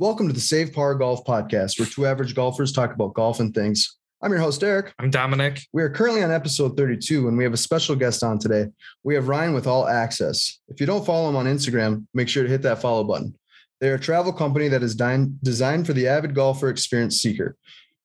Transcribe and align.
Welcome 0.00 0.28
to 0.28 0.32
the 0.32 0.38
Save 0.38 0.72
Par 0.72 0.94
Golf 0.94 1.24
Podcast, 1.24 1.76
where 1.76 1.88
two 1.88 2.06
average 2.06 2.36
golfers 2.36 2.70
talk 2.70 2.94
about 2.94 3.14
golf 3.14 3.40
and 3.40 3.52
things. 3.52 3.98
I'm 4.22 4.30
your 4.30 4.38
host, 4.38 4.62
Eric. 4.62 4.94
I'm 5.00 5.10
Dominic. 5.10 5.62
We 5.72 5.82
are 5.82 5.90
currently 5.90 6.22
on 6.22 6.30
episode 6.30 6.76
32, 6.76 7.26
and 7.26 7.36
we 7.36 7.42
have 7.42 7.52
a 7.52 7.56
special 7.56 7.96
guest 7.96 8.22
on 8.22 8.38
today. 8.38 8.68
We 9.02 9.16
have 9.16 9.26
Ryan 9.26 9.54
with 9.54 9.66
All 9.66 9.88
Access. 9.88 10.60
If 10.68 10.78
you 10.78 10.86
don't 10.86 11.04
follow 11.04 11.28
him 11.28 11.34
on 11.34 11.46
Instagram, 11.46 12.06
make 12.14 12.28
sure 12.28 12.44
to 12.44 12.48
hit 12.48 12.62
that 12.62 12.80
follow 12.80 13.02
button. 13.02 13.36
They're 13.80 13.96
a 13.96 13.98
travel 13.98 14.32
company 14.32 14.68
that 14.68 14.84
is 14.84 14.94
designed 14.94 15.84
for 15.84 15.94
the 15.94 16.06
avid 16.06 16.32
golfer 16.32 16.68
experience 16.68 17.20
seeker. 17.20 17.56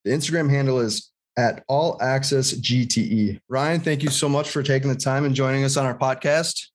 The 0.03 0.09
Instagram 0.13 0.49
handle 0.49 0.79
is 0.79 1.11
at 1.37 1.63
All 1.67 2.01
Access 2.01 2.53
GTE. 2.53 3.39
Ryan, 3.49 3.81
thank 3.81 4.01
you 4.01 4.09
so 4.09 4.27
much 4.27 4.49
for 4.49 4.63
taking 4.63 4.89
the 4.89 4.95
time 4.95 5.25
and 5.25 5.35
joining 5.35 5.63
us 5.63 5.77
on 5.77 5.85
our 5.85 5.95
podcast. 5.95 6.69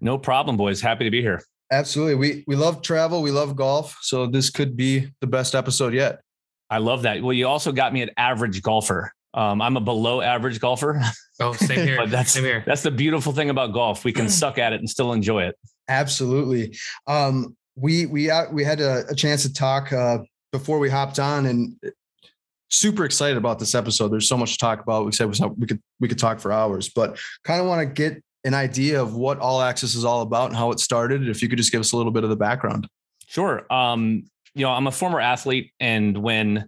No 0.00 0.18
problem, 0.18 0.56
boys. 0.56 0.80
Happy 0.80 1.02
to 1.02 1.10
be 1.10 1.20
here. 1.20 1.42
Absolutely. 1.72 2.14
We 2.14 2.44
we 2.46 2.54
love 2.54 2.82
travel. 2.82 3.22
We 3.22 3.30
love 3.30 3.56
golf. 3.56 3.98
So 4.02 4.26
this 4.26 4.50
could 4.50 4.76
be 4.76 5.08
the 5.20 5.26
best 5.26 5.54
episode 5.54 5.94
yet. 5.94 6.20
I 6.68 6.78
love 6.78 7.02
that. 7.02 7.22
Well, 7.22 7.32
you 7.32 7.48
also 7.48 7.72
got 7.72 7.92
me 7.92 8.02
an 8.02 8.10
average 8.16 8.62
golfer. 8.62 9.12
Um, 9.34 9.62
I'm 9.62 9.78
a 9.78 9.80
below 9.80 10.20
average 10.20 10.60
golfer. 10.60 11.00
Oh, 11.40 11.54
same 11.54 11.86
here. 11.86 11.96
but 11.96 12.10
that's 12.10 12.32
same 12.32 12.44
here. 12.44 12.62
that's 12.66 12.82
the 12.82 12.90
beautiful 12.90 13.32
thing 13.32 13.48
about 13.48 13.72
golf. 13.72 14.04
We 14.04 14.12
can 14.12 14.28
suck 14.40 14.58
at 14.58 14.74
it 14.74 14.80
and 14.80 14.88
still 14.88 15.14
enjoy 15.14 15.44
it. 15.44 15.56
Absolutely. 15.88 16.76
Um, 17.06 17.56
we 17.74 18.04
we 18.04 18.30
uh, 18.30 18.50
we 18.52 18.64
had 18.64 18.80
a, 18.80 19.06
a 19.08 19.14
chance 19.14 19.42
to 19.42 19.52
talk 19.52 19.92
uh, 19.94 20.18
before 20.52 20.78
we 20.78 20.90
hopped 20.90 21.18
on, 21.18 21.46
and 21.46 21.74
super 22.68 23.06
excited 23.06 23.38
about 23.38 23.58
this 23.58 23.74
episode. 23.74 24.08
There's 24.08 24.28
so 24.28 24.36
much 24.36 24.52
to 24.52 24.58
talk 24.58 24.82
about. 24.82 25.06
We 25.06 25.12
said 25.12 25.28
we 25.56 25.66
could 25.66 25.80
we 26.00 26.08
could 26.08 26.18
talk 26.18 26.38
for 26.38 26.52
hours, 26.52 26.90
but 26.90 27.18
kind 27.44 27.62
of 27.62 27.66
want 27.66 27.80
to 27.80 27.86
get 27.86 28.22
an 28.44 28.54
idea 28.54 29.00
of 29.00 29.14
what 29.14 29.38
All 29.38 29.60
Access 29.62 29.94
is 29.94 30.04
all 30.04 30.22
about 30.22 30.48
and 30.48 30.56
how 30.56 30.70
it 30.70 30.80
started. 30.80 31.28
If 31.28 31.42
you 31.42 31.48
could 31.48 31.58
just 31.58 31.72
give 31.72 31.80
us 31.80 31.92
a 31.92 31.96
little 31.96 32.12
bit 32.12 32.24
of 32.24 32.30
the 32.30 32.36
background. 32.36 32.88
Sure. 33.26 33.66
Um, 33.72 34.24
you 34.54 34.62
know, 34.62 34.70
I'm 34.70 34.86
a 34.86 34.92
former 34.92 35.20
athlete, 35.20 35.72
and 35.80 36.18
when 36.18 36.66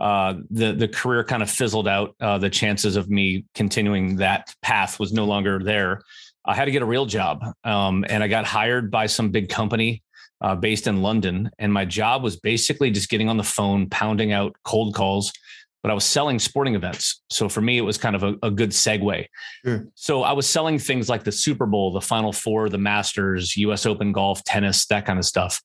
uh, 0.00 0.34
the 0.50 0.72
the 0.72 0.88
career 0.88 1.24
kind 1.24 1.42
of 1.42 1.50
fizzled 1.50 1.88
out, 1.88 2.14
uh, 2.20 2.38
the 2.38 2.50
chances 2.50 2.96
of 2.96 3.08
me 3.08 3.44
continuing 3.54 4.16
that 4.16 4.54
path 4.62 5.00
was 5.00 5.12
no 5.12 5.24
longer 5.24 5.58
there. 5.58 6.02
I 6.44 6.54
had 6.54 6.66
to 6.66 6.70
get 6.70 6.82
a 6.82 6.86
real 6.86 7.06
job, 7.06 7.42
um, 7.64 8.04
and 8.08 8.22
I 8.22 8.28
got 8.28 8.44
hired 8.44 8.90
by 8.90 9.06
some 9.06 9.30
big 9.30 9.48
company 9.48 10.04
uh, 10.40 10.54
based 10.54 10.86
in 10.86 11.02
London, 11.02 11.50
and 11.58 11.72
my 11.72 11.84
job 11.84 12.22
was 12.22 12.36
basically 12.36 12.90
just 12.90 13.08
getting 13.08 13.28
on 13.28 13.36
the 13.36 13.42
phone, 13.42 13.88
pounding 13.88 14.32
out 14.32 14.54
cold 14.64 14.94
calls 14.94 15.32
but 15.82 15.90
I 15.90 15.94
was 15.94 16.04
selling 16.04 16.38
sporting 16.38 16.74
events. 16.74 17.22
So 17.30 17.48
for 17.48 17.60
me, 17.60 17.78
it 17.78 17.82
was 17.82 17.96
kind 17.96 18.16
of 18.16 18.22
a, 18.22 18.34
a 18.42 18.50
good 18.50 18.70
segue. 18.70 19.26
Sure. 19.64 19.86
So 19.94 20.22
I 20.22 20.32
was 20.32 20.48
selling 20.48 20.78
things 20.78 21.08
like 21.08 21.24
the 21.24 21.32
Super 21.32 21.66
Bowl, 21.66 21.92
the 21.92 22.00
Final 22.00 22.32
Four, 22.32 22.68
the 22.68 22.78
Masters, 22.78 23.56
US 23.56 23.86
Open 23.86 24.12
golf, 24.12 24.42
tennis, 24.44 24.86
that 24.86 25.06
kind 25.06 25.18
of 25.18 25.24
stuff. 25.24 25.62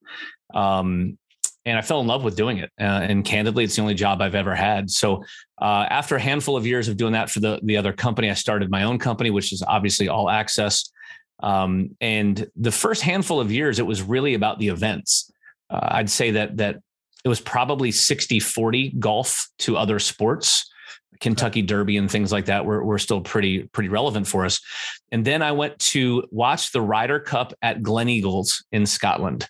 Um, 0.54 1.18
and 1.66 1.78
I 1.78 1.82
fell 1.82 2.02
in 2.02 2.08
love 2.08 2.24
with 2.24 2.36
doing 2.36 2.58
it. 2.58 2.72
Uh, 2.80 2.84
and 2.84 3.24
candidly, 3.24 3.64
it's 3.64 3.76
the 3.76 3.82
only 3.82 3.94
job 3.94 4.22
I've 4.22 4.36
ever 4.36 4.56
had. 4.56 4.90
So 4.90 5.24
uh, 5.62 5.86
after 5.90 6.16
a 6.16 6.20
handful 6.20 6.58
of 6.58 6.66
years 6.66 6.88
of 6.88 6.98
doing 6.98 7.14
that 7.14 7.30
for 7.30 7.40
the, 7.40 7.60
the 7.64 7.78
other 7.78 7.94
company, 7.94 8.30
I 8.30 8.34
started 8.34 8.72
my 8.72 8.84
own 8.84 8.98
company, 8.98 9.30
which 9.30 9.54
is 9.54 9.64
obviously 9.68 10.08
all 10.08 10.30
access. 10.30 10.92
Um, 11.42 11.96
and 12.02 12.48
the 12.56 12.72
first 12.72 13.02
handful 13.02 13.40
of 13.40 13.52
years, 13.52 13.80
it 13.80 13.86
was 13.86 14.02
really 14.02 14.34
about 14.34 14.60
the 14.60 14.70
events. 14.70 15.32
Uh, 15.70 15.80
I'd 15.82 16.10
say 16.10 16.32
that 16.32 16.58
that 16.58 16.82
it 17.24 17.30
was 17.30 17.40
probably 17.40 17.92
60 17.92 18.40
40 18.40 18.96
golf 19.00 19.48
to 19.60 19.78
other 19.78 20.00
sports. 20.00 20.68
Kentucky 21.20 21.62
Derby 21.62 21.98
and 21.98 22.10
things 22.10 22.32
like 22.32 22.46
that 22.46 22.66
were, 22.66 22.84
were 22.84 22.98
still 22.98 23.22
pretty 23.22 23.64
pretty 23.74 23.90
relevant 23.90 24.28
for 24.28 24.44
us. 24.44 24.60
And 25.12 25.24
then 25.24 25.42
I 25.42 25.52
went 25.52 25.78
to 25.80 26.24
watch 26.32 26.72
the 26.72 26.82
Ryder 26.82 27.20
Cup 27.20 27.54
at 27.62 27.82
Gleneagles 27.82 28.64
in 28.72 28.86
Scotland. 28.86 29.48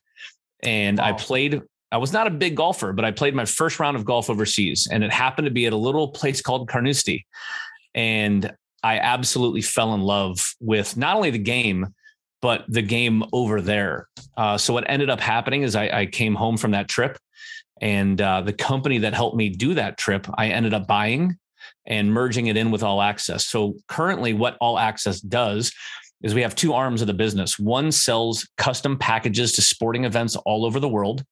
And 0.61 0.99
wow. 0.99 1.05
I 1.05 1.13
played 1.13 1.61
I 1.91 1.97
was 1.97 2.13
not 2.13 2.27
a 2.27 2.31
big 2.31 2.55
golfer, 2.55 2.93
but 2.93 3.03
I 3.03 3.11
played 3.11 3.35
my 3.35 3.45
first 3.45 3.79
round 3.79 3.97
of 3.97 4.05
golf 4.05 4.29
overseas 4.29 4.87
and 4.91 5.03
it 5.03 5.11
happened 5.11 5.45
to 5.45 5.51
be 5.51 5.65
at 5.65 5.73
a 5.73 5.77
little 5.77 6.09
place 6.09 6.41
called 6.41 6.69
Carnoustie. 6.69 7.25
And 7.93 8.53
I 8.83 8.99
absolutely 8.99 9.61
fell 9.61 9.93
in 9.93 10.01
love 10.01 10.55
with 10.59 10.97
not 10.97 11.15
only 11.15 11.31
the 11.31 11.37
game, 11.37 11.93
but 12.41 12.65
the 12.67 12.81
game 12.81 13.23
over 13.33 13.61
there. 13.61 14.07
Uh, 14.35 14.57
so 14.57 14.73
what 14.73 14.89
ended 14.89 15.09
up 15.09 15.19
happening 15.19 15.61
is 15.63 15.75
I, 15.75 15.89
I 15.89 16.05
came 16.07 16.33
home 16.33 16.57
from 16.57 16.71
that 16.71 16.87
trip 16.87 17.17
and 17.81 18.21
uh, 18.21 18.41
the 18.41 18.53
company 18.53 18.99
that 18.99 19.13
helped 19.13 19.35
me 19.35 19.49
do 19.49 19.73
that 19.73 19.97
trip, 19.97 20.27
I 20.37 20.49
ended 20.49 20.73
up 20.73 20.87
buying 20.87 21.37
and 21.85 22.13
merging 22.13 22.47
it 22.47 22.55
in 22.55 22.71
with 22.71 22.83
All 22.83 23.01
Access. 23.01 23.47
So 23.47 23.75
currently, 23.87 24.33
what 24.33 24.55
All 24.61 24.77
Access 24.77 25.19
does 25.19 25.73
is 26.21 26.35
we 26.35 26.43
have 26.43 26.55
two 26.55 26.73
arms 26.73 27.01
of 27.01 27.07
the 27.07 27.13
business. 27.13 27.57
One 27.57 27.91
sells 27.91 28.47
custom 28.57 28.97
packages 28.97 29.53
to 29.53 29.61
sporting 29.61 30.05
events 30.05 30.35
all 30.35 30.65
over 30.65 30.79
the 30.79 30.87
world. 30.87 31.25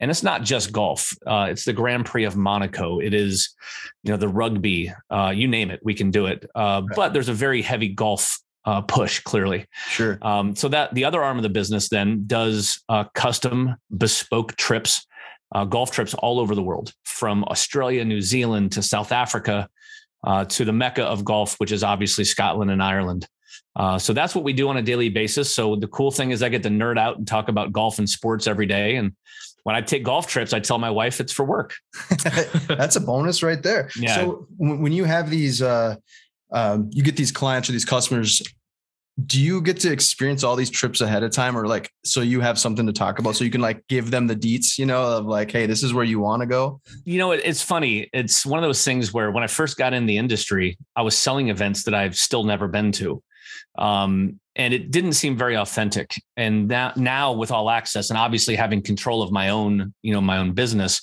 And 0.00 0.10
it's 0.10 0.22
not 0.22 0.42
just 0.42 0.72
golf. 0.72 1.14
Uh, 1.26 1.48
it's 1.50 1.64
the 1.64 1.72
Grand 1.72 2.04
Prix 2.06 2.24
of 2.24 2.36
Monaco. 2.36 2.98
It 2.98 3.14
is, 3.14 3.54
you 4.02 4.10
know, 4.10 4.16
the 4.16 4.28
rugby. 4.28 4.92
Uh, 5.10 5.32
you 5.34 5.46
name 5.46 5.70
it, 5.70 5.80
we 5.84 5.94
can 5.94 6.10
do 6.10 6.26
it. 6.26 6.44
Uh, 6.54 6.82
right. 6.84 6.96
But 6.96 7.12
there's 7.12 7.28
a 7.28 7.34
very 7.34 7.62
heavy 7.62 7.88
golf 7.88 8.40
uh, 8.64 8.80
push, 8.80 9.20
clearly. 9.20 9.66
Sure. 9.88 10.18
Um, 10.22 10.56
so 10.56 10.68
that 10.68 10.94
the 10.94 11.04
other 11.04 11.22
arm 11.22 11.36
of 11.36 11.42
the 11.42 11.48
business 11.48 11.90
then 11.90 12.24
does 12.26 12.82
uh, 12.88 13.04
custom 13.14 13.76
bespoke 13.96 14.56
trips 14.56 15.06
uh, 15.54 15.64
golf 15.64 15.90
trips 15.90 16.14
all 16.14 16.40
over 16.40 16.54
the 16.54 16.62
world, 16.62 16.92
from 17.04 17.44
Australia, 17.44 18.04
New 18.04 18.20
Zealand 18.20 18.72
to 18.72 18.82
South 18.82 19.12
Africa, 19.12 19.68
uh, 20.24 20.44
to 20.46 20.64
the 20.64 20.72
mecca 20.72 21.04
of 21.04 21.24
golf, 21.24 21.54
which 21.58 21.72
is 21.72 21.84
obviously 21.84 22.24
Scotland 22.24 22.70
and 22.70 22.82
Ireland. 22.82 23.26
Uh, 23.76 23.98
so 23.98 24.12
that's 24.12 24.34
what 24.34 24.44
we 24.44 24.52
do 24.52 24.68
on 24.68 24.76
a 24.76 24.82
daily 24.82 25.08
basis. 25.08 25.52
So 25.54 25.76
the 25.76 25.88
cool 25.88 26.10
thing 26.10 26.30
is 26.30 26.42
I 26.42 26.48
get 26.48 26.62
to 26.62 26.68
nerd 26.68 26.98
out 26.98 27.18
and 27.18 27.26
talk 27.26 27.48
about 27.48 27.72
golf 27.72 27.98
and 27.98 28.08
sports 28.08 28.46
every 28.46 28.66
day. 28.66 28.96
And 28.96 29.12
when 29.64 29.74
I 29.74 29.80
take 29.80 30.04
golf 30.04 30.26
trips, 30.26 30.52
I 30.52 30.60
tell 30.60 30.78
my 30.78 30.90
wife 30.90 31.20
it's 31.20 31.32
for 31.32 31.44
work. 31.44 31.74
that's 32.68 32.96
a 32.96 33.00
bonus 33.00 33.42
right 33.42 33.62
there. 33.62 33.90
Yeah. 33.96 34.14
So 34.14 34.46
when 34.58 34.92
you 34.92 35.04
have 35.04 35.28
these, 35.28 35.60
uh, 35.60 35.96
um, 36.52 36.90
you 36.92 37.02
get 37.02 37.16
these 37.16 37.32
clients 37.32 37.68
or 37.68 37.72
these 37.72 37.84
customers 37.84 38.42
do 39.26 39.40
you 39.40 39.60
get 39.60 39.78
to 39.78 39.92
experience 39.92 40.42
all 40.42 40.56
these 40.56 40.70
trips 40.70 41.00
ahead 41.00 41.22
of 41.22 41.30
time 41.30 41.56
or 41.56 41.68
like 41.68 41.88
so 42.04 42.20
you 42.20 42.40
have 42.40 42.58
something 42.58 42.84
to 42.86 42.92
talk 42.92 43.20
about 43.20 43.36
so 43.36 43.44
you 43.44 43.50
can 43.50 43.60
like 43.60 43.86
give 43.88 44.10
them 44.10 44.26
the 44.26 44.34
deets 44.34 44.76
you 44.76 44.84
know 44.84 45.02
of 45.02 45.24
like 45.26 45.50
hey 45.52 45.66
this 45.66 45.82
is 45.84 45.94
where 45.94 46.04
you 46.04 46.18
want 46.18 46.40
to 46.40 46.46
go? 46.46 46.80
You 47.04 47.18
know 47.18 47.30
it's 47.30 47.62
funny. 47.62 48.08
It's 48.12 48.44
one 48.44 48.58
of 48.58 48.66
those 48.66 48.84
things 48.84 49.12
where 49.12 49.30
when 49.30 49.44
i 49.44 49.46
first 49.46 49.76
got 49.76 49.92
in 49.92 50.06
the 50.06 50.16
industry 50.16 50.76
i 50.96 51.02
was 51.02 51.16
selling 51.16 51.48
events 51.48 51.84
that 51.84 51.94
i've 51.94 52.16
still 52.16 52.44
never 52.44 52.66
been 52.68 52.92
to 52.92 53.22
um, 53.76 54.40
and 54.56 54.72
it 54.72 54.90
didn't 54.90 55.14
seem 55.14 55.36
very 55.36 55.56
authentic. 55.56 56.14
And 56.36 56.68
now, 56.68 56.92
now 56.96 57.32
with 57.32 57.50
all 57.50 57.70
access 57.70 58.10
and 58.10 58.18
obviously 58.18 58.54
having 58.54 58.82
control 58.82 59.22
of 59.22 59.32
my 59.32 59.48
own 59.48 59.92
you 60.02 60.12
know 60.12 60.20
my 60.20 60.38
own 60.38 60.52
business 60.52 61.02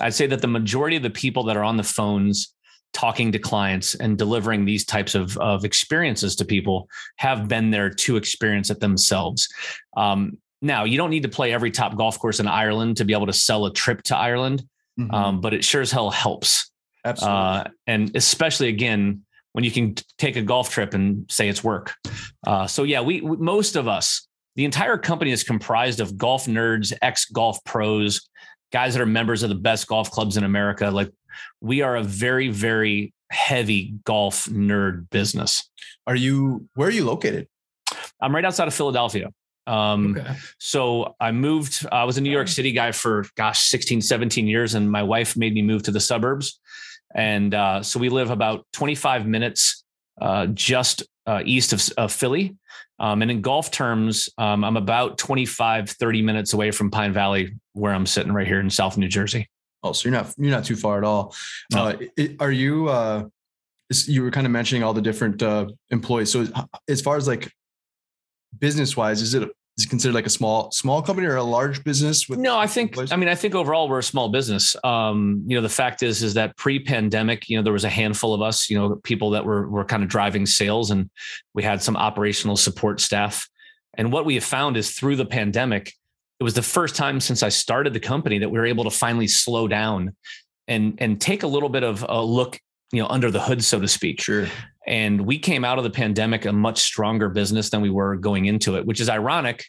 i'd 0.00 0.14
say 0.14 0.26
that 0.26 0.40
the 0.40 0.46
majority 0.46 0.96
of 0.96 1.02
the 1.02 1.10
people 1.10 1.44
that 1.44 1.56
are 1.56 1.64
on 1.64 1.76
the 1.76 1.82
phones 1.82 2.54
talking 2.92 3.32
to 3.32 3.38
clients 3.38 3.94
and 3.94 4.18
delivering 4.18 4.64
these 4.64 4.84
types 4.84 5.14
of, 5.14 5.36
of 5.38 5.64
experiences 5.64 6.36
to 6.36 6.44
people 6.44 6.88
have 7.16 7.48
been 7.48 7.70
there 7.70 7.90
to 7.90 8.16
experience 8.16 8.70
it 8.70 8.80
themselves. 8.80 9.48
Um, 9.96 10.38
now, 10.62 10.84
you 10.84 10.98
don't 10.98 11.10
need 11.10 11.22
to 11.22 11.28
play 11.28 11.52
every 11.52 11.70
top 11.70 11.96
golf 11.96 12.18
course 12.18 12.40
in 12.40 12.46
Ireland 12.46 12.98
to 12.98 13.04
be 13.04 13.12
able 13.12 13.26
to 13.26 13.32
sell 13.32 13.64
a 13.66 13.72
trip 13.72 14.02
to 14.04 14.16
Ireland, 14.16 14.62
mm-hmm. 14.98 15.14
um, 15.14 15.40
but 15.40 15.54
it 15.54 15.64
sure 15.64 15.80
as 15.80 15.90
hell 15.90 16.10
helps. 16.10 16.70
Absolutely. 17.04 17.38
Uh, 17.38 17.64
and 17.86 18.16
especially 18.16 18.68
again, 18.68 19.22
when 19.52 19.64
you 19.64 19.70
can 19.70 19.94
take 20.18 20.36
a 20.36 20.42
golf 20.42 20.70
trip 20.70 20.94
and 20.94 21.30
say 21.30 21.48
it's 21.48 21.64
work. 21.64 21.94
Uh, 22.46 22.66
so 22.66 22.82
yeah, 22.82 23.00
we, 23.00 23.20
we, 23.20 23.36
most 23.36 23.76
of 23.76 23.88
us, 23.88 24.28
the 24.56 24.64
entire 24.64 24.98
company 24.98 25.32
is 25.32 25.42
comprised 25.42 26.00
of 26.00 26.16
golf 26.16 26.46
nerds, 26.46 26.92
ex 27.02 27.24
golf 27.24 27.62
pros, 27.64 28.28
guys 28.72 28.94
that 28.94 29.00
are 29.00 29.06
members 29.06 29.42
of 29.42 29.48
the 29.48 29.54
best 29.56 29.86
golf 29.86 30.10
clubs 30.10 30.36
in 30.36 30.44
America. 30.44 30.90
Like 30.90 31.10
we 31.60 31.82
are 31.82 31.96
a 31.96 32.02
very, 32.02 32.48
very 32.48 33.12
heavy 33.30 33.94
golf 34.04 34.46
nerd 34.46 35.08
business. 35.10 35.68
Are 36.06 36.16
you, 36.16 36.68
where 36.74 36.88
are 36.88 36.92
you 36.92 37.04
located? 37.04 37.48
I'm 38.20 38.34
right 38.34 38.44
outside 38.44 38.68
of 38.68 38.74
Philadelphia. 38.74 39.30
Um, 39.66 40.16
okay. 40.18 40.34
So 40.58 41.14
I 41.20 41.32
moved, 41.32 41.86
I 41.92 42.04
was 42.04 42.18
a 42.18 42.20
New 42.20 42.30
York 42.30 42.48
City 42.48 42.72
guy 42.72 42.92
for, 42.92 43.26
gosh, 43.36 43.68
16, 43.68 44.00
17 44.00 44.46
years, 44.46 44.74
and 44.74 44.90
my 44.90 45.02
wife 45.02 45.36
made 45.36 45.54
me 45.54 45.62
move 45.62 45.82
to 45.84 45.90
the 45.90 46.00
suburbs. 46.00 46.58
And 47.14 47.54
uh, 47.54 47.82
so 47.82 47.98
we 48.00 48.08
live 48.08 48.30
about 48.30 48.66
25 48.72 49.26
minutes 49.26 49.84
uh, 50.20 50.46
just 50.46 51.02
uh, 51.26 51.42
east 51.44 51.72
of, 51.72 51.82
of 51.96 52.12
Philly. 52.12 52.56
Um, 52.98 53.22
and 53.22 53.30
in 53.30 53.40
golf 53.40 53.70
terms, 53.70 54.28
um, 54.36 54.64
I'm 54.64 54.76
about 54.76 55.18
25, 55.18 55.90
30 55.90 56.22
minutes 56.22 56.52
away 56.52 56.70
from 56.70 56.90
Pine 56.90 57.12
Valley, 57.12 57.54
where 57.72 57.94
I'm 57.94 58.06
sitting 58.06 58.32
right 58.32 58.46
here 58.46 58.60
in 58.60 58.68
South 58.70 58.98
New 58.98 59.08
Jersey. 59.08 59.48
Oh, 59.82 59.92
so 59.92 60.08
you're 60.08 60.16
not 60.16 60.34
you're 60.36 60.50
not 60.50 60.64
too 60.64 60.76
far 60.76 60.98
at 60.98 61.04
all. 61.04 61.34
No. 61.72 61.84
Uh, 61.84 61.96
it, 62.16 62.36
are 62.40 62.52
you? 62.52 62.88
Uh, 62.88 63.24
you 64.06 64.22
were 64.22 64.30
kind 64.30 64.46
of 64.46 64.52
mentioning 64.52 64.82
all 64.82 64.94
the 64.94 65.02
different 65.02 65.42
uh, 65.42 65.66
employees. 65.90 66.30
So 66.30 66.46
as 66.88 67.00
far 67.00 67.16
as 67.16 67.26
like 67.26 67.50
business 68.58 68.96
wise, 68.96 69.20
is 69.20 69.34
it 69.34 69.42
is 69.78 69.86
it 69.86 69.88
considered 69.88 70.14
like 70.14 70.26
a 70.26 70.30
small 70.30 70.70
small 70.70 71.02
company 71.02 71.26
or 71.26 71.36
a 71.36 71.42
large 71.42 71.82
business? 71.82 72.28
With 72.28 72.38
no, 72.38 72.58
I 72.58 72.66
think 72.66 72.90
employees? 72.90 73.12
I 73.12 73.16
mean 73.16 73.28
I 73.28 73.34
think 73.34 73.54
overall 73.54 73.88
we're 73.88 73.98
a 73.98 74.02
small 74.02 74.28
business. 74.28 74.76
Um, 74.84 75.42
you 75.46 75.56
know, 75.56 75.62
the 75.62 75.68
fact 75.68 76.02
is 76.02 76.22
is 76.22 76.34
that 76.34 76.56
pre-pandemic, 76.56 77.48
you 77.48 77.56
know, 77.56 77.62
there 77.62 77.72
was 77.72 77.84
a 77.84 77.88
handful 77.90 78.34
of 78.34 78.42
us, 78.42 78.68
you 78.70 78.78
know, 78.78 78.96
people 78.96 79.30
that 79.30 79.44
were 79.44 79.68
were 79.68 79.84
kind 79.84 80.02
of 80.02 80.08
driving 80.08 80.46
sales, 80.46 80.90
and 80.90 81.10
we 81.54 81.62
had 81.62 81.82
some 81.82 81.96
operational 81.96 82.56
support 82.56 83.00
staff. 83.00 83.48
And 83.94 84.12
what 84.12 84.24
we 84.24 84.34
have 84.34 84.44
found 84.44 84.76
is 84.76 84.92
through 84.92 85.16
the 85.16 85.26
pandemic, 85.26 85.94
it 86.40 86.44
was 86.44 86.54
the 86.54 86.62
first 86.62 86.96
time 86.96 87.20
since 87.20 87.42
I 87.42 87.50
started 87.50 87.92
the 87.92 88.00
company 88.00 88.38
that 88.38 88.48
we 88.48 88.58
were 88.58 88.66
able 88.66 88.84
to 88.84 88.90
finally 88.90 89.28
slow 89.28 89.68
down 89.68 90.16
and 90.66 90.94
and 90.98 91.20
take 91.20 91.42
a 91.42 91.46
little 91.46 91.68
bit 91.68 91.84
of 91.84 92.04
a 92.08 92.24
look, 92.24 92.58
you 92.92 93.02
know, 93.02 93.08
under 93.08 93.30
the 93.30 93.40
hood, 93.40 93.62
so 93.62 93.78
to 93.78 93.86
speak. 93.86 94.22
Sure. 94.22 94.46
And 94.86 95.26
we 95.26 95.38
came 95.38 95.64
out 95.64 95.76
of 95.76 95.84
the 95.84 95.90
pandemic 95.90 96.46
a 96.46 96.52
much 96.52 96.78
stronger 96.78 97.28
business 97.28 97.68
than 97.68 97.82
we 97.82 97.90
were 97.90 98.16
going 98.16 98.46
into 98.46 98.76
it, 98.76 98.86
which 98.86 99.00
is 99.00 99.10
ironic, 99.10 99.66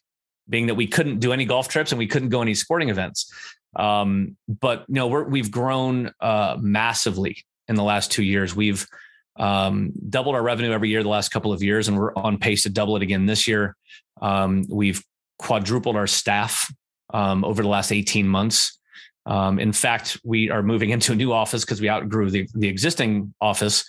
being 0.47 0.67
that 0.67 0.75
we 0.75 0.87
couldn't 0.87 1.19
do 1.19 1.33
any 1.33 1.43
golf 1.43 1.67
trips 1.67 1.91
and 1.91 1.99
we 1.99 2.07
couldn't 2.07 2.29
go 2.29 2.41
any 2.41 2.53
sporting 2.53 2.89
events. 2.89 3.31
Um, 3.75 4.37
but 4.47 4.85
you 4.87 4.95
know, 4.95 5.07
we're, 5.07 5.23
we've 5.23 5.51
grown 5.51 6.11
uh, 6.21 6.57
massively 6.59 7.43
in 7.67 7.75
the 7.75 7.83
last 7.83 8.11
two 8.11 8.23
years. 8.23 8.55
We've 8.55 8.87
um, 9.35 9.91
doubled 10.09 10.35
our 10.35 10.43
revenue 10.43 10.71
every 10.71 10.89
year 10.89 11.03
the 11.03 11.09
last 11.09 11.29
couple 11.29 11.51
of 11.51 11.61
years, 11.61 11.87
and 11.87 11.97
we're 11.97 12.13
on 12.15 12.37
pace 12.37 12.63
to 12.63 12.69
double 12.69 12.95
it 12.95 13.01
again 13.01 13.25
this 13.25 13.47
year. 13.47 13.75
Um, 14.21 14.65
we've 14.69 15.03
quadrupled 15.41 15.95
our 15.95 16.07
staff 16.07 16.71
um, 17.13 17.43
over 17.43 17.61
the 17.61 17.67
last 17.67 17.91
18 17.91 18.27
months. 18.27 18.77
Um, 19.25 19.59
in 19.59 19.73
fact, 19.73 20.19
we 20.23 20.49
are 20.49 20.63
moving 20.63 20.89
into 20.95 21.11
a 21.11 21.15
new 21.15 21.33
office 21.33 21.65
because 21.65 21.81
we 21.81 21.89
outgrew 21.89 22.29
the, 22.29 22.47
the 22.53 22.67
existing 22.67 23.33
office. 23.41 23.85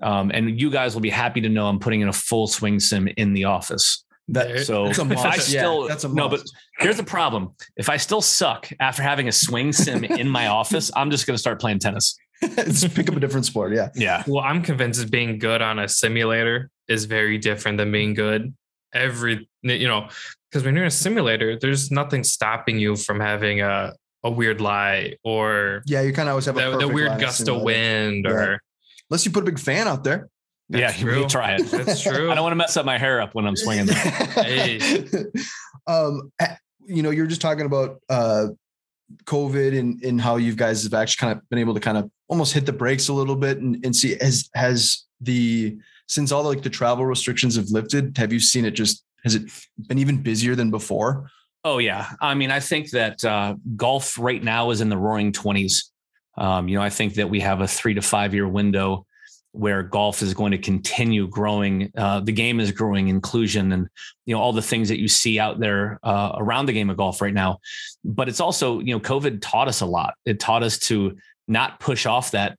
Um, 0.00 0.30
and 0.32 0.58
you 0.60 0.70
guys 0.70 0.94
will 0.94 1.00
be 1.00 1.10
happy 1.10 1.40
to 1.42 1.48
know 1.48 1.66
I'm 1.66 1.78
putting 1.78 2.00
in 2.00 2.08
a 2.08 2.12
full 2.12 2.46
swing 2.46 2.80
sim 2.80 3.08
in 3.16 3.34
the 3.34 3.44
office. 3.44 4.04
That, 4.28 4.60
so 4.60 4.86
if 4.90 5.00
I 5.00 5.36
still 5.36 5.82
yeah, 5.82 5.88
that's 5.88 6.04
a 6.04 6.08
no, 6.08 6.28
but 6.28 6.42
here's 6.78 6.96
the 6.96 7.04
problem: 7.04 7.54
if 7.76 7.88
I 7.88 7.96
still 7.96 8.20
suck 8.20 8.68
after 8.80 9.02
having 9.02 9.28
a 9.28 9.32
swing 9.32 9.72
sim 9.72 10.04
in 10.04 10.28
my 10.28 10.46
office, 10.46 10.90
I'm 10.96 11.10
just 11.10 11.26
going 11.26 11.34
to 11.34 11.38
start 11.38 11.60
playing 11.60 11.80
tennis. 11.80 12.16
just 12.40 12.94
pick 12.94 13.08
up 13.08 13.16
a 13.16 13.20
different 13.20 13.46
sport. 13.46 13.74
Yeah, 13.74 13.90
yeah. 13.94 14.22
Well, 14.26 14.42
I'm 14.42 14.62
convinced 14.62 15.00
that 15.00 15.10
being 15.10 15.38
good 15.38 15.60
on 15.60 15.78
a 15.78 15.88
simulator 15.88 16.70
is 16.88 17.04
very 17.04 17.38
different 17.38 17.78
than 17.78 17.92
being 17.92 18.14
good 18.14 18.54
every. 18.92 19.48
You 19.62 19.88
know, 19.88 20.08
because 20.52 20.66
when 20.66 20.74
you're 20.74 20.84
in 20.84 20.88
a 20.88 20.90
simulator, 20.90 21.58
there's 21.58 21.90
nothing 21.90 22.22
stopping 22.22 22.78
you 22.78 22.94
from 22.94 23.18
having 23.18 23.62
a 23.62 23.94
a 24.24 24.30
weird 24.30 24.60
lie 24.60 25.16
or 25.24 25.82
yeah, 25.86 26.02
you 26.02 26.12
kind 26.12 26.28
of 26.28 26.32
always 26.32 26.44
have 26.44 26.54
the, 26.54 26.78
the 26.78 26.88
weird 26.88 27.18
gust 27.18 27.48
of 27.48 27.62
wind 27.62 28.24
yeah. 28.28 28.34
or 28.34 28.60
unless 29.10 29.24
you 29.26 29.32
put 29.32 29.42
a 29.42 29.46
big 29.46 29.58
fan 29.58 29.88
out 29.88 30.04
there. 30.04 30.28
That's 30.68 31.02
yeah, 31.02 31.16
you 31.16 31.28
try 31.28 31.56
it. 31.56 31.70
That's 31.70 32.02
true. 32.04 32.30
I 32.30 32.34
don't 32.34 32.44
want 32.44 32.52
to 32.52 32.56
mess 32.56 32.76
up 32.76 32.86
my 32.86 32.98
hair 32.98 33.20
up 33.20 33.34
when 33.34 33.46
I'm 33.46 33.56
swinging. 33.56 33.88
hey. 33.88 34.80
um, 35.86 36.32
you 36.86 37.02
know, 37.02 37.10
you're 37.10 37.26
just 37.26 37.40
talking 37.40 37.66
about 37.66 38.00
uh, 38.08 38.46
COVID 39.24 39.78
and, 39.78 40.02
and 40.04 40.20
how 40.20 40.36
you 40.36 40.54
guys 40.54 40.84
have 40.84 40.94
actually 40.94 41.26
kind 41.26 41.38
of 41.38 41.48
been 41.50 41.58
able 41.58 41.74
to 41.74 41.80
kind 41.80 41.98
of 41.98 42.10
almost 42.28 42.54
hit 42.54 42.64
the 42.64 42.72
brakes 42.72 43.08
a 43.08 43.12
little 43.12 43.36
bit 43.36 43.58
and, 43.58 43.84
and 43.84 43.94
see 43.94 44.16
has 44.20 44.48
has 44.54 45.04
the 45.20 45.76
since 46.08 46.30
all 46.30 46.44
the, 46.44 46.48
like 46.48 46.62
the 46.62 46.70
travel 46.70 47.04
restrictions 47.04 47.56
have 47.56 47.70
lifted, 47.70 48.16
have 48.16 48.32
you 48.32 48.40
seen 48.40 48.64
it 48.64 48.72
just 48.72 49.04
has 49.24 49.34
it 49.34 49.50
been 49.88 49.98
even 49.98 50.22
busier 50.22 50.54
than 50.54 50.70
before? 50.70 51.28
Oh 51.64 51.78
yeah, 51.78 52.10
I 52.20 52.34
mean, 52.34 52.50
I 52.50 52.60
think 52.60 52.90
that 52.90 53.24
uh, 53.24 53.54
golf 53.76 54.18
right 54.18 54.42
now 54.42 54.70
is 54.70 54.80
in 54.80 54.88
the 54.88 54.98
roaring 54.98 55.32
twenties. 55.32 55.90
Um, 56.36 56.68
you 56.68 56.76
know, 56.76 56.82
I 56.82 56.90
think 56.90 57.14
that 57.14 57.30
we 57.30 57.40
have 57.40 57.60
a 57.60 57.68
three 57.68 57.94
to 57.94 58.02
five 58.02 58.34
year 58.34 58.48
window 58.48 59.06
where 59.52 59.82
golf 59.82 60.22
is 60.22 60.32
going 60.32 60.52
to 60.52 60.58
continue 60.58 61.28
growing. 61.28 61.92
Uh, 61.96 62.20
the 62.20 62.32
game 62.32 62.58
is 62.58 62.72
growing, 62.72 63.08
inclusion, 63.08 63.72
and 63.72 63.88
you 64.26 64.34
know 64.34 64.40
all 64.40 64.52
the 64.52 64.62
things 64.62 64.88
that 64.88 64.98
you 64.98 65.08
see 65.08 65.38
out 65.38 65.60
there 65.60 66.00
uh, 66.02 66.32
around 66.36 66.66
the 66.66 66.72
game 66.72 66.90
of 66.90 66.96
golf 66.96 67.20
right 67.20 67.34
now. 67.34 67.58
But 68.04 68.28
it's 68.28 68.40
also, 68.40 68.80
you 68.80 68.94
know, 68.94 69.00
COVID 69.00 69.40
taught 69.40 69.68
us 69.68 69.82
a 69.82 69.86
lot. 69.86 70.14
It 70.24 70.40
taught 70.40 70.62
us 70.62 70.78
to 70.80 71.16
not 71.46 71.78
push 71.80 72.06
off 72.06 72.32
that 72.32 72.58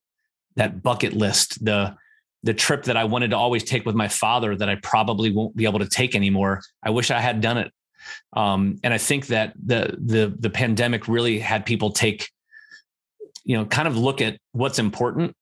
that 0.56 0.83
bucket 0.83 1.13
list, 1.13 1.63
the 1.65 1.98
the 2.44 2.54
trip 2.54 2.84
that 2.84 2.98
I 2.98 3.06
wanted 3.06 3.31
to 3.31 3.38
always 3.38 3.63
take 3.63 3.86
with 3.86 3.95
my 3.95 4.07
father 4.07 4.56
that 4.56 4.69
I 4.69 4.75
probably 4.75 5.31
won't 5.31 5.56
be 5.56 5.66
able 5.66 5.80
to 5.80 5.88
take 5.88 6.13
anymore. 6.16 6.62
I 6.84 6.90
wish 6.90 7.10
I 7.10 7.19
had 7.19 7.42
done 7.42 7.57
it. 7.57 7.72
Um, 8.34 8.80
and 8.84 8.94
I 8.94 8.98
think 8.98 9.28
that 9.28 9.54
the 9.66 9.98
the 9.98 10.36
the 10.38 10.50
pandemic 10.50 11.07
really 11.07 11.40
had 11.40 11.66
people 11.66 11.92
take, 11.92 12.30
you 13.45 13.56
know, 13.56 13.66
kind 13.66 13.88
of 13.88 13.98
look 13.98 14.22
at 14.22 14.38
what's 14.51 14.78
important 14.78 15.36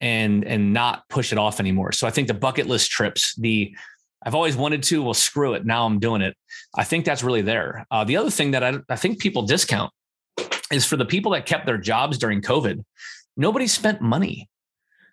and 0.00 0.44
and 0.44 0.72
not 0.72 1.02
push 1.08 1.32
it 1.32 1.38
off 1.38 1.58
anymore. 1.58 1.90
So 1.92 2.06
I 2.06 2.10
think 2.10 2.28
the 2.28 2.34
bucket 2.34 2.66
list 2.66 2.90
trips, 2.90 3.34
the 3.34 3.74
I've 4.24 4.34
always 4.34 4.56
wanted 4.56 4.82
to, 4.84 5.02
well, 5.02 5.14
screw 5.14 5.54
it. 5.54 5.66
Now 5.66 5.86
I'm 5.86 5.98
doing 5.98 6.22
it. 6.22 6.36
I 6.76 6.84
think 6.84 7.04
that's 7.04 7.22
really 7.22 7.42
there. 7.42 7.84
Uh, 7.90 8.04
the 8.04 8.16
other 8.16 8.30
thing 8.30 8.52
that 8.52 8.62
I, 8.62 8.78
I 8.88 8.96
think 8.96 9.18
people 9.18 9.42
discount 9.42 9.92
is 10.72 10.86
for 10.86 10.96
the 10.96 11.04
people 11.04 11.32
that 11.32 11.46
kept 11.46 11.66
their 11.66 11.78
jobs 11.78 12.16
during 12.16 12.40
COVID, 12.40 12.84
nobody 13.36 13.66
spent 13.66 14.00
money. 14.00 14.48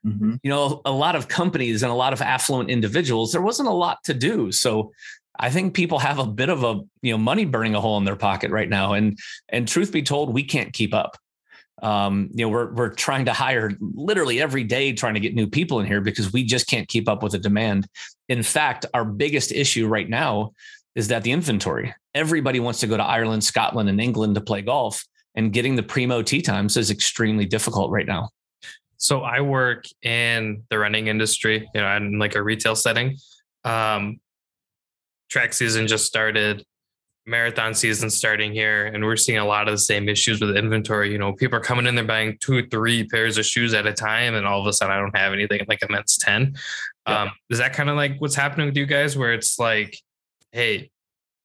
Mm-hmm. 0.06 0.36
You 0.44 0.50
know, 0.50 0.82
a 0.86 0.92
lot 0.92 1.16
of 1.16 1.28
companies 1.28 1.84
and 1.84 1.92
a 1.92 1.96
lot 1.96 2.14
of 2.14 2.22
affluent 2.22 2.70
individuals, 2.70 3.32
there 3.32 3.42
wasn't 3.42 3.70
a 3.70 3.74
lot 3.74 4.00
to 4.06 4.14
do. 4.14 4.52
So 4.52 4.92
I 5.40 5.50
think 5.50 5.74
people 5.74 6.00
have 6.00 6.20
a 6.20 6.26
bit 6.26 6.50
of 6.50 6.64
a, 6.64 6.80
you 7.02 7.12
know, 7.12 7.18
money 7.18 7.46
burning 7.46 7.76
a 7.76 7.82
hole 7.82 7.98
in 7.98 8.04
their 8.04 8.16
pocket 8.16 8.52
right 8.52 8.70
now. 8.70 8.94
And 8.94 9.18
and 9.50 9.68
truth 9.68 9.92
be 9.92 10.04
told, 10.04 10.34
we 10.34 10.44
can't 10.44 10.74
keep 10.74 10.94
up. 10.94 11.18
Um, 11.82 12.30
you 12.34 12.46
know, 12.46 12.50
we're 12.50 12.74
we're 12.74 12.94
trying 12.94 13.26
to 13.26 13.34
hire 13.34 13.72
literally 13.80 14.42
every 14.42 14.64
day, 14.64 14.94
trying 14.94 15.16
to 15.16 15.20
get 15.20 15.34
new 15.34 15.48
people 15.48 15.80
in 15.80 15.88
here 15.88 16.02
because 16.02 16.32
we 16.32 16.44
just 16.44 16.68
can't 16.68 16.88
keep 16.88 17.10
up 17.10 17.24
with 17.24 17.32
the 17.32 17.40
demand. 17.40 17.88
In 18.30 18.44
fact, 18.44 18.86
our 18.94 19.06
biggest 19.06 19.52
issue 19.52 19.88
right 19.88 20.08
now 20.08 20.52
is 20.96 21.08
that 21.08 21.24
the 21.24 21.32
inventory. 21.32 21.94
Everybody 22.14 22.60
wants 22.60 22.82
to 22.82 22.88
go 22.88 22.98
to 22.98 23.04
Ireland, 23.04 23.44
Scotland, 23.44 23.90
and 23.90 24.02
England 24.02 24.36
to 24.36 24.42
play 24.42 24.62
golf, 24.62 25.06
and 25.36 25.54
getting 25.54 25.76
the 25.76 25.84
primo 25.84 26.22
tee 26.22 26.42
times 26.42 26.78
is 26.78 26.92
extremely 26.92 27.46
difficult 27.46 27.92
right 27.92 28.06
now. 28.06 28.30
So 29.02 29.22
I 29.22 29.42
work 29.42 29.86
in 30.04 30.62
the 30.70 30.78
running 30.78 31.08
industry, 31.08 31.68
you 31.74 31.82
know, 31.82 31.98
in 31.98 32.20
like 32.20 32.36
a 32.36 32.44
retail 32.44 32.76
setting. 32.76 33.18
Um, 33.64 34.20
track 35.28 35.54
season 35.54 35.88
just 35.88 36.06
started, 36.06 36.64
marathon 37.26 37.74
season 37.74 38.12
starting 38.12 38.54
here, 38.54 38.86
and 38.86 39.04
we're 39.04 39.16
seeing 39.16 39.40
a 39.40 39.46
lot 39.46 39.68
of 39.68 39.74
the 39.74 39.80
same 39.80 40.08
issues 40.08 40.40
with 40.40 40.56
inventory. 40.56 41.12
You 41.12 41.18
know, 41.18 41.34
people 41.34 41.58
are 41.58 41.64
coming 41.64 41.88
in, 41.88 41.96
they're 41.96 42.04
buying 42.04 42.38
two, 42.42 42.68
three 42.68 43.04
pairs 43.08 43.40
of 43.40 43.46
shoes 43.46 43.74
at 43.74 43.88
a 43.88 43.94
time, 43.94 44.36
and 44.36 44.46
all 44.46 44.62
of 44.62 44.68
a 44.68 44.74
sudden 44.74 44.96
I 44.96 45.00
don't 45.00 45.18
have 45.18 45.34
anything 45.34 45.66
like 45.68 45.80
a 45.82 45.92
men's 45.92 46.20
10. 46.20 46.54
Yeah. 47.08 47.22
Um, 47.24 47.32
is 47.50 47.58
that 47.58 47.74
kind 47.74 47.90
of 47.90 47.96
like 47.96 48.22
what's 48.22 48.36
happening 48.36 48.68
with 48.68 48.78
you 48.78 48.86
guys 48.86 49.18
where 49.18 49.34
it's 49.34 49.58
like, 49.58 49.98
hey, 50.52 50.92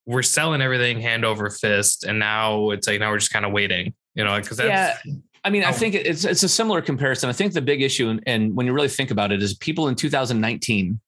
we're 0.05 0.23
selling 0.23 0.61
everything 0.61 1.01
hand 1.01 1.25
over 1.25 1.49
fist, 1.49 2.05
and 2.05 2.19
now 2.19 2.69
it's 2.69 2.87
like 2.87 3.01
now 3.01 3.11
we're 3.11 3.19
just 3.19 3.33
kind 3.33 3.47
of 3.47 3.53
waiting, 3.53 3.95
you 4.15 4.25
know, 4.25 4.39
because 4.39 4.59
that's 4.59 5.07
yeah. 5.07 5.15
I 5.47 5.51
mean, 5.51 5.63
I 5.63 5.71
think 5.71 5.95
it's 5.95 6.25
it's 6.25 6.43
a 6.43 6.49
similar 6.49 6.83
comparison. 6.83 7.31
I 7.31 7.33
think 7.33 7.53
the 7.53 7.63
big 7.63 7.81
issue, 7.81 8.09
and, 8.09 8.21
and 8.27 8.57
when 8.57 8.67
you 8.67 8.73
really 8.73 8.89
think 8.89 9.13
about 9.13 9.31
it, 9.31 9.41
is 9.41 9.55
people 9.55 9.87
in 9.87 9.95
2019 9.95 10.99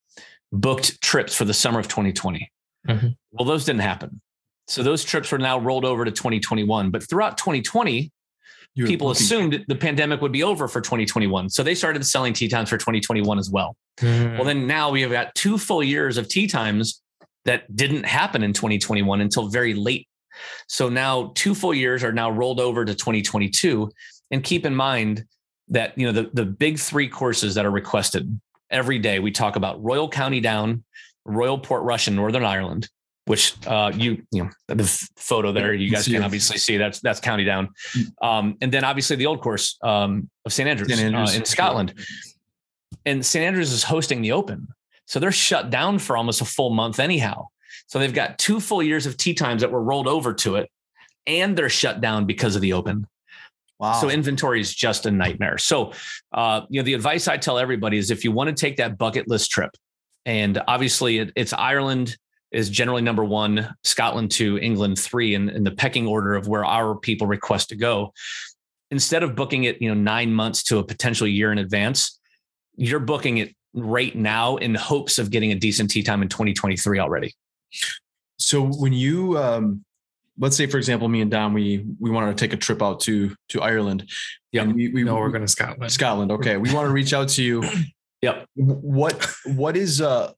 booked 0.52 1.02
trips 1.02 1.34
for 1.34 1.44
the 1.44 1.52
summer 1.52 1.80
of 1.80 1.88
2020. 1.88 2.48
Mm-hmm. 2.86 3.08
Well, 3.32 3.44
those 3.44 3.64
didn't 3.64 3.80
happen. 3.80 4.20
So 4.68 4.84
those 4.84 5.02
trips 5.02 5.32
were 5.32 5.38
now 5.38 5.58
rolled 5.58 5.84
over 5.84 6.04
to 6.04 6.12
2021. 6.12 6.92
But 6.92 7.02
throughout 7.08 7.36
2020, 7.36 8.12
You're 8.76 8.86
people 8.86 9.08
looking- 9.08 9.22
assumed 9.24 9.64
the 9.66 9.74
pandemic 9.74 10.20
would 10.20 10.30
be 10.30 10.44
over 10.44 10.68
for 10.68 10.80
2021. 10.80 11.50
So 11.50 11.64
they 11.64 11.74
started 11.74 12.06
selling 12.06 12.32
tee 12.32 12.46
times 12.46 12.68
for 12.68 12.78
2021 12.78 13.40
as 13.40 13.50
well. 13.50 13.76
Mm-hmm. 13.98 14.36
Well, 14.36 14.44
then 14.44 14.68
now 14.68 14.90
we 14.90 15.02
have 15.02 15.10
got 15.10 15.34
two 15.34 15.58
full 15.58 15.82
years 15.82 16.16
of 16.16 16.28
tee 16.28 16.46
times 16.46 17.02
that 17.44 17.74
didn't 17.74 18.04
happen 18.04 18.44
in 18.44 18.52
2021 18.52 19.20
until 19.20 19.48
very 19.48 19.74
late. 19.74 20.06
So 20.68 20.88
now 20.88 21.32
two 21.34 21.56
full 21.56 21.74
years 21.74 22.04
are 22.04 22.12
now 22.12 22.30
rolled 22.30 22.60
over 22.60 22.84
to 22.84 22.94
2022. 22.94 23.90
And 24.30 24.42
keep 24.42 24.66
in 24.66 24.74
mind 24.74 25.24
that 25.68 25.96
you 25.96 26.06
know 26.06 26.12
the, 26.12 26.30
the 26.32 26.44
big 26.44 26.78
three 26.78 27.08
courses 27.08 27.54
that 27.54 27.66
are 27.66 27.70
requested 27.70 28.40
every 28.70 28.98
day. 28.98 29.18
We 29.18 29.30
talk 29.30 29.56
about 29.56 29.82
Royal 29.82 30.08
County 30.08 30.40
Down, 30.40 30.84
Royal 31.24 31.58
Portrush 31.58 32.08
in 32.08 32.16
Northern 32.16 32.44
Ireland, 32.44 32.88
which 33.26 33.54
uh, 33.66 33.92
you 33.94 34.22
you 34.30 34.44
know 34.44 34.74
the 34.74 34.84
photo 35.16 35.52
there 35.52 35.74
you 35.74 35.90
guys 35.90 36.06
can 36.06 36.22
obviously 36.22 36.58
see 36.58 36.76
that's 36.76 37.00
that's 37.00 37.20
County 37.20 37.44
Down, 37.44 37.68
mm. 37.96 38.26
um, 38.26 38.56
and 38.60 38.72
then 38.72 38.84
obviously 38.84 39.16
the 39.16 39.26
old 39.26 39.40
course 39.40 39.78
um, 39.82 40.28
of 40.44 40.52
St 40.52 40.68
Andrews, 40.68 40.88
St. 40.88 41.00
Andrews 41.00 41.34
uh, 41.34 41.38
in 41.38 41.44
Scotland, 41.44 41.94
and 43.04 43.24
St 43.24 43.44
Andrews 43.44 43.72
is 43.72 43.84
hosting 43.84 44.22
the 44.22 44.32
Open, 44.32 44.68
so 45.06 45.20
they're 45.20 45.32
shut 45.32 45.70
down 45.70 45.98
for 45.98 46.16
almost 46.16 46.40
a 46.40 46.46
full 46.46 46.70
month 46.70 46.98
anyhow. 46.98 47.46
So 47.86 47.98
they've 47.98 48.12
got 48.12 48.38
two 48.38 48.60
full 48.60 48.82
years 48.82 49.06
of 49.06 49.16
tee 49.16 49.32
times 49.34 49.62
that 49.62 49.70
were 49.70 49.82
rolled 49.82 50.08
over 50.08 50.34
to 50.34 50.56
it, 50.56 50.70
and 51.26 51.56
they're 51.56 51.70
shut 51.70 52.00
down 52.00 52.26
because 52.26 52.56
of 52.56 52.62
the 52.62 52.72
Open. 52.72 53.06
Wow. 53.78 53.92
So 54.00 54.10
inventory 54.10 54.60
is 54.60 54.74
just 54.74 55.06
a 55.06 55.10
nightmare. 55.10 55.58
So, 55.58 55.92
uh, 56.32 56.62
you 56.68 56.80
know, 56.80 56.84
the 56.84 56.94
advice 56.94 57.28
I 57.28 57.36
tell 57.36 57.58
everybody 57.58 57.96
is 57.96 58.10
if 58.10 58.24
you 58.24 58.32
want 58.32 58.48
to 58.48 58.54
take 58.54 58.76
that 58.78 58.98
bucket 58.98 59.28
list 59.28 59.50
trip, 59.50 59.70
and 60.26 60.60
obviously 60.66 61.18
it, 61.18 61.32
it's 61.36 61.52
Ireland 61.52 62.16
is 62.50 62.70
generally 62.70 63.02
number 63.02 63.24
one, 63.24 63.74
Scotland 63.84 64.30
two, 64.30 64.58
England 64.58 64.98
three, 64.98 65.34
in, 65.34 65.48
in 65.48 65.64
the 65.64 65.70
pecking 65.70 66.06
order 66.06 66.34
of 66.34 66.48
where 66.48 66.64
our 66.64 66.96
people 66.96 67.26
request 67.26 67.68
to 67.68 67.76
go. 67.76 68.12
Instead 68.90 69.22
of 69.22 69.36
booking 69.36 69.64
it, 69.64 69.80
you 69.80 69.88
know, 69.88 70.00
nine 70.00 70.32
months 70.32 70.62
to 70.64 70.78
a 70.78 70.84
potential 70.84 71.26
year 71.26 71.52
in 71.52 71.58
advance, 71.58 72.18
you're 72.76 73.00
booking 73.00 73.38
it 73.38 73.54
right 73.74 74.16
now 74.16 74.56
in 74.56 74.74
hopes 74.74 75.18
of 75.18 75.30
getting 75.30 75.52
a 75.52 75.54
decent 75.54 75.90
tee 75.90 76.02
time 76.02 76.22
in 76.22 76.28
2023 76.28 76.98
already. 76.98 77.34
So 78.38 78.62
when 78.62 78.92
you 78.92 79.36
um, 79.38 79.84
let's 80.38 80.56
say 80.56 80.66
for 80.66 80.78
example 80.78 81.08
me 81.08 81.20
and 81.20 81.30
don 81.30 81.52
we 81.52 81.84
we 82.00 82.10
wanted 82.10 82.36
to 82.36 82.44
take 82.44 82.52
a 82.52 82.56
trip 82.56 82.82
out 82.82 83.00
to 83.00 83.34
to 83.48 83.60
ireland 83.60 84.08
yeah 84.52 84.64
we, 84.64 84.88
we 84.88 85.02
no 85.02 85.16
we're 85.16 85.28
going 85.30 85.42
to 85.42 85.48
scotland 85.48 85.90
scotland 85.90 86.30
okay 86.32 86.56
we 86.56 86.72
want 86.72 86.86
to 86.86 86.92
reach 86.92 87.12
out 87.12 87.28
to 87.28 87.42
you 87.42 87.62
yep 88.22 88.46
what 88.54 89.26
what 89.46 89.76
is 89.76 90.00
uh 90.00 90.32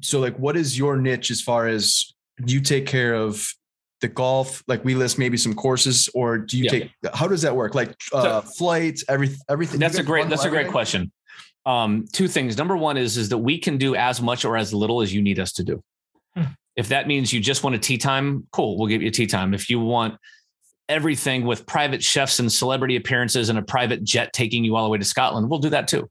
so 0.00 0.20
like 0.20 0.36
what 0.38 0.56
is 0.56 0.78
your 0.78 0.96
niche 0.96 1.30
as 1.30 1.40
far 1.40 1.66
as 1.68 2.14
you 2.46 2.60
take 2.60 2.86
care 2.86 3.14
of 3.14 3.46
the 4.02 4.08
golf? 4.08 4.62
Like 4.68 4.84
we 4.84 4.94
list 4.94 5.18
maybe 5.18 5.38
some 5.38 5.54
courses, 5.54 6.10
or 6.12 6.36
do 6.36 6.58
you 6.58 6.64
Yeah. 6.64 6.70
take? 6.70 6.90
How 7.14 7.26
does 7.26 7.40
that 7.42 7.56
work? 7.56 7.74
Like 7.74 7.94
uh, 8.12 8.42
flights, 8.42 9.04
every 9.08 9.30
everything. 9.48 9.80
That's 9.80 9.96
a 9.98 10.02
great 10.02 10.28
that's 10.28 10.44
a 10.44 10.50
great 10.50 10.68
question. 10.68 11.10
Um, 11.64 12.06
two 12.12 12.28
things. 12.28 12.58
Number 12.58 12.76
one 12.76 12.98
is 12.98 13.16
is 13.16 13.30
that 13.30 13.38
we 13.38 13.58
can 13.58 13.78
do 13.78 13.94
as 13.94 14.20
much 14.20 14.44
or 14.44 14.56
as 14.56 14.74
little 14.74 15.00
as 15.00 15.14
you 15.14 15.22
need 15.22 15.38
us 15.38 15.52
to 15.52 15.64
do. 15.64 15.82
If 16.76 16.88
that 16.88 17.06
means 17.06 17.32
you 17.32 17.40
just 17.40 17.62
want 17.62 17.76
a 17.76 17.78
tee 17.78 17.98
time, 17.98 18.46
cool, 18.52 18.78
we'll 18.78 18.88
give 18.88 19.02
you 19.02 19.08
a 19.08 19.12
tee 19.12 19.26
time. 19.26 19.54
If 19.54 19.68
you 19.68 19.80
want 19.80 20.14
everything 20.88 21.44
with 21.44 21.66
private 21.66 22.02
chefs 22.02 22.38
and 22.38 22.50
celebrity 22.50 22.96
appearances 22.96 23.48
and 23.48 23.58
a 23.58 23.62
private 23.62 24.04
jet 24.04 24.32
taking 24.32 24.64
you 24.64 24.76
all 24.76 24.84
the 24.84 24.90
way 24.90 24.98
to 24.98 25.04
Scotland, 25.04 25.48
we'll 25.50 25.60
do 25.60 25.70
that 25.70 25.88
too. 25.88 26.08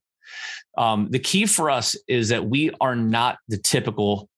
Um, 0.78 1.08
the 1.10 1.20
key 1.20 1.46
for 1.46 1.70
us 1.70 1.96
is 2.08 2.30
that 2.30 2.46
we 2.46 2.72
are 2.80 2.96
not 2.96 3.38
the 3.48 3.58
typical 3.58 4.30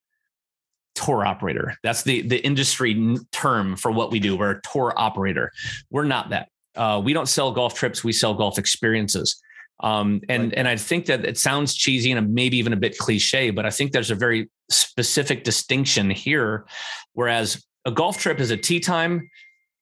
tour 0.95 1.25
operator. 1.25 1.75
That's 1.83 2.03
the 2.03 2.21
the 2.21 2.43
industry 2.45 3.17
term 3.31 3.75
for 3.75 3.91
what 3.91 4.11
we 4.11 4.19
do. 4.19 4.35
We're 4.35 4.51
a 4.51 4.61
tour 4.61 4.93
operator. 4.95 5.51
We're 5.89 6.05
not 6.05 6.29
that. 6.29 6.49
Uh, 6.75 7.01
we 7.03 7.13
don't 7.13 7.27
sell 7.27 7.51
golf 7.51 7.75
trips. 7.75 8.03
We 8.03 8.13
sell 8.13 8.33
golf 8.33 8.57
experiences. 8.57 9.41
Um, 9.81 10.21
and 10.29 10.43
Right. 10.45 10.53
and 10.57 10.67
I 10.67 10.75
think 10.77 11.05
that 11.07 11.25
it 11.25 11.37
sounds 11.37 11.75
cheesy 11.75 12.11
and 12.11 12.33
maybe 12.33 12.57
even 12.57 12.73
a 12.73 12.77
bit 12.77 12.97
cliche, 12.97 13.49
but 13.49 13.65
I 13.65 13.69
think 13.69 13.91
there's 13.91 14.11
a 14.11 14.15
very 14.15 14.49
specific 14.69 15.43
distinction 15.43 16.09
here. 16.09 16.65
Whereas 17.13 17.63
a 17.85 17.91
golf 17.91 18.17
trip 18.17 18.39
is 18.39 18.51
a 18.51 18.57
tee 18.57 18.79
time, 18.79 19.29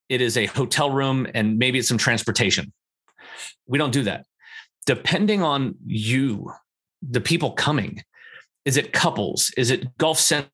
it 0.10 0.22
is 0.22 0.38
a 0.38 0.46
hotel 0.48 0.90
room, 0.90 1.28
and 1.34 1.58
maybe 1.58 1.80
it's 1.80 1.88
some 1.88 1.98
transportation. 1.98 2.74
We 3.68 3.78
don't 3.78 3.94
do 3.94 4.04
that. 4.04 4.26
Depending 4.86 5.44
on 5.44 5.76
you, 5.86 6.52
the 7.02 7.22
people 7.22 7.52
coming, 7.52 8.04
is 8.66 8.78
it 8.78 8.94
couples? 8.94 9.52
Is 9.58 9.72
it 9.72 9.98
golf 9.98 10.20
centric 10.20 10.50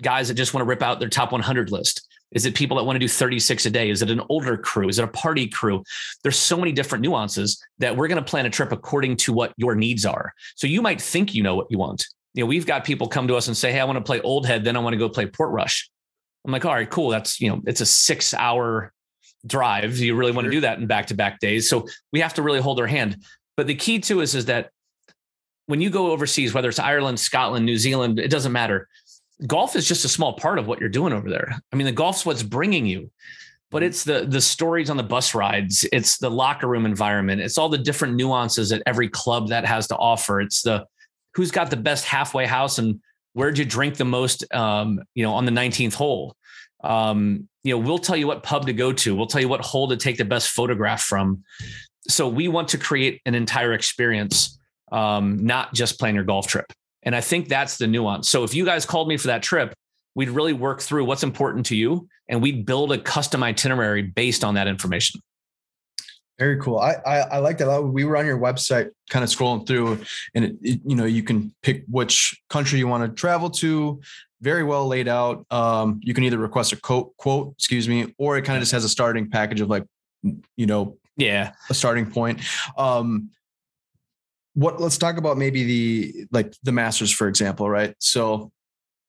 guys 0.00 0.28
that 0.28 0.34
just 0.34 0.54
want 0.54 0.62
to 0.62 0.68
rip 0.68 0.82
out 0.82 1.00
their 1.00 1.08
top 1.08 1.32
100 1.32 1.70
list? 1.70 2.06
Is 2.32 2.46
it 2.46 2.54
people 2.54 2.76
that 2.76 2.84
want 2.84 2.96
to 2.96 3.00
do 3.00 3.08
36 3.08 3.66
a 3.66 3.70
day? 3.70 3.90
Is 3.90 4.02
it 4.02 4.10
an 4.10 4.22
older 4.28 4.56
crew? 4.56 4.88
Is 4.88 4.98
it 4.98 5.04
a 5.04 5.08
party 5.08 5.48
crew? 5.48 5.82
There's 6.22 6.38
so 6.38 6.56
many 6.56 6.72
different 6.72 7.02
nuances 7.02 7.62
that 7.78 7.96
we're 7.96 8.08
going 8.08 8.22
to 8.22 8.28
plan 8.28 8.46
a 8.46 8.50
trip 8.50 8.72
according 8.72 9.16
to 9.18 9.32
what 9.32 9.52
your 9.56 9.74
needs 9.74 10.06
are. 10.06 10.32
So 10.56 10.66
you 10.66 10.82
might 10.82 11.00
think 11.00 11.34
you 11.34 11.42
know 11.42 11.54
what 11.54 11.70
you 11.70 11.78
want. 11.78 12.06
You 12.34 12.44
know, 12.44 12.48
we've 12.48 12.66
got 12.66 12.84
people 12.84 13.08
come 13.08 13.28
to 13.28 13.36
us 13.36 13.46
and 13.46 13.56
say, 13.56 13.72
"Hey, 13.72 13.80
I 13.80 13.84
want 13.84 13.98
to 13.98 14.04
play 14.04 14.20
Old 14.20 14.46
Head, 14.46 14.64
then 14.64 14.76
I 14.76 14.80
want 14.80 14.94
to 14.94 14.98
go 14.98 15.08
play 15.08 15.26
Portrush. 15.26 15.88
I'm 16.44 16.52
like, 16.52 16.64
"All 16.64 16.72
right, 16.72 16.88
cool. 16.88 17.10
That's 17.10 17.40
you 17.40 17.50
know, 17.50 17.60
it's 17.66 17.82
a 17.82 17.86
six 17.86 18.32
hour 18.32 18.92
drive. 19.46 19.98
You 19.98 20.14
really 20.14 20.32
want 20.32 20.46
to 20.46 20.50
do 20.50 20.60
that 20.60 20.78
in 20.78 20.86
back 20.86 21.08
to 21.08 21.14
back 21.14 21.40
days?" 21.40 21.68
So 21.68 21.86
we 22.12 22.20
have 22.20 22.34
to 22.34 22.42
really 22.42 22.60
hold 22.60 22.78
their 22.78 22.86
hand. 22.86 23.18
But 23.56 23.66
the 23.66 23.74
key 23.74 23.98
to 24.00 24.22
is 24.22 24.34
is 24.34 24.46
that 24.46 24.70
when 25.66 25.80
you 25.80 25.90
go 25.90 26.10
overseas, 26.10 26.52
whether 26.52 26.68
it's 26.68 26.78
Ireland, 26.78 27.20
Scotland, 27.20 27.64
New 27.64 27.76
Zealand, 27.76 28.18
it 28.18 28.30
doesn't 28.30 28.52
matter. 28.52 28.88
Golf 29.46 29.76
is 29.76 29.86
just 29.86 30.04
a 30.04 30.08
small 30.08 30.34
part 30.34 30.58
of 30.58 30.66
what 30.66 30.80
you're 30.80 30.88
doing 30.88 31.12
over 31.12 31.28
there. 31.28 31.54
I 31.72 31.76
mean, 31.76 31.86
the 31.86 31.92
golf's 31.92 32.24
what's 32.24 32.42
bringing 32.42 32.86
you, 32.86 33.10
but 33.70 33.82
it's 33.82 34.04
the 34.04 34.26
the 34.26 34.40
stories 34.40 34.90
on 34.90 34.96
the 34.96 35.02
bus 35.02 35.34
rides, 35.34 35.86
it's 35.92 36.18
the 36.18 36.30
locker 36.30 36.66
room 36.68 36.86
environment, 36.86 37.40
it's 37.40 37.58
all 37.58 37.68
the 37.68 37.78
different 37.78 38.14
nuances 38.14 38.70
that 38.70 38.82
every 38.86 39.08
club 39.08 39.48
that 39.48 39.64
has 39.64 39.86
to 39.88 39.96
offer. 39.96 40.40
It's 40.40 40.62
the 40.62 40.86
who's 41.34 41.50
got 41.50 41.70
the 41.70 41.76
best 41.76 42.04
halfway 42.04 42.46
house 42.46 42.78
and 42.78 43.00
where'd 43.32 43.58
you 43.58 43.64
drink 43.64 43.96
the 43.96 44.04
most 44.04 44.44
um, 44.54 45.00
you 45.14 45.22
know, 45.22 45.32
on 45.32 45.46
the 45.46 45.52
19th 45.52 45.94
hole. 45.94 46.36
Um, 46.84 47.48
you 47.64 47.74
know, 47.74 47.78
we'll 47.78 47.98
tell 47.98 48.16
you 48.16 48.26
what 48.26 48.42
pub 48.42 48.66
to 48.66 48.72
go 48.72 48.92
to. 48.92 49.14
We'll 49.14 49.26
tell 49.26 49.40
you 49.40 49.48
what 49.48 49.60
hole 49.60 49.88
to 49.88 49.96
take 49.96 50.18
the 50.18 50.24
best 50.24 50.50
photograph 50.50 51.02
from. 51.02 51.44
So 52.08 52.28
we 52.28 52.48
want 52.48 52.68
to 52.68 52.78
create 52.78 53.20
an 53.24 53.34
entire 53.34 53.72
experience, 53.72 54.58
um, 54.90 55.44
not 55.46 55.72
just 55.72 55.98
plan 55.98 56.14
your 56.14 56.24
golf 56.24 56.46
trip. 56.46 56.66
And 57.02 57.16
I 57.16 57.20
think 57.20 57.48
that's 57.48 57.78
the 57.78 57.86
nuance. 57.86 58.28
So 58.28 58.44
if 58.44 58.54
you 58.54 58.64
guys 58.64 58.86
called 58.86 59.08
me 59.08 59.16
for 59.16 59.26
that 59.28 59.42
trip, 59.42 59.74
we'd 60.14 60.30
really 60.30 60.52
work 60.52 60.80
through 60.80 61.04
what's 61.04 61.22
important 61.22 61.66
to 61.66 61.76
you 61.76 62.08
and 62.28 62.40
we'd 62.42 62.64
build 62.66 62.92
a 62.92 62.98
custom 62.98 63.42
itinerary 63.42 64.02
based 64.02 64.44
on 64.44 64.54
that 64.54 64.68
information. 64.68 65.20
Very 66.38 66.58
cool. 66.60 66.78
I, 66.78 66.94
I 67.06 67.16
I 67.20 67.38
like 67.38 67.58
that. 67.58 67.68
a 67.68 67.70
lot. 67.70 67.92
We 67.92 68.04
were 68.04 68.16
on 68.16 68.24
your 68.26 68.38
website, 68.38 68.88
kind 69.10 69.22
of 69.22 69.28
scrolling 69.30 69.66
through, 69.66 70.00
and 70.34 70.44
it, 70.46 70.56
it- 70.62 70.80
you 70.84 70.96
know 70.96 71.04
you 71.04 71.22
can 71.22 71.54
pick 71.62 71.84
which 71.88 72.40
country 72.48 72.78
you 72.78 72.88
want 72.88 73.04
to 73.08 73.14
travel 73.14 73.50
to. 73.50 74.00
Very 74.40 74.64
well 74.64 74.88
laid 74.88 75.06
out. 75.08 75.46
Um, 75.52 76.00
you 76.02 76.14
can 76.14 76.24
either 76.24 76.38
request 76.38 76.72
a 76.72 76.76
quote, 76.76 77.16
quote, 77.16 77.52
excuse 77.58 77.88
me, 77.88 78.12
or 78.18 78.38
it 78.38 78.42
kind 78.42 78.56
of 78.56 78.62
just 78.62 78.72
has 78.72 78.82
a 78.84 78.88
starting 78.88 79.30
package 79.30 79.60
of 79.60 79.68
like, 79.68 79.84
you 80.56 80.66
know, 80.66 80.96
Yeah. 81.16 81.52
a 81.70 81.74
starting 81.74 82.10
point. 82.10 82.40
Um, 82.76 83.30
what? 84.54 84.80
Let's 84.80 84.98
talk 84.98 85.16
about 85.16 85.38
maybe 85.38 85.64
the 85.64 86.26
like 86.30 86.54
the 86.62 86.72
Masters, 86.72 87.10
for 87.12 87.28
example, 87.28 87.68
right? 87.68 87.94
So, 87.98 88.52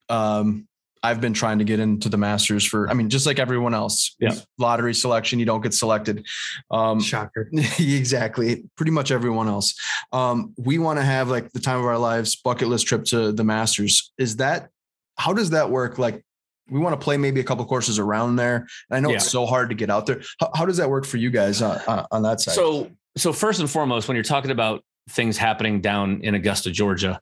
um, 0.09 0.67
I've 1.05 1.19
been 1.19 1.33
trying 1.33 1.59
to 1.59 1.65
get 1.65 1.81
into 1.81 2.07
the 2.07 2.17
Masters 2.17 2.63
for. 2.63 2.89
I 2.89 2.93
mean, 2.93 3.09
just 3.09 3.25
like 3.25 3.37
everyone 3.37 3.73
else, 3.73 4.15
Yeah. 4.19 4.35
lottery 4.57 4.93
selection, 4.93 5.37
you 5.37 5.45
don't 5.45 5.59
get 5.59 5.73
selected. 5.73 6.25
Um, 6.71 7.01
Shocker. 7.01 7.49
exactly. 7.79 8.63
Pretty 8.77 8.91
much 8.91 9.11
everyone 9.11 9.49
else. 9.49 9.75
Um, 10.13 10.53
we 10.57 10.77
want 10.79 10.99
to 10.99 11.03
have 11.03 11.29
like 11.29 11.51
the 11.51 11.59
time 11.59 11.79
of 11.79 11.85
our 11.85 11.97
lives 11.97 12.37
bucket 12.37 12.69
list 12.69 12.87
trip 12.87 13.03
to 13.05 13.33
the 13.33 13.43
Masters. 13.43 14.13
Is 14.17 14.37
that 14.37 14.69
how 15.17 15.33
does 15.33 15.49
that 15.49 15.69
work? 15.69 15.99
Like 15.99 16.23
we 16.69 16.79
want 16.79 16.99
to 16.99 17.03
play 17.03 17.17
maybe 17.17 17.41
a 17.41 17.43
couple 17.43 17.65
courses 17.65 17.99
around 17.99 18.37
there. 18.37 18.65
And 18.89 18.97
I 18.97 18.99
know 19.01 19.13
it's 19.13 19.29
so 19.29 19.45
hard 19.45 19.69
to 19.69 19.75
get 19.75 19.89
out 19.89 20.05
there. 20.05 20.21
How, 20.39 20.51
how 20.55 20.65
does 20.65 20.77
that 20.77 20.89
work 20.89 21.05
for 21.05 21.17
you 21.17 21.29
guys 21.29 21.61
on, 21.61 21.81
on, 21.87 22.05
on 22.11 22.21
that 22.23 22.39
side? 22.39 22.55
So, 22.55 22.89
so 23.17 23.33
first 23.33 23.59
and 23.59 23.69
foremost, 23.69 24.07
when 24.07 24.15
you're 24.15 24.23
talking 24.23 24.51
about 24.51 24.83
things 25.09 25.37
happening 25.37 25.81
down 25.81 26.21
in 26.21 26.35
Augusta, 26.35 26.71
Georgia, 26.71 27.19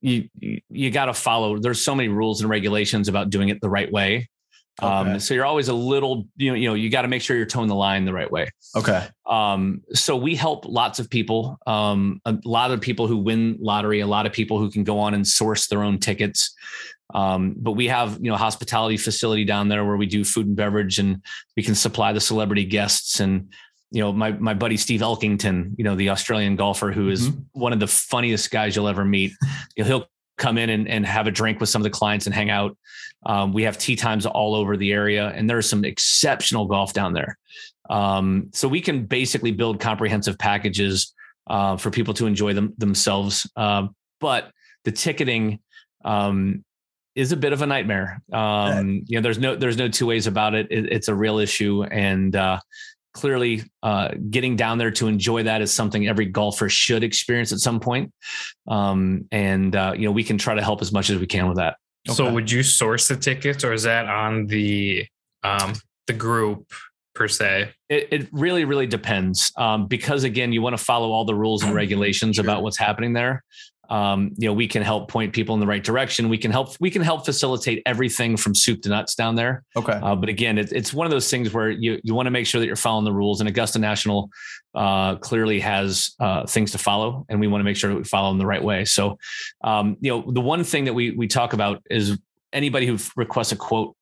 you 0.00 0.28
you, 0.68 0.90
got 0.90 1.06
to 1.06 1.14
follow. 1.14 1.58
There's 1.58 1.82
so 1.82 1.94
many 1.94 2.08
rules 2.08 2.40
and 2.40 2.50
regulations 2.50 3.08
about 3.08 3.30
doing 3.30 3.48
it 3.48 3.60
the 3.60 3.70
right 3.70 3.90
way. 3.90 4.28
Um, 4.80 5.20
so 5.20 5.34
you're 5.34 5.44
always 5.44 5.68
a 5.68 5.74
little, 5.74 6.26
you 6.36 6.50
know, 6.50 6.56
you 6.56 6.68
know, 6.68 6.74
you 6.74 6.88
got 6.88 7.02
to 7.02 7.08
make 7.08 7.22
sure 7.22 7.36
you're 7.36 7.46
toeing 7.46 7.68
the 7.68 7.74
line 7.74 8.04
the 8.04 8.12
right 8.12 8.30
way. 8.30 8.48
okay. 8.74 9.06
Um, 9.26 9.82
so 9.92 10.16
we 10.16 10.34
help 10.34 10.64
lots 10.64 10.98
of 10.98 11.10
people, 11.10 11.58
um, 11.66 12.20
a 12.24 12.36
lot 12.44 12.70
of 12.70 12.80
people 12.80 13.06
who 13.06 13.18
win 13.18 13.58
lottery, 13.60 14.00
a 14.00 14.06
lot 14.06 14.24
of 14.24 14.32
people 14.32 14.58
who 14.58 14.70
can 14.70 14.82
go 14.82 14.98
on 14.98 15.14
and 15.14 15.26
source 15.26 15.68
their 15.68 15.82
own 15.82 15.98
tickets. 15.98 16.54
Um, 17.14 17.54
but 17.58 17.72
we 17.72 17.88
have, 17.88 18.18
you 18.22 18.30
know, 18.30 18.36
hospitality 18.36 18.96
facility 18.96 19.44
down 19.44 19.68
there 19.68 19.84
where 19.84 19.98
we 19.98 20.06
do 20.06 20.24
food 20.24 20.46
and 20.46 20.56
beverage 20.56 20.98
and 20.98 21.22
we 21.56 21.62
can 21.62 21.74
supply 21.74 22.14
the 22.14 22.20
celebrity 22.20 22.64
guests 22.64 23.20
and, 23.20 23.52
you 23.92 24.00
know, 24.00 24.12
my, 24.12 24.32
my 24.32 24.54
buddy 24.54 24.78
Steve 24.78 25.02
Elkington, 25.02 25.74
you 25.76 25.84
know, 25.84 25.94
the 25.94 26.08
Australian 26.08 26.56
golfer 26.56 26.90
who 26.90 27.10
is 27.10 27.30
one 27.52 27.74
of 27.74 27.80
the 27.80 27.86
funniest 27.86 28.50
guys 28.50 28.74
you'll 28.74 28.88
ever 28.88 29.04
meet. 29.04 29.32
You 29.76 29.84
know, 29.84 29.88
he'll 29.88 30.06
come 30.38 30.56
in 30.56 30.70
and, 30.70 30.88
and 30.88 31.04
have 31.04 31.26
a 31.26 31.30
drink 31.30 31.60
with 31.60 31.68
some 31.68 31.82
of 31.82 31.84
the 31.84 31.90
clients 31.90 32.24
and 32.24 32.34
hang 32.34 32.48
out. 32.48 32.76
Um, 33.26 33.52
we 33.52 33.62
have 33.64 33.76
tee 33.76 33.94
times 33.94 34.24
all 34.24 34.54
over 34.54 34.78
the 34.78 34.92
area 34.92 35.28
and 35.28 35.48
there's 35.48 35.68
some 35.68 35.84
exceptional 35.84 36.64
golf 36.66 36.94
down 36.94 37.12
there. 37.12 37.38
Um, 37.90 38.48
so 38.54 38.66
we 38.66 38.80
can 38.80 39.04
basically 39.04 39.52
build 39.52 39.78
comprehensive 39.78 40.38
packages 40.38 41.12
uh, 41.48 41.76
for 41.76 41.90
people 41.90 42.14
to 42.14 42.26
enjoy 42.26 42.54
them 42.54 42.72
themselves. 42.78 43.48
Um, 43.56 43.94
but 44.20 44.50
the 44.84 44.92
ticketing 44.92 45.60
um, 46.04 46.64
is 47.14 47.32
a 47.32 47.36
bit 47.36 47.52
of 47.52 47.60
a 47.62 47.66
nightmare. 47.66 48.22
Um, 48.32 49.02
you 49.06 49.18
know, 49.18 49.20
there's 49.20 49.38
no 49.38 49.54
there's 49.54 49.76
no 49.76 49.88
two 49.88 50.06
ways 50.06 50.26
about 50.26 50.54
it. 50.54 50.68
it 50.70 50.90
it's 50.92 51.08
a 51.08 51.14
real 51.14 51.38
issue, 51.38 51.82
and 51.84 52.34
uh, 52.34 52.58
clearly, 53.12 53.62
uh, 53.82 54.08
getting 54.30 54.56
down 54.56 54.78
there 54.78 54.90
to 54.92 55.06
enjoy 55.06 55.42
that 55.44 55.62
is 55.62 55.72
something 55.72 56.06
every 56.06 56.26
golfer 56.26 56.68
should 56.68 57.04
experience 57.04 57.52
at 57.52 57.58
some 57.58 57.80
point. 57.80 58.12
Um, 58.68 59.26
and 59.30 59.74
uh, 59.76 59.94
you 59.96 60.04
know, 60.06 60.12
we 60.12 60.24
can 60.24 60.38
try 60.38 60.54
to 60.54 60.62
help 60.62 60.82
as 60.82 60.92
much 60.92 61.10
as 61.10 61.18
we 61.18 61.26
can 61.26 61.48
with 61.48 61.58
that. 61.58 61.76
So 62.08 62.32
would 62.32 62.50
you 62.50 62.62
source 62.64 63.06
the 63.06 63.16
tickets 63.16 63.62
or 63.62 63.72
is 63.72 63.84
that 63.84 64.06
on 64.06 64.46
the 64.46 65.06
um 65.44 65.74
the 66.08 66.12
group 66.12 66.72
per 67.14 67.28
se? 67.28 67.70
It, 67.88 68.08
it 68.10 68.28
really, 68.32 68.64
really 68.64 68.88
depends. 68.88 69.52
Um, 69.56 69.86
because 69.86 70.24
again, 70.24 70.52
you 70.52 70.62
want 70.62 70.76
to 70.76 70.82
follow 70.82 71.12
all 71.12 71.24
the 71.24 71.34
rules 71.34 71.62
and 71.62 71.74
regulations 71.82 72.36
Sure. 72.36 72.44
about 72.44 72.62
what's 72.62 72.78
happening 72.78 73.12
there. 73.12 73.44
Um, 73.92 74.30
you 74.38 74.48
know, 74.48 74.54
we 74.54 74.66
can 74.66 74.82
help 74.82 75.10
point 75.10 75.34
people 75.34 75.54
in 75.54 75.60
the 75.60 75.66
right 75.66 75.84
direction. 75.84 76.30
We 76.30 76.38
can 76.38 76.50
help. 76.50 76.74
We 76.80 76.90
can 76.90 77.02
help 77.02 77.26
facilitate 77.26 77.82
everything 77.84 78.38
from 78.38 78.54
soup 78.54 78.80
to 78.82 78.88
nuts 78.88 79.14
down 79.14 79.34
there. 79.34 79.64
Okay. 79.76 79.92
Uh, 79.92 80.16
but 80.16 80.30
again, 80.30 80.56
it, 80.56 80.72
it's 80.72 80.94
one 80.94 81.06
of 81.06 81.10
those 81.10 81.28
things 81.30 81.52
where 81.52 81.68
you 81.68 82.00
you 82.02 82.14
want 82.14 82.26
to 82.26 82.30
make 82.30 82.46
sure 82.46 82.58
that 82.58 82.66
you're 82.66 82.74
following 82.74 83.04
the 83.04 83.12
rules. 83.12 83.40
And 83.40 83.48
Augusta 83.50 83.78
National 83.78 84.30
uh, 84.74 85.16
clearly 85.16 85.60
has 85.60 86.14
uh, 86.20 86.46
things 86.46 86.72
to 86.72 86.78
follow, 86.78 87.26
and 87.28 87.38
we 87.38 87.48
want 87.48 87.60
to 87.60 87.64
make 87.64 87.76
sure 87.76 87.90
that 87.90 87.96
we 87.96 88.04
follow 88.04 88.30
them 88.30 88.38
the 88.38 88.46
right 88.46 88.64
way. 88.64 88.86
So, 88.86 89.18
um, 89.62 89.98
you 90.00 90.10
know, 90.10 90.32
the 90.32 90.40
one 90.40 90.64
thing 90.64 90.86
that 90.86 90.94
we 90.94 91.10
we 91.10 91.28
talk 91.28 91.52
about 91.52 91.82
is 91.90 92.18
anybody 92.50 92.86
who 92.86 92.96
requests 93.14 93.52
a 93.52 93.56
quote 93.56 93.94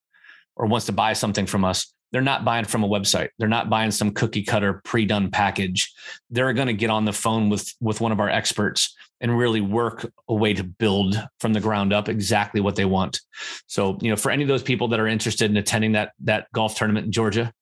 or 0.54 0.66
wants 0.66 0.86
to 0.86 0.92
buy 0.92 1.14
something 1.14 1.46
from 1.46 1.64
us. 1.64 1.92
They're 2.12 2.20
not 2.20 2.44
buying 2.44 2.64
from 2.64 2.82
a 2.82 2.88
website. 2.88 3.28
They're 3.38 3.48
not 3.48 3.70
buying 3.70 3.90
some 3.90 4.10
cookie 4.10 4.42
cutter 4.42 4.80
pre-done 4.84 5.30
package. 5.30 5.92
They're 6.28 6.52
going 6.52 6.66
to 6.66 6.72
get 6.72 6.90
on 6.90 7.04
the 7.04 7.12
phone 7.12 7.48
with 7.48 7.72
with 7.80 8.00
one 8.00 8.12
of 8.12 8.20
our 8.20 8.28
experts 8.28 8.96
and 9.20 9.36
really 9.36 9.60
work 9.60 10.10
a 10.28 10.34
way 10.34 10.54
to 10.54 10.64
build 10.64 11.22
from 11.40 11.52
the 11.52 11.60
ground 11.60 11.92
up 11.92 12.08
exactly 12.08 12.60
what 12.60 12.74
they 12.74 12.86
want. 12.86 13.20
So, 13.66 13.98
you 14.00 14.10
know, 14.10 14.16
for 14.16 14.30
any 14.30 14.42
of 14.42 14.48
those 14.48 14.62
people 14.62 14.88
that 14.88 15.00
are 15.00 15.06
interested 15.06 15.50
in 15.50 15.56
attending 15.56 15.92
that 15.92 16.12
that 16.24 16.46
golf 16.52 16.74
tournament 16.74 17.06
in 17.06 17.12
Georgia, 17.12 17.52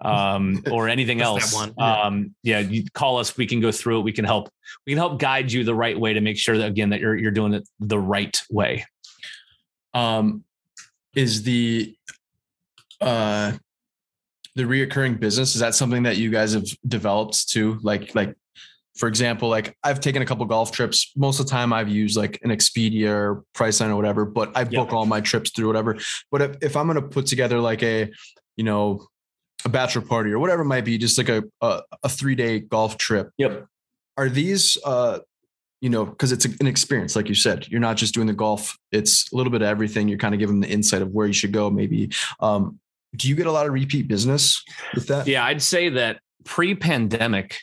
um, 0.00 0.62
or 0.70 0.88
anything 0.88 1.20
else, 1.20 1.54
yeah. 1.54 2.02
um, 2.02 2.34
yeah, 2.42 2.60
you 2.60 2.84
call 2.94 3.18
us. 3.18 3.36
We 3.36 3.46
can 3.46 3.60
go 3.60 3.72
through 3.72 4.00
it. 4.00 4.02
We 4.02 4.12
can 4.12 4.24
help. 4.24 4.48
We 4.86 4.92
can 4.92 4.98
help 4.98 5.18
guide 5.18 5.50
you 5.50 5.64
the 5.64 5.74
right 5.74 5.98
way 5.98 6.14
to 6.14 6.20
make 6.20 6.38
sure 6.38 6.56
that 6.58 6.68
again 6.68 6.90
that 6.90 7.00
you're 7.00 7.16
you're 7.16 7.30
doing 7.30 7.54
it 7.54 7.68
the 7.80 7.98
right 7.98 8.40
way. 8.50 8.86
Um, 9.92 10.44
is 11.14 11.42
the 11.42 11.94
uh 13.00 13.52
the 14.58 14.64
reoccurring 14.64 15.20
business 15.20 15.54
is 15.54 15.60
that 15.60 15.72
something 15.76 16.02
that 16.02 16.16
you 16.16 16.30
guys 16.30 16.52
have 16.52 16.66
developed 16.88 17.48
too? 17.48 17.78
Like 17.82 18.12
like 18.16 18.34
for 18.96 19.06
example 19.06 19.48
like 19.48 19.76
i've 19.84 20.00
taken 20.00 20.20
a 20.22 20.26
couple 20.26 20.44
golf 20.46 20.72
trips. 20.72 21.12
Most 21.16 21.38
of 21.38 21.46
the 21.46 21.50
time 21.50 21.72
i've 21.72 21.88
used 21.88 22.16
like 22.16 22.40
an 22.42 22.50
expedia 22.50 23.10
or 23.10 23.44
priceline 23.54 23.90
or 23.90 23.96
whatever 23.96 24.24
but 24.24 24.50
i 24.56 24.64
book 24.64 24.92
all 24.92 25.06
my 25.06 25.20
trips 25.20 25.50
through 25.50 25.68
whatever. 25.68 25.96
But 26.32 26.42
if, 26.42 26.56
if 26.60 26.76
i'm 26.76 26.88
going 26.88 27.00
to 27.00 27.06
put 27.06 27.26
together 27.26 27.60
like 27.60 27.84
a 27.84 28.10
you 28.56 28.64
know 28.64 29.06
a 29.64 29.68
bachelor 29.68 30.02
party 30.02 30.32
or 30.32 30.40
whatever 30.40 30.62
it 30.62 30.66
might 30.66 30.84
be 30.84 30.98
just 30.98 31.16
like 31.18 31.28
a 31.28 31.44
a, 31.60 31.82
a 32.02 32.08
three 32.08 32.34
day 32.34 32.58
golf 32.58 32.98
trip 32.98 33.30
Yep. 33.38 33.66
are 34.16 34.28
these 34.28 34.76
uh 34.84 35.20
you 35.80 35.90
know 35.90 36.04
because 36.04 36.32
it's 36.32 36.44
an 36.46 36.66
experience 36.66 37.14
like 37.14 37.28
you 37.28 37.36
said. 37.36 37.68
You're 37.68 37.80
not 37.88 37.96
just 37.96 38.12
doing 38.12 38.26
the 38.26 38.32
golf. 38.32 38.76
It's 38.90 39.32
a 39.32 39.36
little 39.36 39.52
bit 39.52 39.62
of 39.62 39.68
everything. 39.68 40.08
You're 40.08 40.18
kind 40.18 40.34
of 40.34 40.40
giving 40.40 40.58
them 40.58 40.68
the 40.68 40.74
insight 40.74 41.02
of 41.02 41.10
where 41.12 41.28
you 41.28 41.32
should 41.32 41.52
go 41.52 41.70
maybe 41.70 42.10
um 42.40 42.80
do 43.16 43.28
you 43.28 43.34
get 43.34 43.46
a 43.46 43.52
lot 43.52 43.66
of 43.66 43.72
repeat 43.72 44.08
business 44.08 44.62
with 44.94 45.06
that 45.08 45.26
Yeah, 45.26 45.44
I'd 45.44 45.62
say 45.62 45.90
that 45.90 46.20
pre-pandemic, 46.44 47.58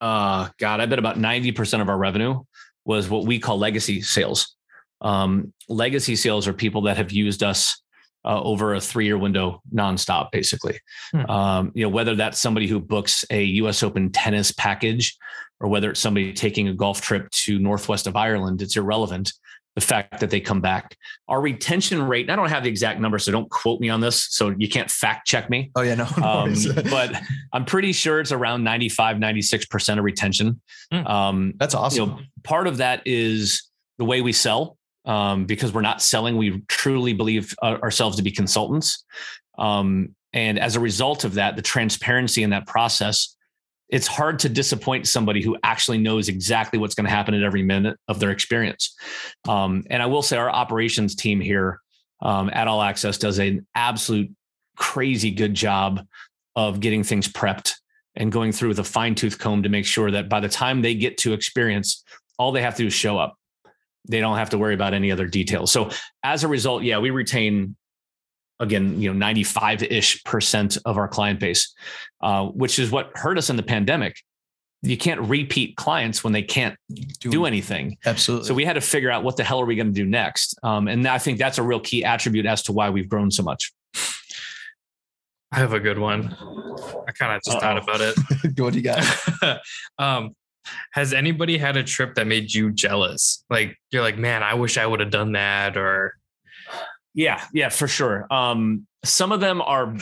uh, 0.00 0.48
God, 0.58 0.80
I 0.80 0.86
bet 0.86 0.98
about 0.98 1.18
90% 1.18 1.80
of 1.80 1.88
our 1.88 1.98
revenue 1.98 2.42
was 2.84 3.08
what 3.08 3.26
we 3.26 3.38
call 3.38 3.58
legacy 3.58 4.00
sales. 4.00 4.56
Um, 5.00 5.52
legacy 5.68 6.16
sales 6.16 6.48
are 6.48 6.52
people 6.52 6.82
that 6.82 6.96
have 6.96 7.12
used 7.12 7.42
us 7.42 7.80
uh, 8.24 8.40
over 8.42 8.74
a 8.74 8.80
three-year 8.80 9.18
window 9.18 9.62
nonstop, 9.72 10.30
basically. 10.32 10.80
Hmm. 11.12 11.30
Um, 11.30 11.72
you 11.74 11.84
know, 11.84 11.88
whether 11.88 12.14
that's 12.14 12.40
somebody 12.40 12.66
who 12.66 12.80
books 12.80 13.24
a 13.30 13.42
U.S. 13.44 13.82
Open 13.82 14.10
tennis 14.10 14.52
package, 14.52 15.16
or 15.60 15.68
whether 15.68 15.90
it's 15.90 16.00
somebody 16.00 16.32
taking 16.32 16.68
a 16.68 16.74
golf 16.74 17.00
trip 17.00 17.30
to 17.30 17.58
northwest 17.58 18.06
of 18.06 18.16
Ireland, 18.16 18.62
it's 18.62 18.76
irrelevant. 18.76 19.32
The 19.78 19.86
fact 19.86 20.18
that 20.18 20.30
they 20.30 20.40
come 20.40 20.60
back, 20.60 20.96
our 21.28 21.40
retention 21.40 22.02
rate. 22.02 22.22
and 22.22 22.32
I 22.32 22.34
don't 22.34 22.48
have 22.48 22.64
the 22.64 22.68
exact 22.68 22.98
number, 22.98 23.16
so 23.20 23.30
don't 23.30 23.48
quote 23.48 23.80
me 23.80 23.90
on 23.90 24.00
this. 24.00 24.26
So 24.28 24.52
you 24.58 24.68
can't 24.68 24.90
fact 24.90 25.28
check 25.28 25.48
me. 25.48 25.70
oh 25.76 25.82
yeah 25.82 25.94
no, 25.94 26.08
no 26.18 26.26
Um, 26.26 26.54
but 26.90 27.14
I'm 27.52 27.64
pretty 27.64 27.92
sure 27.92 28.18
it's 28.18 28.32
around 28.32 28.64
95, 28.64 29.18
96% 29.18 29.98
of 29.98 30.02
retention. 30.02 30.60
Hmm. 30.92 31.06
Um, 31.06 31.52
that's 31.58 31.76
awesome 31.76 32.00
you 32.00 32.06
know, 32.06 32.20
part 32.42 32.66
of 32.66 32.78
that 32.78 33.02
is 33.06 33.70
the 33.98 34.04
way 34.04 34.20
we 34.20 34.32
sell 34.32 34.76
um, 35.04 35.46
because 35.46 35.72
we're 35.72 35.80
not 35.80 36.02
selling. 36.02 36.36
We 36.36 36.60
truly 36.66 37.12
believe 37.12 37.54
uh, 37.62 37.76
ourselves 37.80 38.16
to 38.16 38.24
be 38.24 38.32
consultants. 38.32 39.04
Um, 39.58 40.16
and 40.32 40.58
as 40.58 40.74
a 40.74 40.80
result 40.80 41.22
of 41.22 41.34
that, 41.34 41.54
the 41.54 41.62
transparency 41.62 42.42
in 42.42 42.50
that 42.50 42.66
process, 42.66 43.36
it's 43.88 44.06
hard 44.06 44.38
to 44.40 44.48
disappoint 44.48 45.08
somebody 45.08 45.42
who 45.42 45.56
actually 45.62 45.98
knows 45.98 46.28
exactly 46.28 46.78
what's 46.78 46.94
going 46.94 47.06
to 47.06 47.10
happen 47.10 47.34
at 47.34 47.42
every 47.42 47.62
minute 47.62 47.98
of 48.08 48.20
their 48.20 48.30
experience. 48.30 48.94
Um, 49.48 49.84
and 49.88 50.02
I 50.02 50.06
will 50.06 50.22
say 50.22 50.36
our 50.36 50.50
operations 50.50 51.14
team 51.14 51.40
here 51.40 51.80
um, 52.20 52.50
at 52.52 52.68
All 52.68 52.82
Access 52.82 53.18
does 53.18 53.38
an 53.38 53.66
absolute 53.74 54.30
crazy 54.76 55.30
good 55.30 55.54
job 55.54 56.04
of 56.54 56.80
getting 56.80 57.02
things 57.02 57.28
prepped 57.28 57.74
and 58.16 58.32
going 58.32 58.52
through 58.52 58.68
with 58.68 58.78
a 58.80 58.84
fine 58.84 59.14
tooth 59.14 59.38
comb 59.38 59.62
to 59.62 59.68
make 59.68 59.86
sure 59.86 60.10
that 60.10 60.28
by 60.28 60.40
the 60.40 60.48
time 60.48 60.82
they 60.82 60.94
get 60.94 61.16
to 61.18 61.32
experience, 61.32 62.04
all 62.38 62.52
they 62.52 62.62
have 62.62 62.74
to 62.74 62.82
do 62.82 62.86
is 62.88 62.94
show 62.94 63.16
up. 63.16 63.36
They 64.08 64.20
don't 64.20 64.38
have 64.38 64.50
to 64.50 64.58
worry 64.58 64.74
about 64.74 64.94
any 64.94 65.12
other 65.12 65.26
details. 65.26 65.70
So 65.70 65.90
as 66.22 66.44
a 66.44 66.48
result, 66.48 66.82
yeah, 66.82 66.98
we 66.98 67.10
retain 67.10 67.76
again, 68.60 69.00
you 69.00 69.12
know, 69.12 69.18
95 69.18 69.82
ish 69.84 70.22
percent 70.24 70.78
of 70.84 70.96
our 70.96 71.08
client 71.08 71.40
base, 71.40 71.74
uh, 72.20 72.46
which 72.46 72.78
is 72.78 72.90
what 72.90 73.10
hurt 73.14 73.38
us 73.38 73.50
in 73.50 73.56
the 73.56 73.62
pandemic. 73.62 74.16
You 74.82 74.96
can't 74.96 75.20
repeat 75.22 75.76
clients 75.76 76.22
when 76.22 76.32
they 76.32 76.42
can't 76.42 76.76
do 77.20 77.46
anything. 77.46 77.98
absolutely 78.06 78.46
So 78.46 78.54
we 78.54 78.64
had 78.64 78.74
to 78.74 78.80
figure 78.80 79.10
out 79.10 79.24
what 79.24 79.36
the 79.36 79.42
hell 79.42 79.60
are 79.60 79.66
we 79.66 79.74
going 79.74 79.88
to 79.88 79.92
do 79.92 80.06
next. 80.06 80.56
Um, 80.62 80.86
and 80.86 81.06
I 81.06 81.18
think 81.18 81.38
that's 81.38 81.58
a 81.58 81.62
real 81.64 81.80
key 81.80 82.04
attribute 82.04 82.46
as 82.46 82.62
to 82.64 82.72
why 82.72 82.88
we've 82.90 83.08
grown 83.08 83.30
so 83.32 83.42
much. 83.42 83.72
I 85.50 85.56
have 85.56 85.72
a 85.72 85.80
good 85.80 85.98
one. 85.98 86.36
I 87.08 87.12
kind 87.12 87.34
of 87.34 87.42
just 87.42 87.58
thought 87.58 87.76
Uh-oh. 87.76 87.82
about 87.82 88.00
it. 88.00 88.16
what 88.60 88.72
do 88.72 88.78
you 88.78 88.84
got 88.84 89.60
um, 89.98 90.36
has 90.92 91.12
anybody 91.12 91.58
had 91.58 91.76
a 91.76 91.82
trip 91.82 92.14
that 92.14 92.26
made 92.26 92.52
you 92.52 92.70
jealous? 92.70 93.44
Like 93.50 93.76
you're 93.90 94.02
like, 94.02 94.18
man, 94.18 94.42
I 94.42 94.54
wish 94.54 94.76
I 94.76 94.86
would 94.86 95.00
have 95.00 95.10
done 95.10 95.32
that, 95.32 95.76
or 95.76 96.17
Yeah, 97.14 97.42
yeah, 97.52 97.68
for 97.68 97.88
sure. 97.88 98.26
Um, 98.32 98.86
some 99.04 99.32
of 99.32 99.40
them 99.40 99.60
are 99.62 99.96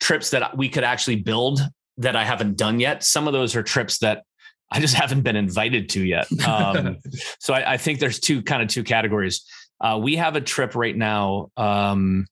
trips 0.00 0.30
that 0.30 0.56
we 0.56 0.68
could 0.68 0.84
actually 0.84 1.16
build 1.16 1.60
that 1.98 2.16
I 2.16 2.24
haven't 2.24 2.56
done 2.56 2.80
yet. 2.80 3.02
Some 3.02 3.26
of 3.26 3.32
those 3.32 3.54
are 3.56 3.62
trips 3.62 3.98
that 3.98 4.24
I 4.70 4.80
just 4.80 4.94
haven't 5.02 5.22
been 5.22 5.36
invited 5.36 5.88
to 5.90 6.04
yet. 6.04 6.26
Um, 6.46 6.98
so 7.38 7.54
I, 7.54 7.74
I 7.74 7.76
think 7.76 8.00
there's 8.00 8.20
two 8.20 8.42
kind 8.42 8.62
of 8.62 8.68
two 8.68 8.84
categories. 8.84 9.44
Uh, 9.80 9.98
we 10.02 10.16
have 10.16 10.36
a 10.36 10.40
trip 10.40 10.74
right 10.74 10.96
now 10.96 11.50
um, 11.56 12.26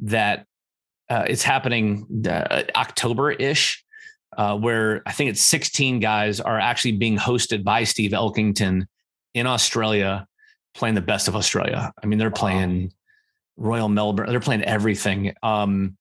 that 0.00 0.46
uh, 1.10 1.24
it's 1.26 1.42
happening 1.42 2.24
uh, 2.28 2.62
October 2.76 3.32
ish, 3.32 3.84
uh, 4.36 4.56
where 4.56 5.02
I 5.06 5.12
think 5.12 5.30
it's 5.30 5.42
16 5.42 6.00
guys 6.00 6.40
are 6.40 6.58
actually 6.58 6.92
being 6.92 7.16
hosted 7.16 7.64
by 7.64 7.84
Steve 7.84 8.12
Elkington 8.12 8.86
in 9.34 9.46
Australia, 9.46 10.26
playing 10.74 10.94
the 10.94 11.00
best 11.02 11.28
of 11.28 11.36
Australia. 11.36 11.92
I 12.02 12.06
mean, 12.06 12.18
they're 12.18 12.30
playing 12.30 12.92
Royal 13.58 13.88
Melbourne, 13.88 14.30
they're 14.30 14.40
playing 14.40 14.62
everything. 14.62 15.34
Um, 15.42 15.96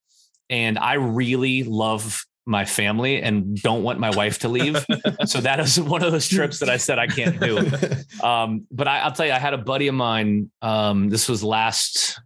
and 0.49 0.79
I 0.79 0.93
really 0.93 1.63
love 1.63 2.23
my 2.45 2.63
family 2.63 3.21
and 3.21 3.57
don't 3.57 3.83
want 3.83 3.99
my 3.99 4.09
wife 4.11 4.39
to 4.39 4.47
leave. 4.47 4.85
so 5.25 5.41
that 5.41 5.59
is 5.59 5.79
one 5.79 6.01
of 6.03 6.13
those 6.13 6.29
trips 6.29 6.59
that 6.59 6.69
I 6.69 6.77
said 6.77 6.97
I 6.97 7.07
can't 7.07 7.39
do. 7.39 7.69
Um, 8.23 8.65
but 8.71 8.87
I, 8.87 8.99
I'll 9.01 9.11
tell 9.11 9.27
you, 9.27 9.31
I 9.31 9.37
had 9.37 9.53
a 9.53 9.59
buddy 9.59 9.87
of 9.87 9.93
mine. 9.93 10.49
Um, 10.63 11.09
this 11.09 11.29
was 11.29 11.43
last 11.43 12.19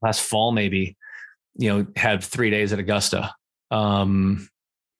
last 0.00 0.22
fall, 0.22 0.50
maybe. 0.50 0.96
You 1.56 1.68
know, 1.68 1.86
had 1.94 2.24
three 2.24 2.48
days 2.48 2.72
at 2.72 2.78
Augusta. 2.78 3.34
Um, 3.70 4.48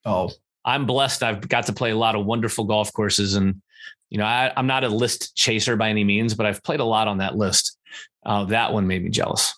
oh 0.05 0.31
I'm 0.65 0.85
blessed. 0.85 1.23
I've 1.23 1.49
got 1.49 1.67
to 1.67 1.73
play 1.73 1.91
a 1.91 1.97
lot 1.97 2.15
of 2.15 2.27
wonderful 2.27 2.65
golf 2.65 2.93
courses, 2.93 3.35
and 3.35 3.63
you 4.11 4.19
know, 4.19 4.25
I, 4.25 4.53
I'm 4.57 4.67
not 4.67 4.85
a 4.85 4.89
list 4.89 5.35
chaser 5.35 5.77
by 5.77 5.89
any 5.89 6.05
means, 6.05 6.35
but 6.35 6.45
I've 6.45 6.63
played 6.63 6.81
a 6.81 6.85
lot 6.85 7.09
on 7.09 7.19
that 7.19 7.37
list. 7.37 7.79
Uh, 8.25 8.45
that 8.45 8.73
one 8.73 8.87
made 8.87 9.03
me 9.03 9.11
jealous. 9.11 9.55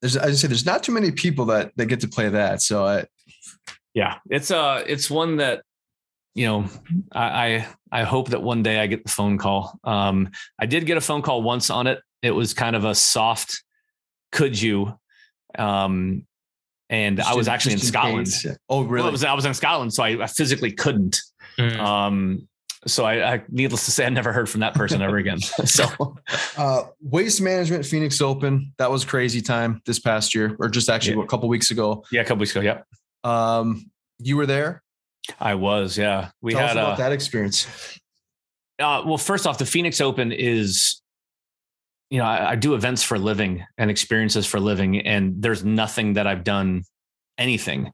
there's 0.00 0.16
i 0.16 0.26
just 0.26 0.40
say 0.40 0.48
there's 0.48 0.66
not 0.66 0.82
too 0.82 0.92
many 0.92 1.10
people 1.10 1.44
that 1.44 1.72
that 1.76 1.86
get 1.86 2.00
to 2.00 2.08
play 2.08 2.28
that 2.28 2.60
so 2.60 2.84
i 2.84 3.04
Yeah, 3.94 4.18
it's 4.28 4.50
uh, 4.50 4.82
it's 4.86 5.08
one 5.08 5.36
that 5.36 5.62
you 6.34 6.46
know, 6.46 6.66
I 7.12 7.66
I, 7.92 8.00
I 8.00 8.02
hope 8.02 8.30
that 8.30 8.42
one 8.42 8.62
day 8.62 8.80
I 8.80 8.88
get 8.88 9.04
the 9.04 9.10
phone 9.10 9.38
call. 9.38 9.78
Um, 9.84 10.30
I 10.58 10.66
did 10.66 10.84
get 10.84 10.96
a 10.96 11.00
phone 11.00 11.22
call 11.22 11.42
once 11.42 11.70
on 11.70 11.86
it. 11.86 12.00
It 12.22 12.32
was 12.32 12.54
kind 12.54 12.74
of 12.74 12.84
a 12.84 12.94
soft, 12.94 13.62
could 14.32 14.60
you? 14.60 14.98
Um, 15.56 16.26
and 16.90 17.20
I 17.20 17.34
was 17.34 17.46
actually 17.46 17.74
in 17.74 17.78
just 17.78 17.92
Scotland. 17.92 18.26
case. 18.26 18.46
oh 18.68 18.80
Well, 18.80 18.84
really 18.84 19.08
it 19.08 19.12
was, 19.12 19.24
I 19.24 19.32
was 19.32 19.44
in 19.44 19.54
Scotland, 19.54 19.94
so 19.94 20.02
I, 20.02 20.24
I 20.24 20.26
physically 20.26 20.72
couldn't. 20.72 21.20
Mm. 21.56 21.78
Um, 21.78 22.48
so 22.86 23.04
I, 23.04 23.34
I, 23.34 23.42
needless 23.48 23.84
to 23.86 23.90
say, 23.90 24.04
I 24.04 24.08
never 24.08 24.32
heard 24.32 24.48
from 24.48 24.60
that 24.60 24.74
person 24.74 25.00
ever 25.02 25.16
again. 25.16 25.38
so 25.64 25.86
uh 26.56 26.82
waste 27.14 27.40
management 27.40 27.84
phoenix 27.86 28.20
open 28.20 28.72
that 28.78 28.90
was 28.90 29.04
crazy 29.04 29.40
time 29.40 29.80
this 29.86 29.98
past 30.00 30.34
year 30.34 30.56
or 30.58 30.68
just 30.68 30.88
actually 30.88 31.16
Yeah. 31.16 31.22
a 31.24 31.26
couple 31.26 31.48
weeks 31.48 31.70
ago 31.70 32.02
yeah, 32.10 32.20
a 32.20 32.24
couple 32.24 32.40
weeks 32.40 32.54
ago, 32.56 32.60
yep, 32.60 32.86
um 33.22 33.66
you 34.18 34.36
were 34.36 34.46
there 34.46 34.82
I 35.40 35.54
was. 35.54 35.96
Yeah, 35.96 36.30
we 36.42 36.52
Tell 36.52 36.64
us 36.64 36.68
had 36.72 36.76
about 36.76 36.98
a. 36.98 37.02
that 37.02 37.12
experience 37.12 37.66
Uh, 38.78 39.02
well, 39.06 39.16
first 39.16 39.46
off, 39.46 39.56
the 39.56 39.64
Phoenix 39.64 40.00
Open 40.00 40.32
is, 40.32 41.00
you 42.10 42.18
know, 42.18 42.26
I, 42.26 42.50
I 42.50 42.56
do 42.56 42.74
events 42.74 43.02
for 43.02 43.14
a 43.14 43.18
living 43.18 43.64
and 43.78 43.88
experiences 43.90 44.44
for 44.46 44.58
living, 44.60 45.00
and 45.00 45.40
there's 45.40 45.64
nothing 45.64 46.14
that 46.14 46.26
I've 46.26 46.44
done, 46.44 46.82
anything 47.38 47.92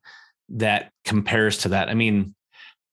that 0.48 0.90
compares 1.04 1.59
to 1.59 1.68
that. 1.68 1.88
I 1.88 1.94
mean, 1.94 2.35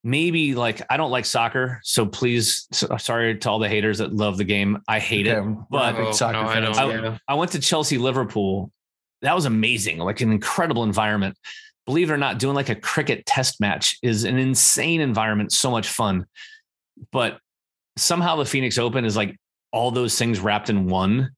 maybe 0.07 0.55
like 0.55 0.81
I 0.89 0.95
don't 0.95 1.11
like 1.11 1.25
soccer, 1.25 1.81
so 1.83 2.05
please, 2.05 2.67
so, 2.71 2.87
uh, 2.87 2.97
sorry 2.97 3.37
to 3.37 3.49
all 3.49 3.59
the 3.59 3.67
haters 3.67 3.97
that 3.97 4.13
love 4.13 4.37
the 4.37 4.45
game. 4.45 4.81
I 4.87 4.99
hate 4.99 5.27
it. 5.27 5.31
Okay, 5.35 5.47
we're 5.47 5.55
but- 5.69 5.91
not 5.91 5.99
Oh, 5.99 6.11
soccer 6.13 6.33
no, 6.41 6.47
I 6.47 6.53
fans. 6.53 6.77
don't. 6.77 6.89
I- 6.89 7.01
yeah. 7.09 7.17
I 7.27 7.33
went 7.35 7.51
to 7.51 7.59
Chelsea 7.59 7.97
Liverpool. 7.97 8.71
That 9.21 9.35
was 9.35 9.45
amazing, 9.45 9.97
like 9.97 10.21
an 10.21 10.31
incredible 10.31 10.83
environment. 10.83 11.37
Believe 11.85 12.09
it 12.09 12.13
or 12.13 12.17
not, 12.17 12.39
doing 12.39 12.55
like 12.55 12.69
a 12.69 12.75
cricket 12.75 13.25
test 13.25 13.59
match 13.59 13.97
is 14.01 14.23
an 14.23 14.37
insane 14.37 15.01
environment, 15.01 15.51
so 15.51 15.69
much 15.71 15.87
fun. 15.89 16.25
But 17.11 17.39
somehow 17.97 18.37
the 18.37 18.45
Phoenix 18.45 18.77
Open 18.77 19.03
is 19.05 19.17
like 19.17 19.35
all 19.73 19.91
those 19.91 20.17
things 20.17 20.39
wrapped 20.39 20.69
in 20.69 20.87
one. 20.87 21.31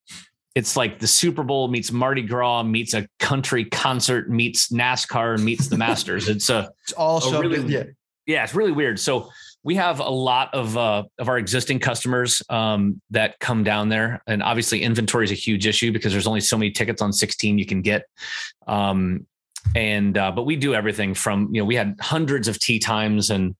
It's 0.55 0.75
like 0.75 0.99
the 0.99 1.07
Super 1.07 1.43
Bowl 1.43 1.67
meets 1.69 1.91
Mardi 1.91 2.21
Gras 2.23 2.63
meets 2.63 2.93
a 2.93 3.07
country 3.19 3.65
concert 3.65 4.29
meets 4.29 4.69
NASCAR 4.69 5.39
meets 5.41 5.67
the 5.67 5.77
Masters. 5.77 6.27
It's 6.27 6.49
a 6.49 6.69
it's 6.83 6.91
all 6.93 7.19
shoved 7.21 7.45
really? 7.45 7.59
in 7.59 7.69
yeah 7.69 7.83
yeah, 8.29 8.43
it's 8.43 8.53
really 8.53 8.71
weird. 8.71 8.99
So 8.99 9.31
we 9.63 9.75
have 9.75 9.99
a 9.99 10.09
lot 10.09 10.53
of 10.53 10.77
uh, 10.77 11.03
of 11.17 11.27
our 11.27 11.39
existing 11.39 11.79
customers 11.79 12.43
um, 12.49 13.01
that 13.09 13.39
come 13.39 13.63
down 13.63 13.89
there, 13.89 14.21
and 14.27 14.43
obviously 14.43 14.83
inventory 14.83 15.25
is 15.25 15.31
a 15.31 15.35
huge 15.35 15.65
issue 15.65 15.91
because 15.91 16.11
there's 16.11 16.27
only 16.27 16.39
so 16.39 16.55
many 16.55 16.69
tickets 16.69 17.01
on 17.01 17.11
16 17.11 17.57
you 17.57 17.65
can 17.65 17.81
get. 17.81 18.03
Um, 18.67 19.25
and 19.75 20.15
uh, 20.15 20.31
but 20.31 20.43
we 20.43 20.57
do 20.57 20.75
everything 20.75 21.15
from 21.15 21.49
you 21.51 21.59
know 21.59 21.65
we 21.65 21.75
had 21.75 21.95
hundreds 21.99 22.47
of 22.47 22.59
tea 22.59 22.77
times 22.77 23.31
and 23.31 23.55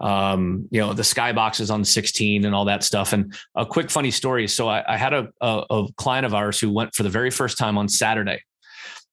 um, 0.00 0.68
you 0.70 0.80
know, 0.80 0.92
the 0.92 1.02
skyboxes 1.02 1.72
on 1.72 1.84
16 1.84 2.44
and 2.44 2.54
all 2.54 2.66
that 2.66 2.84
stuff. 2.84 3.12
And 3.12 3.34
a 3.56 3.66
quick 3.66 3.90
funny 3.90 4.12
story. 4.12 4.46
So 4.46 4.68
I, 4.68 4.94
I 4.94 4.96
had 4.96 5.12
a, 5.12 5.28
a, 5.40 5.64
a 5.70 5.86
client 5.96 6.24
of 6.24 6.34
ours 6.34 6.60
who 6.60 6.70
went 6.70 6.94
for 6.94 7.02
the 7.02 7.08
very 7.08 7.30
first 7.30 7.58
time 7.58 7.76
on 7.76 7.88
Saturday. 7.88 8.40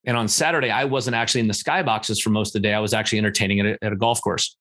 And 0.05 0.15
on 0.15 0.27
Saturday, 0.27 0.69
I 0.69 0.85
wasn't 0.85 1.15
actually 1.15 1.41
in 1.41 1.47
the 1.47 1.55
skyboxes 1.55 2.21
for 2.21 2.29
most 2.29 2.49
of 2.49 2.61
the 2.61 2.67
day. 2.67 2.73
I 2.75 2.79
was 2.79 2.93
actually 2.93 3.17
entertaining 3.17 3.61
at 3.61 3.65
a, 3.65 3.77
at 3.83 3.93
a 3.93 3.95
golf 3.95 4.21
course. 4.21 4.55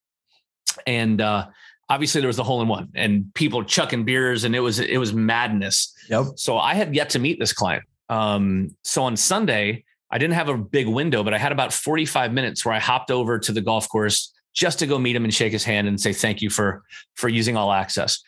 And 0.87 1.21
uh, 1.21 1.47
obviously 1.89 2.21
there 2.21 2.29
was 2.29 2.37
the 2.37 2.45
hole 2.45 2.63
in 2.63 2.69
one 2.69 2.89
and 2.95 3.33
people 3.35 3.63
chucking 3.65 4.05
beers 4.05 4.45
and 4.45 4.55
it 4.55 4.61
was 4.61 4.79
it 4.79 4.99
was 4.99 5.13
madness. 5.13 5.95
Yep. 6.09 6.27
So 6.37 6.59
I 6.59 6.75
had 6.75 6.95
yet 6.95 7.11
to 7.11 7.19
meet 7.19 7.39
this 7.39 7.53
client. 7.53 7.85
Um, 8.09 8.77
so 8.83 9.03
on 9.05 9.17
Sunday, 9.17 9.85
I 10.11 10.19
didn't 10.19 10.35
have 10.35 10.49
a 10.49 10.57
big 10.57 10.87
window, 10.87 11.23
but 11.23 11.35
I 11.35 11.39
had 11.39 11.53
about 11.53 11.73
45 11.73 12.33
minutes 12.33 12.65
where 12.65 12.75
I 12.75 12.79
hopped 12.79 13.11
over 13.11 13.39
to 13.39 13.53
the 13.53 13.61
golf 13.61 13.89
course 13.89 14.33
just 14.55 14.79
to 14.79 14.87
go 14.87 14.99
meet 14.99 15.17
him 15.17 15.25
and 15.25 15.35
shake 15.35 15.53
his 15.53 15.65
hand 15.65 15.89
and 15.89 16.01
say 16.01 16.13
thank 16.13 16.41
you 16.41 16.51
for 16.51 16.85
for 17.15 17.29
using 17.29 17.57
all 17.57 17.73
access. 17.73 18.23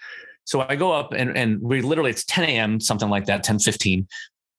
So 0.44 0.60
I 0.60 0.76
go 0.76 0.92
up 0.92 1.12
and 1.12 1.36
and 1.36 1.60
we 1.60 1.82
literally 1.82 2.10
it's 2.10 2.24
10 2.24 2.44
a.m. 2.44 2.80
something 2.80 3.08
like 3.08 3.26
that, 3.26 3.42
10 3.42 3.58
15, 3.58 4.06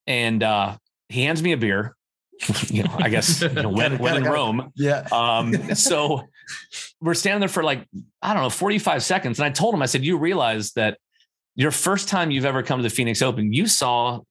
and 0.06 0.44
uh, 0.44 0.78
he 1.10 1.24
hands 1.24 1.44
me 1.44 1.52
a 1.52 1.58
beer. 1.58 1.96
you 2.68 2.84
know, 2.84 2.96
I 3.00 3.10
guess 3.10 3.42
you 3.42 3.50
know, 3.50 3.70
when, 3.70 3.98
when 3.98 4.18
in 4.18 4.24
Rome. 4.24 4.72
Yeah. 4.76 5.08
Um, 5.12 5.74
so 5.74 6.28
we're 7.01 7.13
standing 7.13 7.39
there 7.39 7.49
for 7.49 7.63
like 7.63 7.86
I 8.21 8.33
don't 8.33 8.43
know 8.43 8.49
45 8.49 9.03
seconds, 9.03 9.39
and 9.39 9.45
I 9.45 9.49
told 9.49 9.73
him 9.73 9.81
I 9.81 9.86
said, 9.86 10.03
"You 10.03 10.17
realize 10.17 10.73
that 10.73 10.97
your 11.55 11.71
first 11.71 12.07
time 12.07 12.31
you've 12.31 12.45
ever 12.45 12.63
come 12.63 12.79
to 12.79 12.83
the 12.83 12.89
Phoenix 12.89 13.21
Open, 13.21 13.51
you 13.51 13.67
saw 13.67 14.21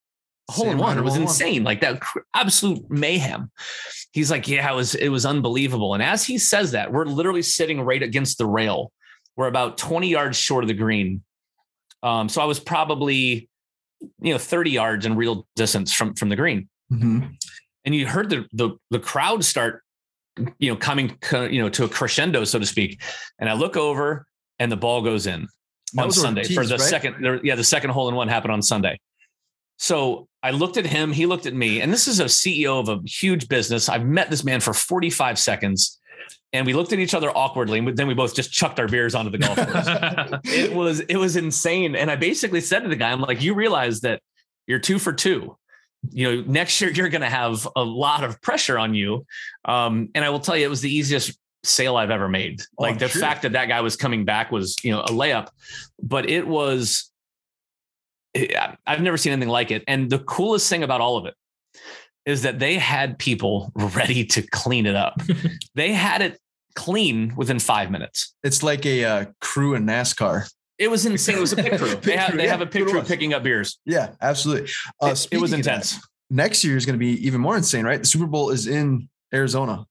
hole 0.48 0.70
in 0.70 0.78
one. 0.78 0.98
It 0.98 1.02
was 1.02 1.16
insane, 1.16 1.64
like 1.64 1.80
that 1.80 2.02
absolute 2.34 2.88
mayhem. 2.90 3.50
He's 4.12 4.30
like, 4.30 4.48
yeah, 4.48 4.70
it 4.70 4.74
was 4.74 4.94
it 4.94 5.08
was 5.08 5.26
unbelievable. 5.26 5.94
And 5.94 6.02
as 6.02 6.24
he 6.24 6.38
says 6.38 6.72
that, 6.72 6.92
we're 6.92 7.04
literally 7.04 7.42
sitting 7.42 7.80
right 7.80 8.02
against 8.02 8.38
the 8.38 8.46
rail. 8.46 8.92
We're 9.36 9.48
about 9.48 9.76
20 9.76 10.08
yards 10.08 10.38
short 10.38 10.64
of 10.64 10.68
the 10.68 10.74
green. 10.74 11.22
Um, 12.02 12.28
so 12.28 12.40
I 12.40 12.44
was 12.44 12.60
probably, 12.60 13.48
you 14.20 14.32
know, 14.32 14.38
30 14.38 14.70
yards 14.70 15.04
in 15.04 15.16
real 15.16 15.46
distance 15.56 15.92
from 15.92 16.14
from 16.14 16.28
the 16.28 16.36
green. 16.36 16.68
Mm-hmm. 16.92 17.26
And 17.84 17.94
you 17.94 18.06
heard 18.06 18.30
the, 18.30 18.46
the 18.52 18.70
the 18.90 19.00
crowd 19.00 19.44
start, 19.44 19.82
you 20.58 20.70
know, 20.70 20.76
coming, 20.76 21.16
you 21.32 21.60
know, 21.60 21.68
to 21.70 21.84
a 21.84 21.88
crescendo, 21.88 22.44
so 22.44 22.58
to 22.58 22.66
speak. 22.66 23.02
And 23.38 23.48
I 23.48 23.54
look 23.54 23.76
over, 23.76 24.26
and 24.58 24.70
the 24.70 24.76
ball 24.76 25.02
goes 25.02 25.26
in 25.26 25.48
that 25.94 26.04
on 26.04 26.12
Sunday 26.12 26.44
for 26.44 26.64
the 26.64 26.76
right? 26.76 26.80
second. 26.80 27.40
Yeah, 27.42 27.54
the 27.54 27.64
second 27.64 27.90
hole 27.90 28.08
in 28.08 28.14
one 28.14 28.28
happened 28.28 28.52
on 28.52 28.62
Sunday. 28.62 28.98
So 29.78 30.28
I 30.42 30.50
looked 30.50 30.76
at 30.76 30.86
him, 30.86 31.12
he 31.12 31.26
looked 31.26 31.46
at 31.46 31.54
me, 31.54 31.80
and 31.80 31.92
this 31.92 32.08
is 32.08 32.20
a 32.20 32.24
CEO 32.24 32.80
of 32.80 32.88
a 32.88 33.00
huge 33.06 33.48
business. 33.48 33.88
I've 33.88 34.06
met 34.06 34.30
this 34.30 34.42
man 34.42 34.60
for 34.60 34.72
45 34.72 35.38
seconds. 35.38 35.98
And 36.52 36.64
we 36.66 36.72
looked 36.72 36.92
at 36.92 36.98
each 36.98 37.12
other 37.12 37.30
awkwardly, 37.30 37.80
and 37.80 37.96
then 37.96 38.06
we 38.06 38.14
both 38.14 38.34
just 38.34 38.50
chucked 38.52 38.80
our 38.80 38.88
beers 38.88 39.14
onto 39.14 39.30
the 39.30 39.38
golf 39.38 39.56
course. 39.56 40.40
it 40.44 40.72
was 40.72 41.00
it 41.00 41.16
was 41.16 41.36
insane. 41.36 41.94
And 41.94 42.10
I 42.10 42.16
basically 42.16 42.60
said 42.60 42.80
to 42.80 42.88
the 42.88 42.96
guy, 42.96 43.10
I'm 43.10 43.20
like, 43.20 43.42
you 43.42 43.54
realize 43.54 44.00
that 44.00 44.22
you're 44.66 44.78
two 44.78 44.98
for 44.98 45.12
two. 45.12 45.56
You 46.10 46.36
know, 46.36 46.44
next 46.46 46.80
year 46.80 46.90
you're 46.90 47.08
going 47.08 47.22
to 47.22 47.28
have 47.28 47.66
a 47.76 47.82
lot 47.82 48.24
of 48.24 48.40
pressure 48.40 48.78
on 48.78 48.94
you. 48.94 49.26
Um, 49.64 50.10
and 50.14 50.24
I 50.24 50.30
will 50.30 50.40
tell 50.40 50.56
you, 50.56 50.66
it 50.66 50.70
was 50.70 50.80
the 50.80 50.94
easiest 50.94 51.38
sale 51.64 51.96
I've 51.96 52.10
ever 52.10 52.28
made. 52.28 52.62
Oh, 52.78 52.82
like 52.82 52.98
the 52.98 53.08
fact 53.08 53.42
that 53.42 53.52
that 53.52 53.66
guy 53.66 53.80
was 53.80 53.96
coming 53.96 54.24
back 54.24 54.50
was, 54.50 54.76
you 54.82 54.92
know, 54.92 55.00
a 55.00 55.08
layup, 55.08 55.48
but 56.02 56.28
it 56.28 56.46
was 56.46 57.10
I've 58.86 59.00
never 59.00 59.16
seen 59.16 59.32
anything 59.32 59.48
like 59.48 59.70
it. 59.70 59.84
And 59.88 60.10
the 60.10 60.18
coolest 60.18 60.68
thing 60.68 60.82
about 60.82 61.00
all 61.00 61.16
of 61.16 61.26
it 61.26 61.34
is 62.24 62.42
that 62.42 62.58
they 62.58 62.74
had 62.74 63.18
people 63.18 63.72
ready 63.74 64.24
to 64.24 64.42
clean 64.42 64.86
it 64.86 64.96
up. 64.96 65.20
they 65.74 65.92
had 65.92 66.22
it 66.22 66.38
clean 66.74 67.34
within 67.36 67.58
five 67.58 67.90
minutes. 67.90 68.34
It's 68.42 68.62
like 68.62 68.84
a 68.84 69.04
uh, 69.04 69.24
crew 69.40 69.74
in 69.74 69.86
NASCAR. 69.86 70.50
It 70.78 70.90
was 70.90 71.06
insane. 71.06 71.38
It 71.38 71.40
was 71.40 71.52
a 71.52 71.56
pit 71.56 71.78
crew. 71.78 71.96
They 72.02 72.16
have 72.16 72.36
they 72.36 72.48
have 72.48 72.60
a 72.60 72.66
pit 72.66 72.86
crew 72.86 73.02
picking 73.02 73.34
up 73.34 73.42
beers. 73.42 73.78
Yeah, 73.84 74.12
absolutely. 74.20 74.70
Uh, 75.00 75.08
it, 75.08 75.28
it 75.32 75.40
was 75.40 75.52
intense. 75.52 75.94
That, 75.94 76.02
next 76.30 76.64
year 76.64 76.76
is 76.76 76.86
going 76.86 76.94
to 76.94 77.04
be 77.04 77.26
even 77.26 77.40
more 77.40 77.56
insane, 77.56 77.84
right? 77.84 78.00
The 78.00 78.06
Super 78.06 78.26
Bowl 78.26 78.50
is 78.50 78.66
in 78.66 79.08
Arizona. 79.32 79.86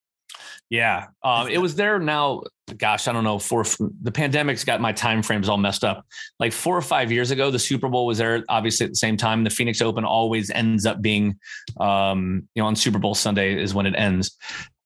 Yeah, 0.69 1.08
um, 1.24 1.48
it 1.48 1.60
was 1.60 1.76
there 1.76 2.00
now. 2.00 2.41
Gosh, 2.78 3.08
I 3.08 3.13
don't 3.13 3.24
know. 3.24 3.38
For 3.38 3.63
the 4.02 4.12
pandemic's 4.12 4.63
got 4.63 4.82
my 4.82 4.91
time 4.91 5.21
frames 5.21 5.48
all 5.48 5.58
messed 5.58 5.84
up. 5.84 6.06
Like 6.39 6.54
four 6.54 6.76
or 6.76 6.82
five 6.82 7.12
years 7.12 7.30
ago, 7.30 7.52
the 7.52 7.60
Super 7.60 7.88
Bowl 7.88 8.08
was 8.08 8.17
there. 8.17 8.43
Obviously, 8.50 8.86
at 8.86 8.91
the 8.91 8.95
same 8.95 9.15
time, 9.15 9.43
the 9.43 9.52
Phoenix 9.52 9.82
Open 9.82 10.04
always 10.04 10.50
ends 10.50 10.88
up 10.88 11.02
being, 11.02 11.39
um, 11.80 12.48
you 12.56 12.63
know, 12.63 12.67
on 12.67 12.76
Super 12.76 12.98
Bowl 12.98 13.13
Sunday 13.13 13.62
is 13.62 13.76
when 13.76 13.86
it 13.86 13.93
ends. 13.95 14.36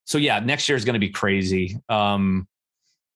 So 0.04 0.18
yeah, 0.18 0.40
next 0.40 0.68
year 0.68 0.76
is 0.76 0.84
going 0.84 0.94
to 0.94 1.00
be 1.00 1.08
crazy. 1.08 1.78
Um, 1.88 2.46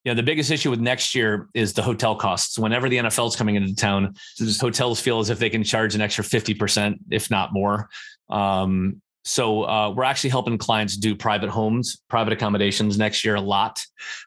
you 0.04 0.12
know, 0.12 0.14
the 0.14 0.22
biggest 0.22 0.50
issue 0.50 0.70
with 0.70 0.80
next 0.80 1.14
year 1.14 1.48
is 1.54 1.72
the 1.72 1.82
hotel 1.82 2.14
costs. 2.14 2.58
Whenever 2.58 2.88
the 2.88 2.98
NFL 2.98 3.28
is 3.28 3.36
coming 3.36 3.54
into 3.54 3.74
town, 3.74 4.14
hotels 4.60 5.00
feel 5.00 5.18
as 5.18 5.30
if 5.30 5.38
they 5.38 5.48
can 5.48 5.64
charge 5.64 5.94
an 5.94 6.02
extra 6.02 6.22
fifty 6.22 6.54
percent, 6.54 6.98
if 7.10 7.30
not 7.30 7.52
more. 7.52 7.88
Um, 8.28 9.00
so 9.24 9.64
uh, 9.64 9.90
we're 9.90 10.04
actually 10.04 10.30
helping 10.30 10.58
clients 10.58 10.96
do 10.96 11.16
private 11.16 11.48
homes, 11.48 11.96
private 12.10 12.34
accommodations 12.34 12.98
next 12.98 13.24
year 13.24 13.36
a 13.36 13.40
lot 13.40 13.82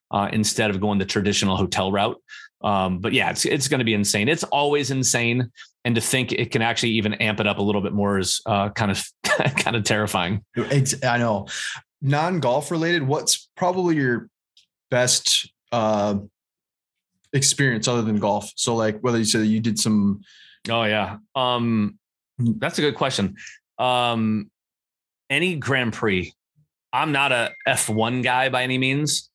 uh, 0.09 0.29
instead 0.33 0.71
of 0.71 0.81
going 0.81 0.97
the 0.97 1.05
traditional 1.05 1.55
hotel 1.55 1.91
route. 1.91 2.19
Um, 2.61 2.97
but 2.97 3.13
yeah, 3.13 3.29
it's 3.29 3.45
it's 3.45 3.67
going 3.67 3.79
to 3.79 3.85
be 3.85 3.93
insane. 3.93 4.27
It's 4.27 4.43
always 4.45 4.89
insane, 4.89 5.51
and 5.85 5.93
to 5.93 6.01
think 6.01 6.31
it 6.31 6.49
can 6.49 6.63
actually 6.63 6.93
even 6.93 7.13
amp 7.15 7.39
it 7.39 7.45
up 7.45 7.59
a 7.59 7.61
little 7.61 7.81
bit 7.81 7.93
more 7.93 8.17
is 8.17 8.41
uh, 8.47 8.69
kind 8.69 8.89
of 8.89 9.05
kind 9.57 9.75
of 9.75 9.83
terrifying. 9.83 10.43
It's, 10.55 10.95
I 11.03 11.19
know. 11.19 11.47
Non 12.01 12.39
golf 12.39 12.71
related, 12.71 13.03
what's 13.03 13.49
probably 13.55 13.95
your 13.95 14.29
best 14.89 15.51
uh, 15.71 16.15
experience 17.33 17.87
other 17.87 18.01
than 18.01 18.17
golf? 18.17 18.51
So 18.55 18.75
like 18.75 18.99
whether 18.99 19.17
you 19.17 19.25
said 19.25 19.45
you 19.47 19.59
did 19.59 19.79
some. 19.79 20.21
Oh 20.69 20.83
yeah, 20.83 21.17
um, 21.35 21.97
that's 22.37 22.77
a 22.79 22.81
good 22.81 22.95
question. 22.95 23.35
Um, 23.77 24.49
any 25.29 25.55
Grand 25.55 25.93
Prix. 25.93 26.33
I'm 26.93 27.11
not 27.11 27.31
a 27.31 27.51
F1 27.67 28.23
guy 28.23 28.49
by 28.49 28.63
any 28.63 28.77
means, 28.77 29.29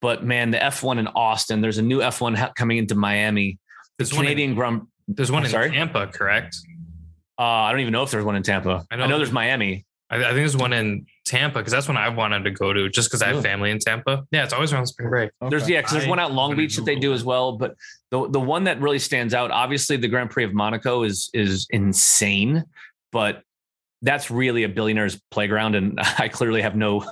but 0.00 0.24
man, 0.24 0.50
the 0.50 0.58
F1 0.58 0.98
in 0.98 1.06
Austin, 1.08 1.60
there's 1.60 1.78
a 1.78 1.82
new 1.82 2.00
F1 2.00 2.54
coming 2.54 2.78
into 2.78 2.94
Miami. 2.94 3.58
The 3.98 4.04
there's 4.04 4.12
Canadian 4.12 4.50
in, 4.50 4.56
Grand 4.56 4.82
There's 5.06 5.30
one 5.30 5.44
in 5.44 5.50
sorry? 5.50 5.70
Tampa, 5.70 6.06
correct? 6.08 6.56
Uh, 7.38 7.42
I 7.42 7.70
don't 7.70 7.80
even 7.80 7.92
know 7.92 8.02
if 8.02 8.10
there's 8.10 8.24
one 8.24 8.36
in 8.36 8.42
Tampa. 8.42 8.84
I 8.90 8.96
know, 8.96 9.04
I 9.04 9.06
know 9.06 9.18
there's 9.18 9.32
Miami. 9.32 9.84
I, 10.10 10.16
I, 10.16 10.20
think 10.20 10.36
there's 10.36 10.56
one 10.56 10.72
in 10.72 11.06
Tampa 11.24 11.58
because 11.58 11.72
that's 11.72 11.88
one 11.88 11.96
I 11.96 12.08
wanted 12.08 12.44
to 12.44 12.50
go 12.50 12.72
to 12.72 12.88
just 12.88 13.08
because 13.08 13.22
I 13.22 13.28
have 13.32 13.42
family 13.42 13.70
in 13.70 13.78
Tampa. 13.78 14.26
Yeah, 14.30 14.44
it's 14.44 14.52
always 14.52 14.72
around 14.72 14.86
spring 14.86 15.08
break. 15.08 15.30
Okay. 15.40 15.50
There's 15.50 15.68
yeah, 15.68 15.80
because 15.80 15.92
there's 15.92 16.06
one 16.06 16.18
out 16.18 16.32
Long 16.32 16.54
Beach 16.54 16.76
that 16.76 16.84
they 16.84 16.96
do 16.96 17.12
as 17.12 17.24
well. 17.24 17.56
But 17.56 17.74
the 18.10 18.28
the 18.28 18.40
one 18.40 18.64
that 18.64 18.80
really 18.80 18.98
stands 18.98 19.32
out, 19.34 19.50
obviously, 19.50 19.96
the 19.96 20.08
Grand 20.08 20.30
Prix 20.30 20.44
of 20.44 20.52
Monaco 20.52 21.02
is 21.02 21.30
is 21.32 21.66
insane. 21.70 22.64
But 23.10 23.42
that's 24.02 24.30
really 24.30 24.64
a 24.64 24.68
billionaire's 24.68 25.20
playground, 25.30 25.74
and 25.74 25.98
I 26.18 26.28
clearly 26.28 26.62
have 26.62 26.76
no, 26.76 27.10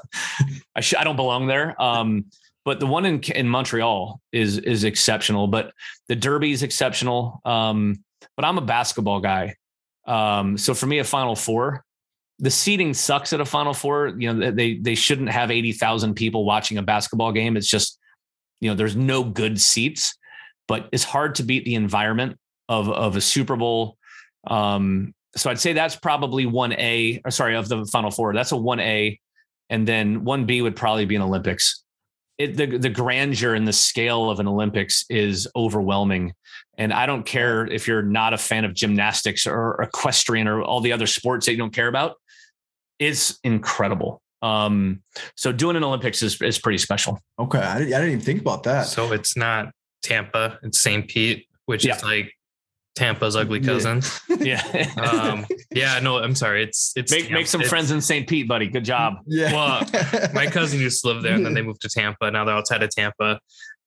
I 0.77 0.81
sh- 0.81 0.95
I 0.99 1.05
don't 1.05 1.17
belong 1.17 1.47
there. 1.47 1.81
Um, 1.81 2.27
but 2.65 2.81
the 2.81 2.87
one 2.87 3.07
in 3.07 3.21
in 3.21 3.49
Montreal 3.49 4.21
is 4.31 4.59
is 4.59 4.85
exceptional. 4.85 5.47
But 5.47 5.73
the 6.09 6.17
Derby 6.17 6.53
is 6.53 6.63
exceptional. 6.63 7.41
Um, 7.45 8.05
but 8.37 8.45
I'm 8.45 8.59
a 8.59 8.63
basketball 8.63 9.21
guy, 9.21 9.57
um, 10.07 10.59
so 10.59 10.75
for 10.75 10.87
me, 10.87 10.99
a 10.99 11.05
Final 11.05 11.35
Four, 11.35 11.85
the 12.39 12.51
seating 12.51 12.95
sucks 12.95 13.33
at 13.33 13.41
a 13.41 13.45
Final 13.45 13.75
Four. 13.75 14.15
You 14.19 14.33
know, 14.33 14.51
they 14.51 14.79
they 14.79 14.95
shouldn't 14.95 15.31
have 15.31 15.51
eighty 15.51 15.73
thousand 15.73 16.15
people 16.15 16.45
watching 16.45 16.79
a 16.79 16.83
basketball 16.83 17.33
game. 17.33 17.57
It's 17.57 17.69
just, 17.69 17.99
you 18.61 18.69
know, 18.69 18.75
there's 18.75 18.97
no 18.97 19.23
good 19.23 19.61
seats, 19.61 20.17
but 20.67 20.89
it's 20.93 21.05
hard 21.05 21.37
to 21.37 21.43
beat 21.43 21.65
the 21.65 21.75
environment 21.75 22.39
of 22.69 22.89
of 22.89 23.17
a 23.17 23.21
Super 23.21 23.57
Bowl. 23.57 23.97
Um, 24.47 25.15
so 25.37 25.51
I'd 25.51 25.61
say 25.61 25.73
that's 25.73 25.97
probably 25.97 26.47
one 26.47 26.73
A, 26.73 27.21
or 27.25 27.31
sorry, 27.31 27.55
of 27.55 27.69
the 27.69 27.87
final 27.87 28.11
four. 28.11 28.35
That's 28.35 28.53
a 28.53 28.57
one 28.57 28.81
A, 28.81 29.19
and 29.71 29.87
then 29.87 30.25
one 30.25 30.45
B 30.45 30.63
would 30.63 30.77
probably 30.77 31.05
be 31.05 31.17
an 31.17 31.23
Olympics. 31.23 31.85
It, 32.39 32.57
the 32.57 32.79
the 32.79 32.89
grandeur 32.89 33.55
and 33.55 33.69
the 33.69 33.73
scale 33.73 34.31
of 34.31 34.41
an 34.41 34.49
Olympics 34.49 35.05
is 35.09 35.47
overwhelming, 35.55 36.33
and 36.77 36.93
I 36.93 37.07
don't 37.07 37.25
care 37.25 37.67
if 37.67 37.87
you're 37.87 38.03
not 38.03 38.35
a 38.35 38.39
fan 38.39 38.65
of 38.65 38.75
gymnastics 38.75 39.47
or 39.47 39.81
equestrian 39.81 40.49
or 40.49 40.63
all 40.63 40.81
the 40.81 40.93
other 40.93 41.07
sports 41.07 41.47
that 41.47 41.53
you 41.53 41.59
don't 41.59 41.75
care 41.75 41.89
about. 41.89 42.17
It's 43.03 43.39
incredible. 43.43 44.23
Um, 44.43 45.03
so 45.37 45.53
doing 45.53 45.77
an 45.77 45.85
Olympics 45.85 46.23
is 46.23 46.41
is 46.43 46.59
pretty 46.59 46.79
special. 46.79 47.21
Okay, 47.39 47.59
I 47.59 47.79
didn't, 47.79 47.95
I 47.95 47.99
didn't 47.99 48.13
even 48.15 48.25
think 48.25 48.41
about 48.41 48.63
that. 48.65 48.87
So 48.87 49.13
it's 49.13 49.37
not 49.37 49.73
Tampa, 50.03 50.59
it's 50.63 50.81
St. 50.81 51.09
Pete, 51.09 51.47
which 51.67 51.85
yeah. 51.85 51.97
is 51.97 52.03
like 52.03 52.33
Tampa's 52.95 53.37
ugly 53.37 53.61
cousin. 53.61 54.03
Yeah. 54.41 54.63
um, 55.01 55.47
yeah. 55.71 55.99
No, 56.01 56.19
I'm 56.19 56.35
sorry. 56.35 56.65
It's 56.65 56.93
it's 56.97 57.13
make, 57.13 57.31
make 57.31 57.47
some 57.47 57.61
it's, 57.61 57.71
friends 57.71 57.91
in 57.91 58.01
St. 58.01 58.29
Pete, 58.29 58.49
buddy. 58.49 58.67
Good 58.69 58.85
job. 58.85 59.15
Yeah. 59.27 59.53
Well, 59.53 60.31
my 60.35 60.47
cousin 60.47 60.81
used 60.81 61.03
to 61.03 61.09
live 61.09 61.23
there, 61.23 61.35
and 61.35 61.47
then 61.47 61.55
they 61.55 61.63
moved 61.63 61.83
to 61.83 61.89
Tampa. 61.89 62.31
Now 62.31 62.45
they're 62.45 62.55
outside 62.55 62.83
of 62.83 62.91
Tampa. 62.91 63.39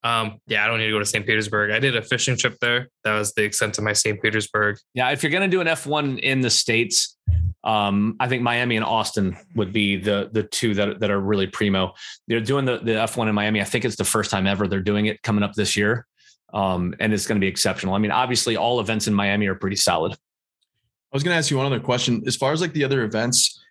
Um, 0.03 0.37
yeah, 0.47 0.63
I 0.63 0.67
don't 0.67 0.77
need 0.77 0.85
to 0.85 0.91
go 0.91 0.99
to 0.99 1.05
St. 1.05 1.25
Petersburg. 1.25 1.71
I 1.71 1.79
did 1.79 1.95
a 1.95 2.01
fishing 2.01 2.37
trip 2.37 2.57
there. 2.61 2.89
That 3.03 3.17
was 3.17 3.33
the 3.33 3.43
extent 3.43 3.77
of 3.77 3.83
my 3.83 3.93
St. 3.93 4.21
Petersburg. 4.21 4.77
Yeah, 4.93 5.09
if 5.09 5.23
you're 5.23 5.31
gonna 5.31 5.47
do 5.47 5.61
an 5.61 5.67
F1 5.67 6.19
in 6.19 6.41
the 6.41 6.49
states, 6.49 7.17
Um, 7.63 8.15
I 8.19 8.27
think 8.27 8.43
Miami 8.43 8.75
and 8.75 8.85
Austin 8.85 9.35
would 9.55 9.73
be 9.73 9.97
the 9.97 10.29
the 10.31 10.43
two 10.43 10.75
that 10.75 10.99
that 10.99 11.09
are 11.09 11.19
really 11.19 11.47
primo. 11.47 11.93
They're 12.27 12.39
doing 12.39 12.65
the 12.65 12.77
the 12.77 12.91
F1 12.91 13.27
in 13.27 13.35
Miami. 13.35 13.59
I 13.61 13.63
think 13.65 13.83
it's 13.83 13.95
the 13.95 14.05
first 14.05 14.29
time 14.31 14.45
ever 14.45 14.67
they're 14.67 14.79
doing 14.79 15.07
it 15.07 15.21
coming 15.23 15.43
up 15.43 15.53
this 15.53 15.75
year, 15.75 16.05
um, 16.53 16.95
and 16.99 17.13
it's 17.13 17.27
going 17.27 17.39
to 17.39 17.43
be 17.43 17.47
exceptional. 17.47 17.93
I 17.93 17.97
mean, 17.97 18.11
obviously, 18.11 18.55
all 18.55 18.79
events 18.79 19.07
in 19.07 19.13
Miami 19.13 19.47
are 19.47 19.55
pretty 19.55 19.75
solid. 19.75 20.13
I 20.13 21.15
was 21.15 21.23
going 21.23 21.33
to 21.33 21.37
ask 21.37 21.49
you 21.49 21.57
one 21.57 21.65
other 21.65 21.79
question. 21.79 22.23
As 22.27 22.35
far 22.35 22.51
as 22.51 22.61
like 22.61 22.73
the 22.73 22.83
other 22.83 23.03
events, 23.03 23.61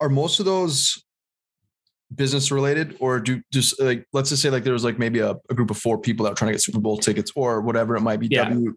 are 0.00 0.08
most 0.08 0.40
of 0.40 0.46
those 0.46 1.02
business 2.14 2.50
related 2.50 2.96
or 3.00 3.20
do 3.20 3.40
just 3.50 3.80
like 3.80 4.06
let's 4.12 4.28
just 4.28 4.42
say 4.42 4.50
like 4.50 4.64
there 4.64 4.72
was 4.72 4.84
like 4.84 4.98
maybe 4.98 5.20
a, 5.20 5.34
a, 5.48 5.54
group 5.54 5.70
of 5.70 5.78
four 5.78 5.98
people 5.98 6.24
that 6.24 6.30
were 6.30 6.36
trying 6.36 6.48
to 6.48 6.52
get 6.52 6.62
Super 6.62 6.80
Bowl 6.80 6.98
tickets 6.98 7.32
or 7.34 7.62
whatever 7.62 7.96
it 7.96 8.02
might 8.02 8.20
be. 8.20 8.26
Yeah. 8.26 8.48
W, 8.50 8.76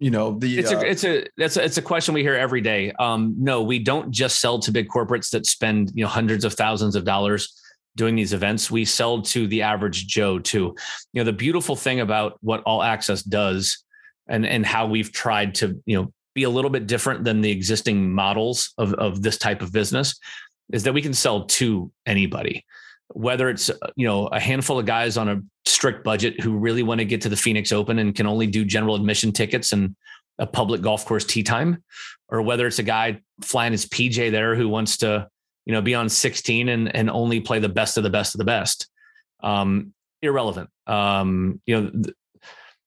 you 0.00 0.10
know 0.10 0.38
the 0.38 0.58
it's 0.58 0.72
uh, 0.72 0.78
a 0.78 0.80
it's 0.80 1.04
a 1.04 1.26
that's 1.36 1.56
a, 1.56 1.64
it's 1.64 1.78
a 1.78 1.82
question 1.82 2.14
we 2.14 2.22
hear 2.22 2.34
every 2.34 2.60
day. 2.60 2.92
Um, 2.98 3.34
no, 3.38 3.62
we 3.62 3.78
don't 3.78 4.10
just 4.10 4.40
sell 4.40 4.58
to 4.60 4.72
big 4.72 4.88
corporates 4.88 5.30
that 5.30 5.46
spend 5.46 5.92
you 5.94 6.02
know 6.02 6.08
hundreds 6.08 6.44
of 6.44 6.54
thousands 6.54 6.96
of 6.96 7.04
dollars 7.04 7.61
doing 7.96 8.14
these 8.14 8.32
events. 8.32 8.70
We 8.70 8.84
sell 8.84 9.22
to 9.22 9.46
the 9.46 9.62
average 9.62 10.06
Joe 10.06 10.38
too. 10.38 10.74
You 11.12 11.20
know 11.20 11.24
the 11.24 11.32
beautiful 11.32 11.76
thing 11.76 12.00
about 12.00 12.38
what 12.40 12.62
All 12.64 12.82
Access 12.82 13.22
does 13.22 13.84
and 14.28 14.46
and 14.46 14.64
how 14.64 14.86
we've 14.86 15.12
tried 15.12 15.54
to 15.56 15.80
you 15.86 16.00
know 16.00 16.12
be 16.34 16.44
a 16.44 16.50
little 16.50 16.70
bit 16.70 16.86
different 16.86 17.24
than 17.24 17.40
the 17.40 17.50
existing 17.50 18.12
models 18.12 18.72
of 18.78 18.94
of 18.94 19.22
this 19.22 19.38
type 19.38 19.62
of 19.62 19.72
business 19.72 20.18
is 20.72 20.84
that 20.84 20.94
we 20.94 21.02
can 21.02 21.12
sell 21.12 21.44
to 21.44 21.90
anybody 22.06 22.64
whether 23.14 23.48
it's 23.48 23.70
uh, 23.70 23.76
you 23.96 24.06
know 24.06 24.26
a 24.28 24.40
handful 24.40 24.78
of 24.78 24.86
guys 24.86 25.16
on 25.16 25.28
a 25.28 25.40
strict 25.64 26.04
budget 26.04 26.40
who 26.40 26.56
really 26.56 26.82
want 26.82 26.98
to 26.98 27.04
get 27.04 27.20
to 27.22 27.28
the 27.28 27.36
Phoenix 27.36 27.72
Open 27.72 27.98
and 27.98 28.14
can 28.14 28.26
only 28.26 28.46
do 28.46 28.64
general 28.64 28.94
admission 28.94 29.32
tickets 29.32 29.72
and 29.72 29.94
a 30.38 30.46
public 30.46 30.80
golf 30.80 31.04
course 31.04 31.24
tee 31.24 31.42
time, 31.42 31.82
or 32.28 32.42
whether 32.42 32.66
it's 32.66 32.78
a 32.78 32.84
guy 32.84 33.20
flying 33.42 33.72
his 33.72 33.86
PJ 33.86 34.30
there 34.30 34.54
who 34.54 34.68
wants 34.68 34.98
to 34.98 35.28
you 35.66 35.72
know 35.72 35.82
be 35.82 35.94
on 35.94 36.08
16 36.08 36.68
and 36.68 36.94
and 36.94 37.10
only 37.10 37.40
play 37.40 37.58
the 37.58 37.68
best 37.68 37.96
of 37.96 38.04
the 38.04 38.10
best 38.10 38.34
of 38.34 38.38
the 38.38 38.44
best. 38.44 38.88
Um, 39.42 39.92
irrelevant. 40.20 40.70
Um, 40.86 41.60
you 41.66 41.80
know. 41.80 41.90
Th- 41.90 42.16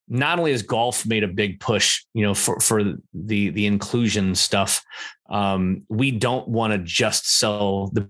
not 0.07 0.37
only 0.37 0.51
has 0.51 0.61
golf 0.61 1.03
made 1.07 1.23
a 1.23 1.27
big 1.27 1.59
push, 1.59 2.03
you 2.13 2.21
know, 2.21 2.35
for 2.35 2.59
for 2.59 2.83
the 3.15 3.49
the 3.49 3.65
inclusion 3.65 4.35
stuff, 4.35 4.83
um, 5.31 5.81
we 5.89 6.11
don't 6.11 6.47
want 6.47 6.73
to 6.73 6.77
just 6.77 7.39
sell 7.39 7.91
the 7.91 8.07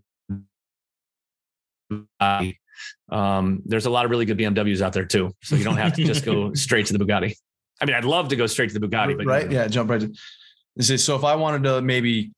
um, 3.09 3.61
there's 3.65 3.85
a 3.85 3.89
lot 3.89 4.05
of 4.05 4.11
really 4.11 4.25
good 4.25 4.37
BMWs 4.37 4.81
out 4.81 4.93
there 4.93 5.05
too, 5.05 5.33
so 5.43 5.55
you 5.55 5.63
don't 5.63 5.77
have 5.77 5.93
to 5.93 6.03
just 6.03 6.25
go 6.25 6.53
straight 6.65 6.87
to 6.87 6.93
the 6.93 6.99
Bugatti. 7.03 7.33
I 7.81 7.85
mean, 7.85 7.95
I'd 7.95 8.05
love 8.05 8.29
to 8.29 8.35
go 8.35 8.47
straight 8.47 8.71
to 8.71 8.79
the 8.79 8.87
Bugatti, 8.87 9.17
but 9.17 9.25
right, 9.25 9.43
you 9.43 9.49
know. 9.49 9.55
yeah, 9.55 9.67
jump 9.67 9.89
right. 9.89 10.01
To, 10.79 10.97
so 10.97 11.15
if 11.15 11.23
I 11.23 11.35
wanted 11.35 11.63
to 11.63 11.81
maybe 11.81 12.31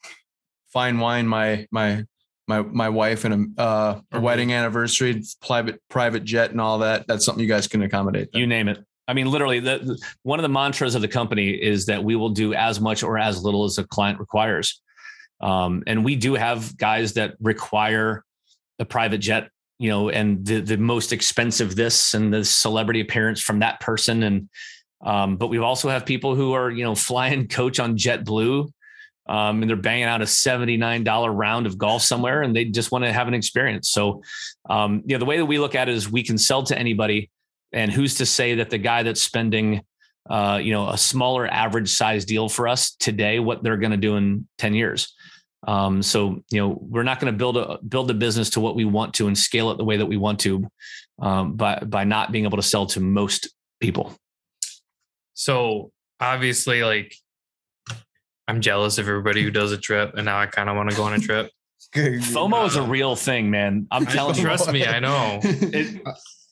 fine 0.71 0.99
wine 0.99 1.27
my 1.27 1.67
my 1.71 2.03
my 2.47 2.61
my 2.61 2.89
wife 2.89 3.25
and 3.25 3.57
a, 3.57 3.61
uh, 3.61 4.01
a 4.11 4.19
wedding 4.19 4.53
anniversary, 4.53 5.21
private 5.41 5.81
private 5.89 6.23
jet, 6.23 6.51
and 6.51 6.61
all 6.61 6.79
that, 6.79 7.05
that's 7.07 7.25
something 7.25 7.41
you 7.41 7.49
guys 7.49 7.67
can 7.67 7.81
accommodate. 7.81 8.29
You 8.33 8.47
name 8.47 8.67
it. 8.67 8.83
I 9.07 9.13
mean, 9.13 9.31
literally, 9.31 9.59
the, 9.59 9.79
the, 9.79 10.01
one 10.23 10.39
of 10.39 10.43
the 10.43 10.49
mantras 10.49 10.95
of 10.95 11.01
the 11.01 11.07
company 11.07 11.51
is 11.51 11.85
that 11.85 12.03
we 12.03 12.15
will 12.15 12.29
do 12.29 12.53
as 12.53 12.81
much 12.81 13.03
or 13.03 13.17
as 13.17 13.43
little 13.43 13.63
as 13.63 13.77
a 13.77 13.85
client 13.85 14.19
requires. 14.19 14.81
Um, 15.39 15.83
and 15.87 16.03
we 16.03 16.15
do 16.15 16.33
have 16.33 16.75
guys 16.77 17.13
that 17.13 17.35
require 17.39 18.23
a 18.79 18.85
private 18.85 19.19
jet, 19.19 19.49
you 19.79 19.89
know, 19.89 20.09
and 20.09 20.45
the 20.45 20.61
the 20.61 20.77
most 20.77 21.13
expensive 21.13 21.75
this 21.75 22.13
and 22.13 22.33
the 22.33 22.43
celebrity 22.43 23.01
appearance 23.01 23.41
from 23.41 23.59
that 23.59 23.79
person. 23.79 24.23
And 24.23 24.49
um, 25.01 25.37
but 25.37 25.47
we 25.47 25.57
also 25.59 25.89
have 25.89 26.05
people 26.05 26.35
who 26.35 26.53
are, 26.53 26.69
you 26.69 26.83
know, 26.83 26.95
flying 26.95 27.47
coach 27.49 27.79
on 27.79 27.97
JetBlue. 27.97 28.71
Um, 29.29 29.61
and 29.61 29.69
they're 29.69 29.75
banging 29.75 30.05
out 30.05 30.21
a 30.21 30.25
$79 30.25 31.35
round 31.35 31.65
of 31.65 31.77
golf 31.77 32.01
somewhere 32.01 32.41
and 32.41 32.55
they 32.55 32.65
just 32.65 32.91
want 32.91 33.03
to 33.03 33.11
have 33.11 33.27
an 33.27 33.33
experience. 33.33 33.89
So, 33.89 34.21
um, 34.69 35.03
you 35.05 35.15
know, 35.15 35.19
the 35.19 35.25
way 35.25 35.37
that 35.37 35.45
we 35.45 35.59
look 35.59 35.75
at 35.75 35.89
it 35.89 35.95
is 35.95 36.09
we 36.09 36.23
can 36.23 36.37
sell 36.37 36.63
to 36.63 36.77
anybody. 36.77 37.29
And 37.73 37.91
who's 37.91 38.15
to 38.15 38.25
say 38.25 38.55
that 38.55 38.69
the 38.69 38.77
guy 38.77 39.03
that's 39.03 39.21
spending, 39.21 39.81
uh, 40.29 40.59
you 40.63 40.71
know, 40.71 40.89
a 40.89 40.97
smaller 40.97 41.47
average 41.47 41.89
size 41.89 42.23
deal 42.23 42.47
for 42.47 42.67
us 42.67 42.95
today, 42.95 43.39
what 43.39 43.63
they're 43.63 43.77
going 43.77 43.91
to 43.91 43.97
do 43.97 44.15
in 44.15 44.47
10 44.57 44.73
years? 44.73 45.13
Um, 45.65 46.01
so 46.03 46.43
you 46.51 46.59
know 46.59 46.77
we're 46.79 47.03
not 47.03 47.19
going 47.19 47.33
to 47.33 47.37
build 47.37 47.57
a 47.57 47.79
build 47.79 48.11
a 48.11 48.13
business 48.13 48.51
to 48.51 48.59
what 48.59 48.75
we 48.75 48.85
want 48.85 49.15
to 49.15 49.27
and 49.27 49.37
scale 49.37 49.71
it 49.71 49.77
the 49.77 49.83
way 49.83 49.97
that 49.97 50.05
we 50.05 50.15
want 50.15 50.39
to 50.41 50.67
um, 51.19 51.55
by 51.55 51.79
by 51.79 52.03
not 52.03 52.31
being 52.31 52.45
able 52.45 52.57
to 52.57 52.63
sell 52.63 52.85
to 52.87 52.99
most 52.99 53.49
people. 53.79 54.15
So 55.33 55.91
obviously, 56.19 56.83
like 56.83 57.15
I'm 58.47 58.61
jealous 58.61 58.97
of 58.97 59.07
everybody 59.07 59.43
who 59.43 59.51
does 59.51 59.71
a 59.71 59.77
trip, 59.77 60.13
and 60.15 60.25
now 60.25 60.39
I 60.39 60.45
kind 60.45 60.69
of 60.69 60.75
want 60.75 60.89
to 60.89 60.95
go 60.95 61.03
on 61.03 61.13
a 61.13 61.19
trip. 61.19 61.51
FOMO 61.95 62.67
is 62.67 62.75
a 62.75 62.81
real 62.81 63.15
thing, 63.15 63.49
man. 63.49 63.87
I'm 63.91 64.05
telling 64.05 64.35
you. 64.35 64.41
Trust 64.43 64.71
me, 64.71 64.85
I 64.85 64.99
know. 64.99 65.39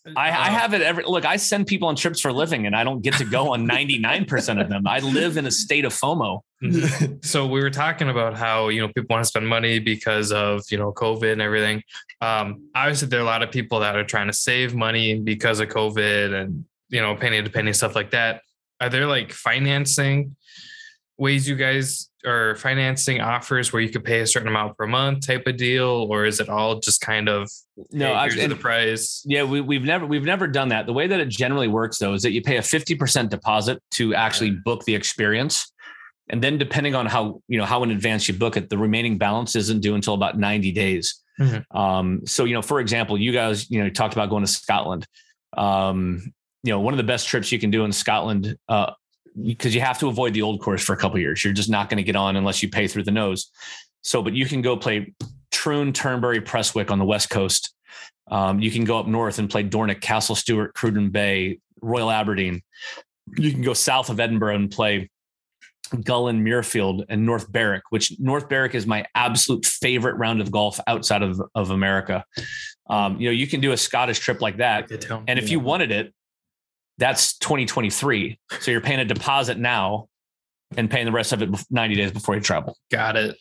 It, 0.07 0.15
I, 0.15 0.27
I, 0.27 0.49
have 0.51 0.75
it 0.75 0.83
every 0.83 1.03
look. 1.03 1.25
I 1.25 1.37
send 1.37 1.65
people 1.65 1.87
on 1.87 1.95
trips 1.95 2.19
for 2.19 2.29
a 2.29 2.33
living, 2.33 2.67
and 2.67 2.75
I 2.75 2.83
don't 2.83 3.01
get 3.01 3.15
to 3.15 3.25
go 3.25 3.53
on 3.53 3.67
99% 3.67 4.61
of 4.61 4.69
them. 4.69 4.85
I 4.85 4.99
live 4.99 5.35
in 5.37 5.47
a 5.47 5.51
state 5.51 5.83
of 5.83 5.93
FOMO. 5.93 6.41
Mm-hmm. 6.63 7.15
so 7.21 7.45
we 7.47 7.59
were 7.59 7.71
talking 7.71 8.09
about 8.09 8.37
how 8.37 8.69
you 8.69 8.81
know 8.81 8.87
people 8.87 9.07
want 9.09 9.23
to 9.23 9.27
spend 9.27 9.47
money 9.47 9.79
because 9.79 10.31
of 10.31 10.61
you 10.69 10.77
know 10.77 10.91
COVID 10.93 11.31
and 11.31 11.41
everything. 11.41 11.81
Um, 12.21 12.69
obviously, 12.75 13.07
there 13.07 13.19
are 13.19 13.23
a 13.23 13.25
lot 13.25 13.41
of 13.41 13.51
people 13.51 13.79
that 13.79 13.95
are 13.95 14.03
trying 14.03 14.27
to 14.27 14.33
save 14.33 14.75
money 14.75 15.19
because 15.19 15.59
of 15.59 15.69
COVID 15.69 16.39
and 16.39 16.65
you 16.89 17.01
know 17.01 17.15
penny 17.15 17.41
to 17.41 17.49
penny 17.49 17.73
stuff 17.73 17.95
like 17.95 18.11
that. 18.11 18.41
Are 18.79 18.89
there 18.89 19.07
like 19.07 19.31
financing 19.31 20.35
ways 21.17 21.47
you 21.47 21.55
guys 21.55 22.09
are 22.25 22.55
financing 22.55 23.21
offers 23.21 23.71
where 23.71 23.81
you 23.81 23.89
could 23.89 24.03
pay 24.03 24.21
a 24.21 24.27
certain 24.27 24.47
amount 24.47 24.77
per 24.77 24.87
month 24.87 25.25
type 25.25 25.47
of 25.47 25.57
deal, 25.57 26.07
or 26.09 26.25
is 26.25 26.39
it 26.39 26.49
all 26.49 26.79
just 26.79 27.01
kind 27.01 27.29
of 27.29 27.49
no 27.91 28.07
hey, 28.15 28.29
here's 28.31 28.49
the 28.49 28.55
price? 28.55 29.23
Yeah, 29.25 29.43
we, 29.43 29.61
we've 29.61 29.83
never 29.83 30.05
we've 30.05 30.23
never 30.23 30.47
done 30.47 30.69
that. 30.69 30.85
The 30.85 30.93
way 30.93 31.07
that 31.07 31.19
it 31.19 31.29
generally 31.29 31.67
works 31.67 31.97
though 31.99 32.13
is 32.13 32.23
that 32.23 32.31
you 32.31 32.41
pay 32.41 32.57
a 32.57 32.61
fifty 32.61 32.95
percent 32.95 33.31
deposit 33.31 33.81
to 33.91 34.15
actually 34.15 34.51
book 34.51 34.83
the 34.85 34.95
experience, 34.95 35.71
and 36.29 36.43
then 36.43 36.57
depending 36.57 36.95
on 36.95 37.05
how 37.05 37.41
you 37.47 37.57
know 37.57 37.65
how 37.65 37.83
in 37.83 37.91
advance 37.91 38.27
you 38.27 38.33
book 38.33 38.57
it, 38.57 38.69
the 38.69 38.77
remaining 38.77 39.17
balance 39.17 39.55
isn't 39.55 39.81
due 39.81 39.95
until 39.95 40.13
about 40.13 40.37
ninety 40.37 40.71
days. 40.71 41.21
Mm-hmm. 41.39 41.77
Um, 41.77 42.21
so 42.25 42.45
you 42.45 42.53
know, 42.53 42.61
for 42.61 42.79
example, 42.79 43.17
you 43.17 43.31
guys 43.31 43.69
you 43.69 43.83
know 43.83 43.89
talked 43.89 44.13
about 44.13 44.29
going 44.29 44.43
to 44.43 44.51
Scotland. 44.51 45.07
Um, 45.55 46.33
you 46.63 46.71
know, 46.71 46.79
one 46.79 46.93
of 46.93 46.97
the 46.97 47.03
best 47.03 47.27
trips 47.27 47.51
you 47.51 47.59
can 47.59 47.69
do 47.69 47.85
in 47.85 47.91
Scotland 47.91 48.57
uh, 48.67 48.91
because 49.43 49.75
you 49.75 49.81
have 49.81 49.99
to 49.99 50.07
avoid 50.07 50.33
the 50.33 50.41
old 50.41 50.61
course 50.61 50.83
for 50.83 50.93
a 50.93 50.97
couple 50.97 51.19
years. 51.19 51.43
You're 51.43 51.53
just 51.53 51.69
not 51.69 51.89
going 51.89 51.97
to 51.97 52.03
get 52.03 52.15
on 52.15 52.35
unless 52.35 52.63
you 52.63 52.69
pay 52.69 52.87
through 52.87 53.03
the 53.03 53.11
nose. 53.11 53.51
So, 54.01 54.21
but 54.21 54.33
you 54.33 54.45
can 54.45 54.61
go 54.61 54.77
play 54.77 55.13
Troon, 55.51 55.93
Turnberry, 55.93 56.41
Prestwick 56.41 56.91
on 56.91 56.99
the 56.99 57.05
west 57.05 57.29
coast. 57.29 57.73
Um, 58.29 58.59
you 58.59 58.71
can 58.71 58.85
go 58.85 58.97
up 58.97 59.07
north 59.07 59.39
and 59.39 59.49
play 59.49 59.63
Dornoch, 59.63 60.01
Castle 60.01 60.35
Stuart, 60.35 60.73
Cruden 60.73 61.09
Bay, 61.09 61.59
Royal 61.81 62.09
Aberdeen. 62.09 62.61
You 63.37 63.51
can 63.51 63.61
go 63.61 63.73
south 63.73 64.09
of 64.09 64.19
Edinburgh 64.19 64.55
and 64.55 64.71
play 64.71 65.09
Gullane, 66.03 66.43
Muirfield, 66.43 67.05
and 67.09 67.25
North 67.25 67.51
Berwick, 67.51 67.83
which 67.89 68.17
North 68.19 68.49
Berwick 68.49 68.73
is 68.73 68.87
my 68.87 69.05
absolute 69.13 69.65
favorite 69.65 70.15
round 70.15 70.41
of 70.41 70.51
golf 70.51 70.79
outside 70.87 71.21
of, 71.21 71.39
of 71.53 71.69
America. 71.69 72.23
Um, 72.89 73.19
you 73.19 73.27
know, 73.27 73.33
you 73.33 73.47
can 73.47 73.61
do 73.61 73.71
a 73.71 73.77
Scottish 73.77 74.19
trip 74.19 74.41
like 74.41 74.57
that. 74.57 74.89
And 75.27 75.37
if 75.37 75.49
you 75.49 75.59
wanted 75.59 75.91
it, 75.91 76.13
that's 76.97 77.37
2023. 77.37 78.39
So 78.59 78.71
you're 78.71 78.81
paying 78.81 78.99
a 78.99 79.05
deposit 79.05 79.57
now 79.57 80.07
and 80.77 80.89
paying 80.89 81.05
the 81.05 81.11
rest 81.11 81.33
of 81.33 81.41
it 81.41 81.49
90 81.69 81.95
days 81.95 82.11
before 82.11 82.35
you 82.35 82.41
travel. 82.41 82.77
Got 82.91 83.17
it. 83.17 83.37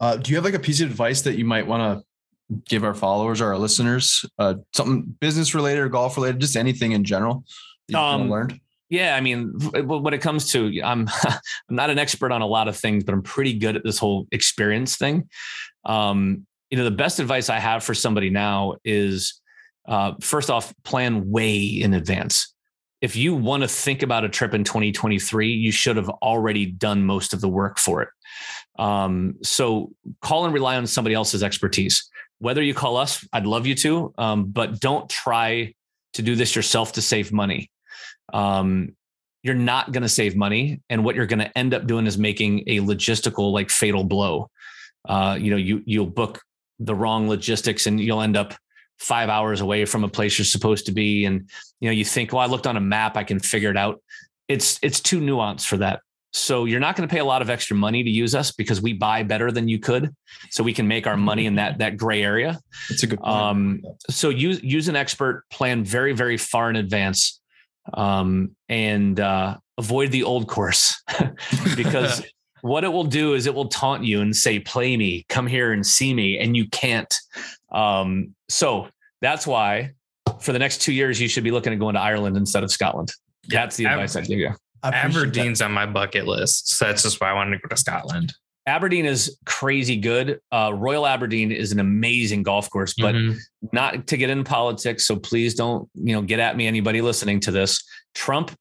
Uh, 0.00 0.16
do 0.16 0.30
you 0.30 0.36
have 0.36 0.44
like 0.44 0.54
a 0.54 0.58
piece 0.60 0.80
of 0.80 0.90
advice 0.90 1.22
that 1.22 1.36
you 1.36 1.44
might 1.44 1.66
want 1.66 2.00
to 2.00 2.60
give 2.68 2.84
our 2.84 2.94
followers 2.94 3.40
or 3.40 3.48
our 3.48 3.58
listeners? 3.58 4.24
Uh, 4.38 4.54
something 4.74 5.02
business 5.20 5.54
related 5.54 5.80
or 5.80 5.88
golf 5.88 6.16
related, 6.16 6.40
just 6.40 6.56
anything 6.56 6.92
in 6.92 7.04
general 7.04 7.44
you 7.88 7.98
um, 7.98 8.30
learned? 8.30 8.60
Yeah, 8.90 9.16
I 9.16 9.20
mean, 9.20 9.52
when 9.72 10.14
it 10.14 10.20
comes 10.20 10.52
to, 10.52 10.80
I'm 10.82 11.08
I'm 11.24 11.40
not 11.70 11.90
an 11.90 11.98
expert 11.98 12.32
on 12.32 12.42
a 12.42 12.46
lot 12.46 12.68
of 12.68 12.76
things, 12.76 13.04
but 13.04 13.12
I'm 13.12 13.22
pretty 13.22 13.54
good 13.54 13.76
at 13.76 13.84
this 13.84 13.98
whole 13.98 14.26
experience 14.30 14.96
thing. 14.96 15.28
Um, 15.84 16.46
you 16.70 16.78
know, 16.78 16.84
the 16.84 16.90
best 16.90 17.18
advice 17.18 17.48
I 17.48 17.58
have 17.58 17.84
for 17.84 17.94
somebody 17.94 18.30
now 18.30 18.74
is, 18.84 19.40
uh, 19.86 20.12
first 20.20 20.50
off, 20.50 20.72
plan 20.82 21.30
way 21.30 21.58
in 21.58 21.94
advance 21.94 22.53
if 23.04 23.16
you 23.16 23.34
want 23.34 23.62
to 23.62 23.68
think 23.68 24.02
about 24.02 24.24
a 24.24 24.30
trip 24.30 24.54
in 24.54 24.64
2023, 24.64 25.52
you 25.52 25.70
should 25.70 25.98
have 25.98 26.08
already 26.08 26.64
done 26.64 27.04
most 27.04 27.34
of 27.34 27.42
the 27.42 27.48
work 27.50 27.78
for 27.78 28.00
it. 28.00 28.08
Um, 28.78 29.34
so 29.42 29.92
call 30.22 30.46
and 30.46 30.54
rely 30.54 30.76
on 30.76 30.86
somebody 30.86 31.14
else's 31.14 31.42
expertise. 31.42 32.08
Whether 32.38 32.62
you 32.62 32.72
call 32.72 32.96
us, 32.96 33.22
I'd 33.34 33.44
love 33.44 33.66
you 33.66 33.74
to, 33.74 34.14
um, 34.16 34.46
but 34.46 34.80
don't 34.80 35.06
try 35.10 35.74
to 36.14 36.22
do 36.22 36.34
this 36.34 36.56
yourself 36.56 36.92
to 36.92 37.02
save 37.02 37.30
money. 37.30 37.70
Um, 38.32 38.96
you're 39.42 39.54
not 39.54 39.92
going 39.92 40.02
to 40.02 40.08
save 40.08 40.34
money, 40.34 40.80
and 40.88 41.04
what 41.04 41.14
you're 41.14 41.26
going 41.26 41.40
to 41.40 41.58
end 41.58 41.74
up 41.74 41.86
doing 41.86 42.06
is 42.06 42.16
making 42.16 42.60
a 42.68 42.80
logistical 42.80 43.52
like 43.52 43.68
fatal 43.68 44.04
blow. 44.04 44.48
Uh, 45.06 45.36
you 45.38 45.50
know, 45.50 45.58
you 45.58 45.82
you'll 45.84 46.06
book 46.06 46.40
the 46.78 46.94
wrong 46.94 47.28
logistics, 47.28 47.86
and 47.86 48.00
you'll 48.00 48.22
end 48.22 48.38
up 48.38 48.54
five 48.98 49.28
hours 49.28 49.60
away 49.60 49.84
from 49.84 50.04
a 50.04 50.08
place 50.08 50.38
you're 50.38 50.44
supposed 50.44 50.86
to 50.86 50.92
be 50.92 51.24
and 51.24 51.48
you 51.80 51.88
know 51.88 51.92
you 51.92 52.04
think 52.04 52.32
well 52.32 52.40
i 52.40 52.46
looked 52.46 52.66
on 52.66 52.76
a 52.76 52.80
map 52.80 53.16
i 53.16 53.24
can 53.24 53.38
figure 53.38 53.70
it 53.70 53.76
out 53.76 54.00
it's 54.48 54.78
it's 54.82 55.00
too 55.00 55.20
nuanced 55.20 55.66
for 55.66 55.76
that 55.76 56.00
So 56.36 56.64
you're 56.64 56.80
not 56.80 56.96
going 56.96 57.08
to 57.08 57.12
pay 57.12 57.20
a 57.20 57.24
lot 57.24 57.42
of 57.42 57.48
extra 57.48 57.76
money 57.76 58.02
to 58.02 58.10
use 58.10 58.34
us 58.34 58.50
because 58.50 58.82
we 58.82 58.92
buy 58.92 59.22
better 59.22 59.52
than 59.52 59.68
you 59.68 59.78
could. 59.78 60.12
So 60.50 60.64
we 60.64 60.72
can 60.72 60.88
make 60.88 61.06
our 61.06 61.16
money 61.16 61.46
in 61.46 61.54
that 61.54 61.78
that 61.78 61.96
gray 61.96 62.24
area. 62.24 62.58
That's 62.88 63.04
a 63.04 63.06
good 63.06 63.20
point. 63.20 63.36
Um, 63.36 63.82
so 64.10 64.30
use 64.30 64.60
use 64.60 64.88
an 64.88 64.96
expert, 64.96 65.44
plan 65.48 65.84
very 65.84 66.12
very 66.12 66.36
far 66.36 66.70
in 66.70 66.76
advance, 66.76 67.40
um, 67.92 68.56
and 68.68 69.20
uh, 69.20 69.58
avoid 69.78 70.10
the 70.10 70.24
old 70.24 70.48
course 70.48 71.00
because 71.76 72.24
what 72.64 72.82
it 72.82 72.88
will 72.88 73.04
do 73.04 73.34
is 73.34 73.46
it 73.46 73.54
will 73.54 73.68
taunt 73.68 74.04
you 74.04 74.22
and 74.22 74.34
say, 74.34 74.58
"Play 74.58 74.96
me, 74.96 75.26
come 75.28 75.46
here 75.46 75.72
and 75.72 75.86
see 75.86 76.14
me," 76.14 76.38
and 76.38 76.56
you 76.56 76.66
can't. 76.70 77.12
Um, 77.70 78.34
so 78.48 78.88
that's 79.20 79.46
why 79.46 79.90
for 80.40 80.52
the 80.54 80.58
next 80.58 80.80
two 80.80 80.92
years 80.94 81.20
you 81.20 81.28
should 81.28 81.44
be 81.44 81.50
looking 81.50 81.74
at 81.74 81.78
going 81.78 81.94
to 81.94 82.00
Ireland 82.00 82.38
instead 82.38 82.62
of 82.64 82.72
Scotland. 82.72 83.12
That's 83.48 83.76
the 83.76 83.84
Ab- 83.84 83.98
advice 83.98 84.16
I 84.16 84.22
give 84.22 84.38
you. 84.38 84.50
I 84.82 84.88
appreciate 84.88 85.20
Aberdeen's 85.24 85.60
on 85.60 85.72
my 85.72 85.84
bucket 85.84 86.26
list. 86.26 86.70
So 86.70 86.86
that's 86.86 87.02
just 87.02 87.20
why 87.20 87.28
I 87.28 87.32
wanted 87.34 87.50
to 87.56 87.58
go 87.58 87.68
to 87.68 87.76
Scotland. 87.76 88.32
Aberdeen 88.66 89.04
is 89.04 89.38
crazy 89.44 89.96
good. 89.96 90.40
Uh, 90.50 90.72
Royal 90.74 91.06
Aberdeen 91.06 91.52
is 91.52 91.70
an 91.70 91.80
amazing 91.80 92.42
golf 92.44 92.70
course, 92.70 92.94
but 92.96 93.14
Mhm. 93.14 93.36
not 93.72 94.06
to 94.06 94.16
get 94.16 94.30
into 94.30 94.44
politics. 94.44 95.06
So 95.06 95.16
please 95.16 95.54
don't, 95.54 95.86
you 95.94 96.14
know, 96.14 96.22
get 96.22 96.38
at 96.40 96.56
me, 96.56 96.66
anybody 96.66 97.02
listening 97.02 97.40
to 97.40 97.50
this. 97.50 97.84
Trump 98.14 98.56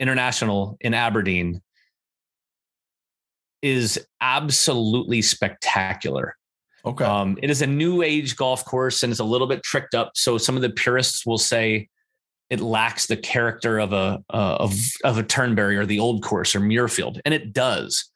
International 0.00 0.78
in 0.80 0.94
Aberdeen 0.94 1.60
is 3.62 4.04
absolutely 4.20 5.22
spectacular. 5.22 6.36
Okay. 6.84 7.04
Um, 7.04 7.38
it 7.40 7.48
is 7.48 7.62
a 7.62 7.66
new 7.66 8.02
age 8.02 8.36
golf 8.36 8.64
course 8.64 9.02
and 9.04 9.12
it's 9.12 9.20
a 9.20 9.24
little 9.24 9.46
bit 9.46 9.62
tricked 9.62 9.94
up. 9.94 10.12
So 10.16 10.36
some 10.36 10.56
of 10.56 10.62
the 10.62 10.70
purists 10.70 11.24
will 11.24 11.38
say 11.38 11.88
it 12.50 12.60
lacks 12.60 13.06
the 13.06 13.16
character 13.16 13.78
of 13.78 13.92
a 13.92 14.22
uh, 14.28 14.56
of 14.58 14.74
of 15.04 15.16
a 15.16 15.22
Turnberry 15.22 15.76
or 15.76 15.86
the 15.86 16.00
old 16.00 16.22
course 16.22 16.54
or 16.54 16.60
Muirfield, 16.60 17.18
and 17.24 17.32
it 17.32 17.52
does. 17.54 18.10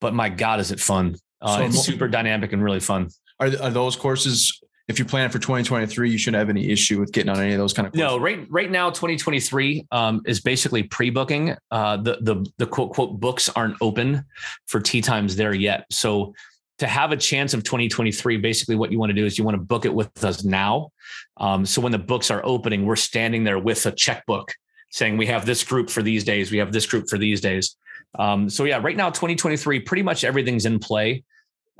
But 0.00 0.14
my 0.14 0.30
God, 0.30 0.60
is 0.60 0.70
it 0.70 0.80
fun? 0.80 1.16
Uh, 1.42 1.56
So 1.58 1.64
it's 1.64 1.82
super 1.84 2.08
dynamic 2.08 2.52
and 2.54 2.64
really 2.64 2.80
fun. 2.80 3.08
are, 3.38 3.48
are 3.60 3.70
those 3.70 3.96
courses? 3.96 4.59
If 4.90 4.98
you're 4.98 5.06
planning 5.06 5.30
for 5.30 5.38
2023, 5.38 6.10
you 6.10 6.18
shouldn't 6.18 6.40
have 6.40 6.50
any 6.50 6.68
issue 6.68 6.98
with 6.98 7.12
getting 7.12 7.30
on 7.30 7.38
any 7.38 7.52
of 7.52 7.58
those 7.58 7.72
kind 7.72 7.86
of. 7.86 7.94
No, 7.94 8.18
right 8.18 8.44
right 8.50 8.70
now, 8.70 8.90
2023 8.90 9.86
um, 9.92 10.20
is 10.26 10.40
basically 10.40 10.82
pre-booking. 10.82 11.56
Uh, 11.70 11.96
the 11.96 12.18
the 12.20 12.44
the 12.58 12.66
quote 12.66 12.92
quote 12.92 13.20
books 13.20 13.48
aren't 13.48 13.76
open 13.80 14.24
for 14.66 14.80
tee 14.80 15.00
times 15.00 15.36
there 15.36 15.54
yet. 15.54 15.86
So 15.90 16.34
to 16.78 16.88
have 16.88 17.12
a 17.12 17.16
chance 17.16 17.54
of 17.54 17.62
2023, 17.62 18.38
basically 18.38 18.74
what 18.74 18.90
you 18.90 18.98
want 18.98 19.10
to 19.10 19.14
do 19.14 19.24
is 19.24 19.38
you 19.38 19.44
want 19.44 19.54
to 19.54 19.62
book 19.62 19.84
it 19.84 19.94
with 19.94 20.24
us 20.24 20.42
now. 20.42 20.90
Um, 21.36 21.64
so 21.64 21.80
when 21.80 21.92
the 21.92 21.98
books 21.98 22.30
are 22.30 22.40
opening, 22.44 22.84
we're 22.84 22.96
standing 22.96 23.44
there 23.44 23.58
with 23.58 23.86
a 23.86 23.92
checkbook 23.92 24.52
saying 24.90 25.16
we 25.16 25.26
have 25.26 25.46
this 25.46 25.62
group 25.62 25.88
for 25.88 26.02
these 26.02 26.24
days, 26.24 26.50
we 26.50 26.58
have 26.58 26.72
this 26.72 26.86
group 26.86 27.08
for 27.08 27.16
these 27.16 27.40
days. 27.40 27.76
Um, 28.18 28.50
so 28.50 28.64
yeah, 28.64 28.80
right 28.82 28.96
now 28.96 29.10
2023, 29.10 29.80
pretty 29.80 30.02
much 30.02 30.24
everything's 30.24 30.66
in 30.66 30.80
play. 30.80 31.22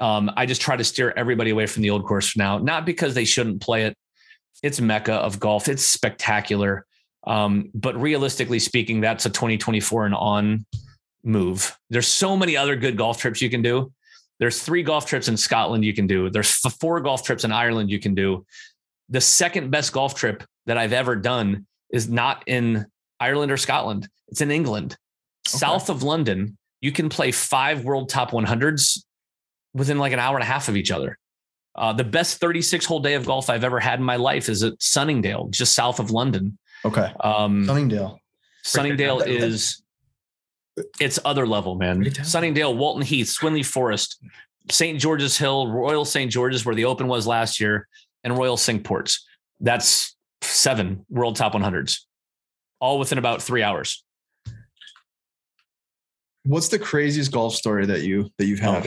Um, 0.00 0.30
I 0.36 0.46
just 0.46 0.62
try 0.62 0.76
to 0.76 0.84
steer 0.84 1.12
everybody 1.16 1.50
away 1.50 1.66
from 1.66 1.82
the 1.82 1.90
old 1.90 2.06
course 2.06 2.30
for 2.30 2.38
now, 2.38 2.58
not 2.58 2.86
because 2.86 3.14
they 3.14 3.24
shouldn't 3.24 3.60
play 3.60 3.84
it. 3.84 3.96
It's 4.62 4.80
mecca 4.80 5.14
of 5.14 5.38
golf. 5.38 5.68
It's 5.68 5.86
spectacular. 5.86 6.86
Um, 7.26 7.70
but 7.74 8.00
realistically 8.00 8.58
speaking, 8.58 9.00
that's 9.00 9.26
a 9.26 9.30
2024 9.30 10.06
and 10.06 10.14
on 10.14 10.64
move. 11.22 11.76
There's 11.90 12.08
so 12.08 12.36
many 12.36 12.56
other 12.56 12.76
good 12.76 12.96
golf 12.96 13.18
trips 13.18 13.42
you 13.42 13.50
can 13.50 13.62
do. 13.62 13.92
There's 14.38 14.62
three 14.62 14.82
golf 14.82 15.04
trips 15.04 15.28
in 15.28 15.36
Scotland 15.36 15.84
you 15.84 15.92
can 15.92 16.06
do. 16.06 16.30
There's 16.30 16.50
four 16.50 17.00
golf 17.00 17.22
trips 17.22 17.44
in 17.44 17.52
Ireland 17.52 17.90
you 17.90 18.00
can 18.00 18.14
do. 18.14 18.46
The 19.10 19.20
second 19.20 19.70
best 19.70 19.92
golf 19.92 20.14
trip 20.14 20.42
that 20.66 20.78
I've 20.78 20.94
ever 20.94 21.14
done 21.14 21.66
is 21.90 22.08
not 22.08 22.42
in 22.46 22.86
Ireland 23.18 23.52
or 23.52 23.58
Scotland. 23.58 24.08
It's 24.28 24.40
in 24.40 24.50
England, 24.50 24.96
south 25.46 25.90
of 25.90 26.02
London. 26.02 26.56
You 26.80 26.92
can 26.92 27.10
play 27.10 27.32
five 27.32 27.84
world 27.84 28.08
top 28.08 28.30
100s 28.30 29.00
within 29.74 29.98
like 29.98 30.12
an 30.12 30.18
hour 30.18 30.36
and 30.36 30.42
a 30.42 30.46
half 30.46 30.68
of 30.68 30.76
each 30.76 30.90
other. 30.90 31.18
Uh, 31.74 31.92
the 31.92 32.04
best 32.04 32.38
36 32.40 32.84
hole 32.84 33.00
day 33.00 33.14
of 33.14 33.24
golf 33.26 33.48
I've 33.48 33.64
ever 33.64 33.78
had 33.80 33.98
in 34.00 34.04
my 34.04 34.16
life 34.16 34.48
is 34.48 34.62
at 34.62 34.80
Sunningdale, 34.82 35.48
just 35.50 35.74
south 35.74 36.00
of 36.00 36.10
London. 36.10 36.58
Okay. 36.84 37.12
Um, 37.20 37.64
Sunningdale. 37.66 38.18
Sunningdale 38.64 39.18
That- 39.18 39.28
that- 39.28 39.34
is 39.42 39.82
it's 40.98 41.18
other 41.24 41.46
level, 41.46 41.74
man. 41.76 42.00
Great. 42.00 42.16
Sunningdale, 42.24 42.76
Walton 42.76 43.02
Heath, 43.02 43.28
Swinley 43.28 43.64
Forest, 43.64 44.22
St. 44.70 44.98
George's 45.00 45.36
Hill, 45.36 45.68
Royal 45.68 46.04
St. 46.04 46.30
George's, 46.30 46.64
where 46.64 46.74
the 46.74 46.84
Open 46.86 47.06
was 47.06 47.26
last 47.26 47.60
year, 47.60 47.86
and 48.24 48.36
Royal 48.36 48.56
Cinque 48.56 48.84
Ports. 48.84 49.26
That's 49.60 50.16
seven 50.42 51.04
World 51.10 51.36
Top 51.36 51.52
100s, 51.54 52.00
all 52.80 52.98
within 52.98 53.18
about 53.18 53.42
three 53.42 53.62
hours. 53.62 54.02
What's 56.44 56.68
the 56.68 56.78
craziest 56.78 57.30
golf 57.32 57.54
story 57.54 57.84
that 57.86 58.02
you 58.02 58.30
that 58.38 58.46
you've 58.46 58.60
had? 58.60 58.82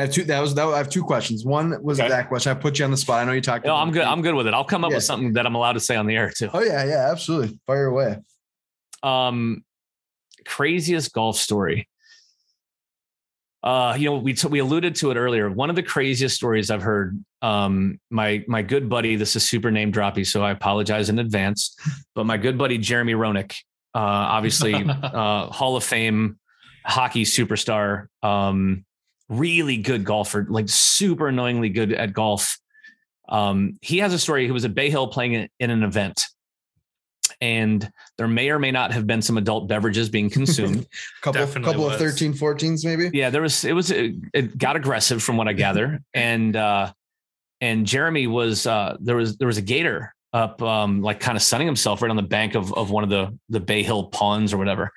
I 0.00 0.04
have 0.04 0.12
two. 0.14 0.24
That 0.24 0.40
was 0.40 0.54
that. 0.54 0.66
I 0.66 0.78
have 0.78 0.88
two 0.88 1.02
questions. 1.04 1.44
One 1.44 1.82
was 1.82 2.00
Okay. 2.00 2.08
that 2.08 2.28
question. 2.28 2.56
I 2.56 2.58
put 2.58 2.78
you 2.78 2.84
on 2.86 2.90
the 2.90 2.96
spot. 2.96 3.20
I 3.20 3.24
know 3.26 3.32
you 3.32 3.40
talked. 3.42 3.66
No, 3.66 3.74
I'm 3.76 3.90
good. 3.90 4.02
I'm 4.02 4.22
good 4.22 4.34
with 4.34 4.46
it. 4.46 4.54
I'll 4.54 4.64
come 4.64 4.82
up 4.84 4.90
Yeah. 4.90 4.96
with 4.96 5.04
something 5.04 5.34
that 5.34 5.44
I'm 5.46 5.54
allowed 5.54 5.74
to 5.74 5.80
say 5.80 5.94
on 5.96 6.06
the 6.06 6.16
air 6.16 6.30
too. 6.34 6.48
Oh 6.54 6.60
yeah, 6.62 6.84
yeah, 6.84 7.10
absolutely. 7.10 7.58
Fire 7.66 7.86
away. 7.86 8.16
um 9.02 9.62
craziest 10.46 11.12
golf 11.12 11.36
story 11.36 11.86
uh 13.62 13.94
you 13.98 14.06
know 14.08 14.16
we 14.16 14.32
t- 14.32 14.48
we 14.48 14.58
alluded 14.58 14.94
to 14.94 15.10
it 15.10 15.16
earlier 15.16 15.50
one 15.50 15.68
of 15.70 15.76
the 15.76 15.82
craziest 15.82 16.34
stories 16.34 16.70
i've 16.70 16.82
heard 16.82 17.22
um 17.42 17.98
my 18.10 18.42
my 18.48 18.62
good 18.62 18.88
buddy 18.88 19.16
this 19.16 19.36
is 19.36 19.44
super 19.44 19.70
name 19.70 19.92
droppy 19.92 20.26
so 20.26 20.42
i 20.42 20.50
apologize 20.50 21.08
in 21.10 21.18
advance 21.18 21.76
but 22.14 22.24
my 22.24 22.36
good 22.38 22.56
buddy 22.56 22.78
jeremy 22.78 23.12
roenick 23.14 23.52
uh 23.94 23.98
obviously 23.98 24.74
uh 25.02 25.46
hall 25.46 25.76
of 25.76 25.84
fame 25.84 26.38
hockey 26.86 27.24
superstar 27.24 28.06
um 28.22 28.84
really 29.30 29.78
good 29.78 30.04
golfer 30.04 30.46
like 30.50 30.68
super 30.68 31.28
annoyingly 31.28 31.70
good 31.70 31.92
at 31.92 32.12
golf 32.12 32.58
um 33.28 33.78
he 33.80 33.98
has 33.98 34.12
a 34.12 34.18
story 34.18 34.44
he 34.44 34.50
was 34.50 34.64
at 34.64 34.74
bay 34.74 34.90
hill 34.90 35.08
playing 35.08 35.32
in 35.32 35.48
in 35.58 35.70
an 35.70 35.82
event 35.82 36.26
and 37.40 37.90
there 38.18 38.28
may 38.28 38.50
or 38.50 38.58
may 38.58 38.70
not 38.70 38.92
have 38.92 39.06
been 39.06 39.22
some 39.22 39.38
adult 39.38 39.68
beverages 39.68 40.08
being 40.08 40.30
consumed. 40.30 40.86
Couple 41.22 41.40
Definitely 41.40 41.72
couple 41.72 41.86
of 41.86 41.92
was. 41.92 42.00
13, 42.00 42.34
14s 42.34 42.84
maybe. 42.84 43.16
yeah, 43.16 43.30
there 43.30 43.42
was 43.42 43.64
it 43.64 43.72
was 43.72 43.90
it, 43.90 44.14
it 44.32 44.58
got 44.58 44.76
aggressive 44.76 45.22
from 45.22 45.36
what 45.36 45.48
I 45.48 45.52
gather, 45.52 46.00
and 46.14 46.54
uh, 46.56 46.92
and 47.60 47.86
Jeremy 47.86 48.26
was 48.26 48.66
uh, 48.66 48.96
there 49.00 49.16
was 49.16 49.36
there 49.38 49.46
was 49.46 49.58
a 49.58 49.62
gator 49.62 50.14
up 50.32 50.62
um, 50.62 51.02
like 51.02 51.20
kind 51.20 51.36
of 51.36 51.42
sunning 51.42 51.66
himself 51.66 52.02
right 52.02 52.10
on 52.10 52.16
the 52.16 52.22
bank 52.22 52.54
of 52.54 52.72
of 52.74 52.90
one 52.90 53.04
of 53.04 53.10
the 53.10 53.36
the 53.48 53.60
Bay 53.60 53.82
Hill 53.82 54.04
ponds 54.04 54.52
or 54.52 54.58
whatever. 54.58 54.92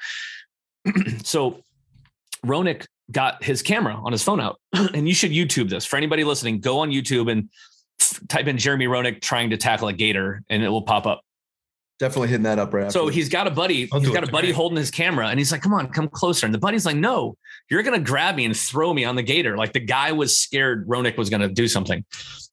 so 1.24 1.62
Roenick 2.46 2.86
got 3.12 3.44
his 3.44 3.62
camera 3.62 3.96
on 3.96 4.12
his 4.12 4.24
phone 4.24 4.40
out, 4.40 4.60
and 4.74 5.08
you 5.08 5.14
should 5.14 5.32
YouTube 5.32 5.70
this 5.70 5.86
for 5.86 5.98
anybody 5.98 6.24
listening. 6.24 6.60
Go 6.60 6.80
on 6.80 6.92
YouTube 6.92 7.32
and 7.32 7.50
f- 8.00 8.20
type 8.28 8.48
in 8.48 8.58
Jeremy 8.58 8.88
Roenick 8.88 9.22
trying 9.22 9.50
to 9.52 9.58
tackle 9.58 9.88
a 9.88 9.94
gator, 9.94 10.44
and 10.50 10.64
it 10.64 10.70
will 10.70 10.84
pop 10.84 11.06
up. 11.06 11.22
Definitely 12.00 12.30
hitting 12.30 12.44
that 12.44 12.60
up 12.60 12.74
right. 12.74 12.92
So 12.92 13.04
after. 13.04 13.14
he's 13.14 13.30
got 13.30 13.48
a 13.48 13.52
buddy. 13.52 13.88
I'll 13.92 14.00
he's 14.00 14.10
do 14.10 14.14
got 14.14 14.28
a 14.28 14.32
buddy 14.32 14.48
tonight. 14.48 14.58
holding 14.58 14.78
his 14.78 14.92
camera, 14.92 15.28
and 15.28 15.40
he's 15.40 15.52
like, 15.52 15.62
"Come 15.62 15.74
on, 15.74 15.88
come 15.90 16.10
closer." 16.10 16.46
And 16.46 16.54
the 16.54 16.60
buddy's 16.60 16.86
like, 16.86 16.98
"No, 16.98 17.38
you're 17.70 17.84
gonna 17.84 18.00
grab 18.00 18.36
me 18.36 18.46
and 18.46 18.58
throw 18.58 18.94
me 18.94 19.06
on 19.06 19.16
the 19.16 19.22
gator." 19.22 19.56
Like 19.58 19.74
the 19.74 19.80
guy 19.80 20.12
was 20.12 20.36
scared 20.38 20.88
Roenick 20.88 21.18
was 21.18 21.30
gonna 21.30 21.48
do 21.48 21.68
something. 21.68 22.04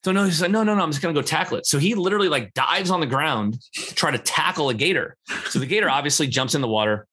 So 0.05 0.13
no, 0.13 0.25
he's 0.25 0.43
like, 0.43 0.51
"No, 0.51 0.63
no, 0.63 0.75
no, 0.75 0.83
I'm 0.83 0.91
just 0.91 1.03
gonna 1.03 1.15
go 1.15 1.23
tackle 1.23 1.57
it." 1.57 1.67
So 1.67 1.79
he 1.79 1.95
literally 1.95 2.29
like 2.29 2.53
dives 2.55 2.91
on 2.91 3.01
the 3.01 3.07
ground 3.07 3.59
to 3.75 3.95
try 3.95 4.11
to 4.11 4.19
tackle 4.19 4.69
a 4.69 4.75
gator. 4.75 5.17
So 5.49 5.59
the 5.59 5.67
gator 5.67 5.89
obviously 5.91 6.27
jumps 6.27 6.55
in 6.55 6.61
the 6.61 6.69
water. 6.69 7.09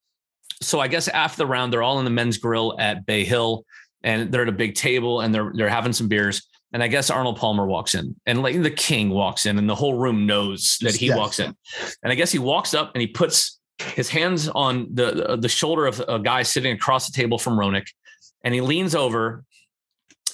So 0.62 0.80
I 0.80 0.88
guess 0.88 1.08
after 1.08 1.38
the 1.38 1.46
round, 1.46 1.72
they're 1.72 1.84
all 1.84 2.00
in 2.00 2.06
the 2.06 2.12
men's 2.12 2.38
grill 2.38 2.76
at 2.80 3.06
Bay 3.06 3.24
Hill, 3.24 3.66
and 4.04 4.32
they're 4.32 4.44
at 4.44 4.50
a 4.50 4.54
big 4.54 4.76
table 4.76 5.22
and 5.22 5.34
they're 5.34 5.52
they're 5.54 5.70
having 5.70 5.94
some 5.94 6.08
beers. 6.08 6.48
And 6.74 6.84
I 6.84 6.88
guess 6.88 7.10
Arnold 7.10 7.38
Palmer 7.38 7.66
walks 7.66 7.96
in, 7.96 8.16
and 8.26 8.42
like 8.42 8.62
the 8.62 8.70
king 8.72 9.10
walks 9.10 9.46
in, 9.46 9.58
and 9.58 9.70
the 9.70 9.76
whole 9.76 9.98
room 9.98 10.26
knows 10.26 10.78
that 10.82 10.96
he 10.96 11.08
Yes. 11.08 11.18
walks 11.18 11.40
in. 11.40 11.56
And 12.04 12.12
I 12.12 12.16
guess 12.16 12.32
he 12.32 12.40
walks 12.40 12.74
up 12.74 12.92
and 12.94 13.02
he 13.02 13.08
puts 13.08 13.60
his 13.96 14.10
hands 14.10 14.50
on 14.50 14.88
the 14.94 15.38
the 15.40 15.48
shoulder 15.50 15.86
of 15.86 16.02
a 16.08 16.20
guy 16.20 16.44
sitting 16.44 16.74
across 16.74 17.08
the 17.08 17.14
table 17.14 17.38
from 17.38 17.54
Roenick, 17.58 17.88
and 18.44 18.54
he 18.54 18.62
leans 18.62 18.96
over 18.96 19.44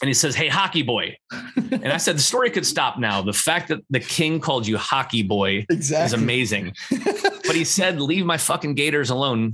and 0.01 0.07
he 0.07 0.13
says, 0.13 0.35
"Hey, 0.35 0.47
hockey 0.47 0.83
boy." 0.83 1.17
and 1.55 1.87
I 1.87 1.97
said, 1.97 2.17
the 2.17 2.21
story 2.21 2.49
could 2.49 2.65
stop 2.65 2.97
now. 2.97 3.21
The 3.21 3.33
fact 3.33 3.69
that 3.69 3.79
the 3.89 3.99
king 3.99 4.39
called 4.39 4.67
you 4.67 4.77
hockey 4.77 5.23
boy 5.23 5.65
is 5.69 6.13
amazing. 6.13 6.73
but 6.89 7.55
he 7.55 7.63
said, 7.63 8.01
"Leave 8.01 8.25
my 8.25 8.37
fucking 8.37 8.75
Gators 8.75 9.09
alone." 9.09 9.53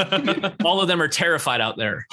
All 0.64 0.80
of 0.80 0.88
them 0.88 1.00
are 1.00 1.08
terrified 1.08 1.60
out 1.60 1.76
there. 1.76 2.06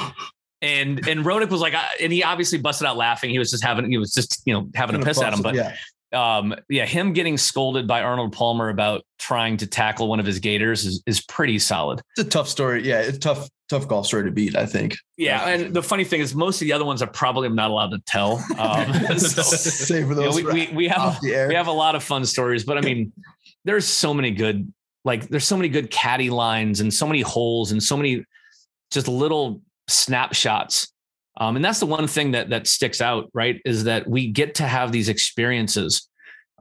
And 0.62 1.08
and 1.08 1.26
Roenick 1.26 1.50
was 1.50 1.62
like, 1.62 1.74
and 2.02 2.14
he 2.14 2.24
obviously 2.24 2.58
busted 2.58 2.88
out 2.88 2.98
laughing. 2.98 3.30
He 3.30 3.40
was 3.40 3.52
just 3.52 3.64
having, 3.64 3.90
he 3.90 3.98
was 3.98 4.14
just 4.14 4.42
you 4.46 4.54
know 4.54 4.70
having 4.76 4.96
a 5.02 5.06
piss 5.06 5.22
at 5.22 5.34
him. 5.34 5.42
But 5.42 5.56
yeah, 5.56 5.76
um, 6.14 6.56
yeah, 6.70 6.86
him 6.86 7.14
getting 7.14 7.38
scolded 7.38 7.88
by 7.88 8.02
Arnold 8.02 8.34
Palmer 8.34 8.70
about 8.70 9.04
trying 9.20 9.58
to 9.58 9.68
tackle 9.68 10.08
one 10.08 10.20
of 10.20 10.26
his 10.26 10.40
Gators 10.40 10.86
is, 10.86 11.04
is 11.06 11.22
pretty 11.22 11.60
solid. 11.60 12.02
it's 12.16 12.28
a 12.28 12.30
tough 12.30 12.48
story. 12.48 12.88
Yeah, 12.88 13.02
it's 13.02 13.18
tough, 13.18 13.50
tough 13.74 13.88
golf 13.88 14.06
story 14.06 14.24
to 14.26 14.32
beat. 14.32 14.56
I 14.56 14.66
think. 14.66 14.96
Yeah, 15.18 15.48
and 15.48 15.74
the 15.74 15.84
funny 15.84 16.04
thing 16.04 16.22
is, 16.22 16.36
most 16.36 16.62
of 16.62 16.66
the 16.66 16.74
other 16.74 16.86
ones 16.86 17.02
are 17.02 17.08
probably 17.08 17.48
am 17.48 17.56
not 17.56 17.72
allowed 17.72 17.92
to 17.92 18.00
tell. 18.06 18.44
Um, 18.64 18.94
so, 19.18 19.42
Save 19.42 20.08
for 20.08 20.14
you 20.14 20.16
know, 20.16 20.32
those 20.32 20.36
we, 20.36 20.44
we 20.44 20.72
we 20.74 20.88
have 20.88 21.00
off 21.00 21.22
the 21.22 21.34
air. 21.34 21.48
we 21.48 21.56
have 21.56 21.68
a 21.68 21.72
lot 21.72 21.96
of 21.96 22.04
fun 22.04 22.26
stories, 22.26 22.64
but 22.64 22.78
I 22.78 22.82
mean, 22.82 23.12
there's 23.66 23.86
so 23.86 24.14
many 24.14 24.32
good, 24.32 24.72
like 25.04 25.28
there's 25.28 25.46
so 25.46 25.58
many 25.58 25.70
good 25.70 25.90
caddy 25.90 26.30
lines 26.30 26.80
and 26.80 26.94
so 26.94 27.08
many 27.08 27.22
holes 27.22 27.72
and 27.72 27.82
so 27.82 27.98
many 27.98 28.24
just 28.92 29.08
little 29.08 29.62
snapshots. 29.88 30.94
Um, 31.38 31.56
and 31.56 31.66
that's 31.66 31.80
the 31.80 31.88
one 31.88 32.08
thing 32.08 32.32
that 32.32 32.52
that 32.52 32.68
sticks 32.68 33.02
out, 33.02 33.30
right? 33.34 33.60
Is 33.66 33.86
that 33.86 34.08
we 34.08 34.32
get 34.32 34.56
to 34.56 34.64
have 34.64 34.92
these 34.92 35.10
experiences. 35.10 36.08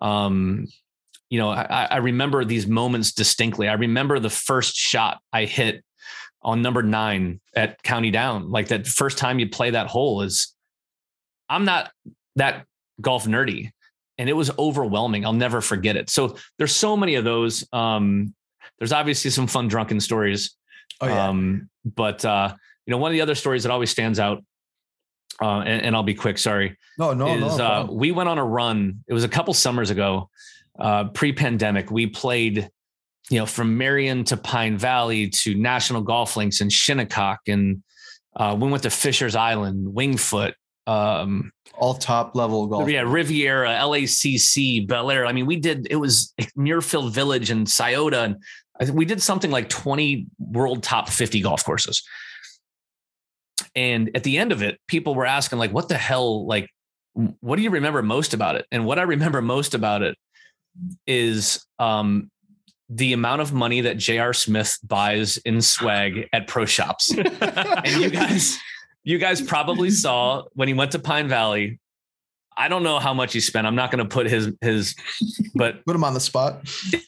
Um, 0.01 0.67
you 1.31 1.39
know, 1.39 1.51
I, 1.51 1.89
I 1.91 1.97
remember 1.99 2.45
these 2.45 2.67
moments 2.67 3.13
distinctly. 3.13 3.69
I 3.69 3.75
remember 3.75 4.19
the 4.19 4.31
first 4.31 4.75
shot 4.75 5.21
I 5.33 5.45
hit 5.45 5.85
on 6.43 6.63
number 6.63 6.83
nine 6.83 7.41
at 7.55 7.83
County 7.83 8.11
Down. 8.11 8.51
Like 8.51 8.69
that 8.69 8.87
first 8.87 9.19
time 9.19 9.39
you 9.39 9.49
play 9.49 9.71
that 9.71 9.87
hole 9.87 10.23
is, 10.23 10.55
I'm 11.49 11.65
not 11.65 11.91
that 12.37 12.67
golf 13.01 13.27
nerdy, 13.27 13.71
and 14.19 14.29
it 14.29 14.33
was 14.33 14.51
overwhelming. 14.59 15.25
I'll 15.25 15.33
never 15.33 15.61
forget 15.61 15.97
it. 15.97 16.11
So 16.11 16.37
there's 16.59 16.75
so 16.75 16.97
many 16.97 17.17
of 17.17 17.25
those. 17.25 17.67
Um, 17.73 18.35
there's 18.79 18.93
obviously 18.93 19.31
some 19.31 19.47
fun 19.47 19.69
drunken 19.69 20.01
stories. 20.01 20.57
Oh, 21.01 21.07
yeah. 21.07 21.29
Um, 21.29 21.69
but 21.85 22.25
uh, 22.25 22.55
you 22.87 22.91
know, 22.91 22.99
one 22.99 23.11
of 23.11 23.15
the 23.15 23.21
other 23.21 23.35
stories 23.35 23.63
that 23.65 23.73
always 23.73 23.91
stands 23.91 24.19
out, 24.19 24.45
uh, 25.41 25.61
and, 25.61 25.83
and 25.83 25.97
I'll 25.97 26.03
be 26.03 26.15
quick. 26.15 26.39
Sorry, 26.39 26.77
no, 26.99 27.13
no, 27.13 27.27
is 27.29 27.59
no. 27.59 27.65
uh, 27.65 27.87
we 27.91 28.13
went 28.13 28.29
on 28.29 28.39
a 28.39 28.45
run. 28.45 29.05
It 29.09 29.15
was 29.15 29.25
a 29.25 29.29
couple 29.29 29.55
summers 29.55 29.91
ago, 29.91 30.31
uh, 30.79 31.05
pre-pandemic. 31.05 31.91
We 31.91 32.07
played, 32.07 32.71
you 33.31 33.39
know, 33.39 33.47
from 33.47 33.79
Merion 33.79 34.25
to 34.25 34.37
Pine 34.37 34.77
Valley 34.77 35.29
to 35.31 35.55
National 35.55 36.03
Golf 36.03 36.37
Links 36.37 36.61
and 36.61 36.73
Shinnecock, 36.73 37.41
and 37.49 37.83
uh, 38.37 38.57
we 38.59 38.69
went 38.69 38.83
to 38.83 38.91
Fisher's 38.91 39.37
Island, 39.37 39.95
Wingfoot. 39.95 40.55
Um, 40.87 41.53
all 41.75 41.95
top 41.95 42.35
level 42.35 42.67
golf. 42.67 42.91
yeah, 42.91 43.03
Riviera, 43.03 43.69
LACC, 43.69 44.87
Bel 44.87 45.11
Air. 45.11 45.27
I 45.27 45.33
mean, 45.33 45.47
we 45.47 45.57
did. 45.57 45.87
It 45.91 45.97
was 45.97 46.35
Muirfield 46.59 47.13
Village 47.13 47.51
and 47.51 47.69
Scioto, 47.69 48.23
and 48.23 48.37
I 48.81 48.85
think 48.85 48.97
we 48.97 49.05
did 49.05 49.23
something 49.23 49.51
like 49.51 49.69
20 49.69 50.27
world 50.39 50.83
top 50.83 51.09
50 51.09 51.41
golf 51.41 51.65
courses. 51.65 52.03
And 53.75 54.11
at 54.15 54.25
the 54.25 54.39
end 54.39 54.53
of 54.53 54.63
it, 54.63 54.81
people 54.89 55.15
were 55.15 55.25
asking, 55.25 55.59
like, 55.59 55.73
what 55.73 55.89
the 55.89 55.97
hell, 55.97 56.47
like, 56.47 56.69
what 57.15 57.57
do 57.57 57.63
you 57.63 57.71
remember 57.71 58.03
most 58.03 58.35
about 58.35 58.57
it? 58.57 58.67
And 58.73 58.85
what 58.85 58.99
I 58.99 59.03
remember 59.03 59.41
most 59.41 59.75
about 59.75 60.03
it 60.03 60.17
is 61.07 61.65
um, 61.79 62.31
the 62.89 63.13
amount 63.13 63.41
of 63.41 63.53
money 63.53 63.81
that 63.83 63.97
J.R. 63.97 64.33
Smith 64.33 64.79
buys 64.85 65.39
in 65.39 65.63
swag 65.63 66.29
at 66.33 66.47
pro 66.47 66.67
shops. 66.67 67.11
and 67.41 68.03
you 68.03 68.11
guys, 68.11 68.59
you 69.05 69.19
guys 69.19 69.41
probably 69.41 69.91
saw 69.91 70.45
when 70.55 70.69
he 70.69 70.75
went 70.75 70.93
to 70.93 70.99
Pine 70.99 71.29
Valley. 71.29 71.79
I 72.55 72.69
don't 72.69 72.83
know 72.83 72.99
how 72.99 73.15
much 73.15 73.33
he 73.33 73.41
spent. 73.41 73.67
I'm 73.67 73.75
not 73.75 73.91
going 73.91 74.07
to 74.07 74.09
put 74.09 74.27
his 74.27 74.53
his, 74.61 74.95
but 75.55 75.85
put 75.87 75.97
him 75.97 76.05
on 76.05 76.13
the 76.13 76.21
spot. 76.21 76.61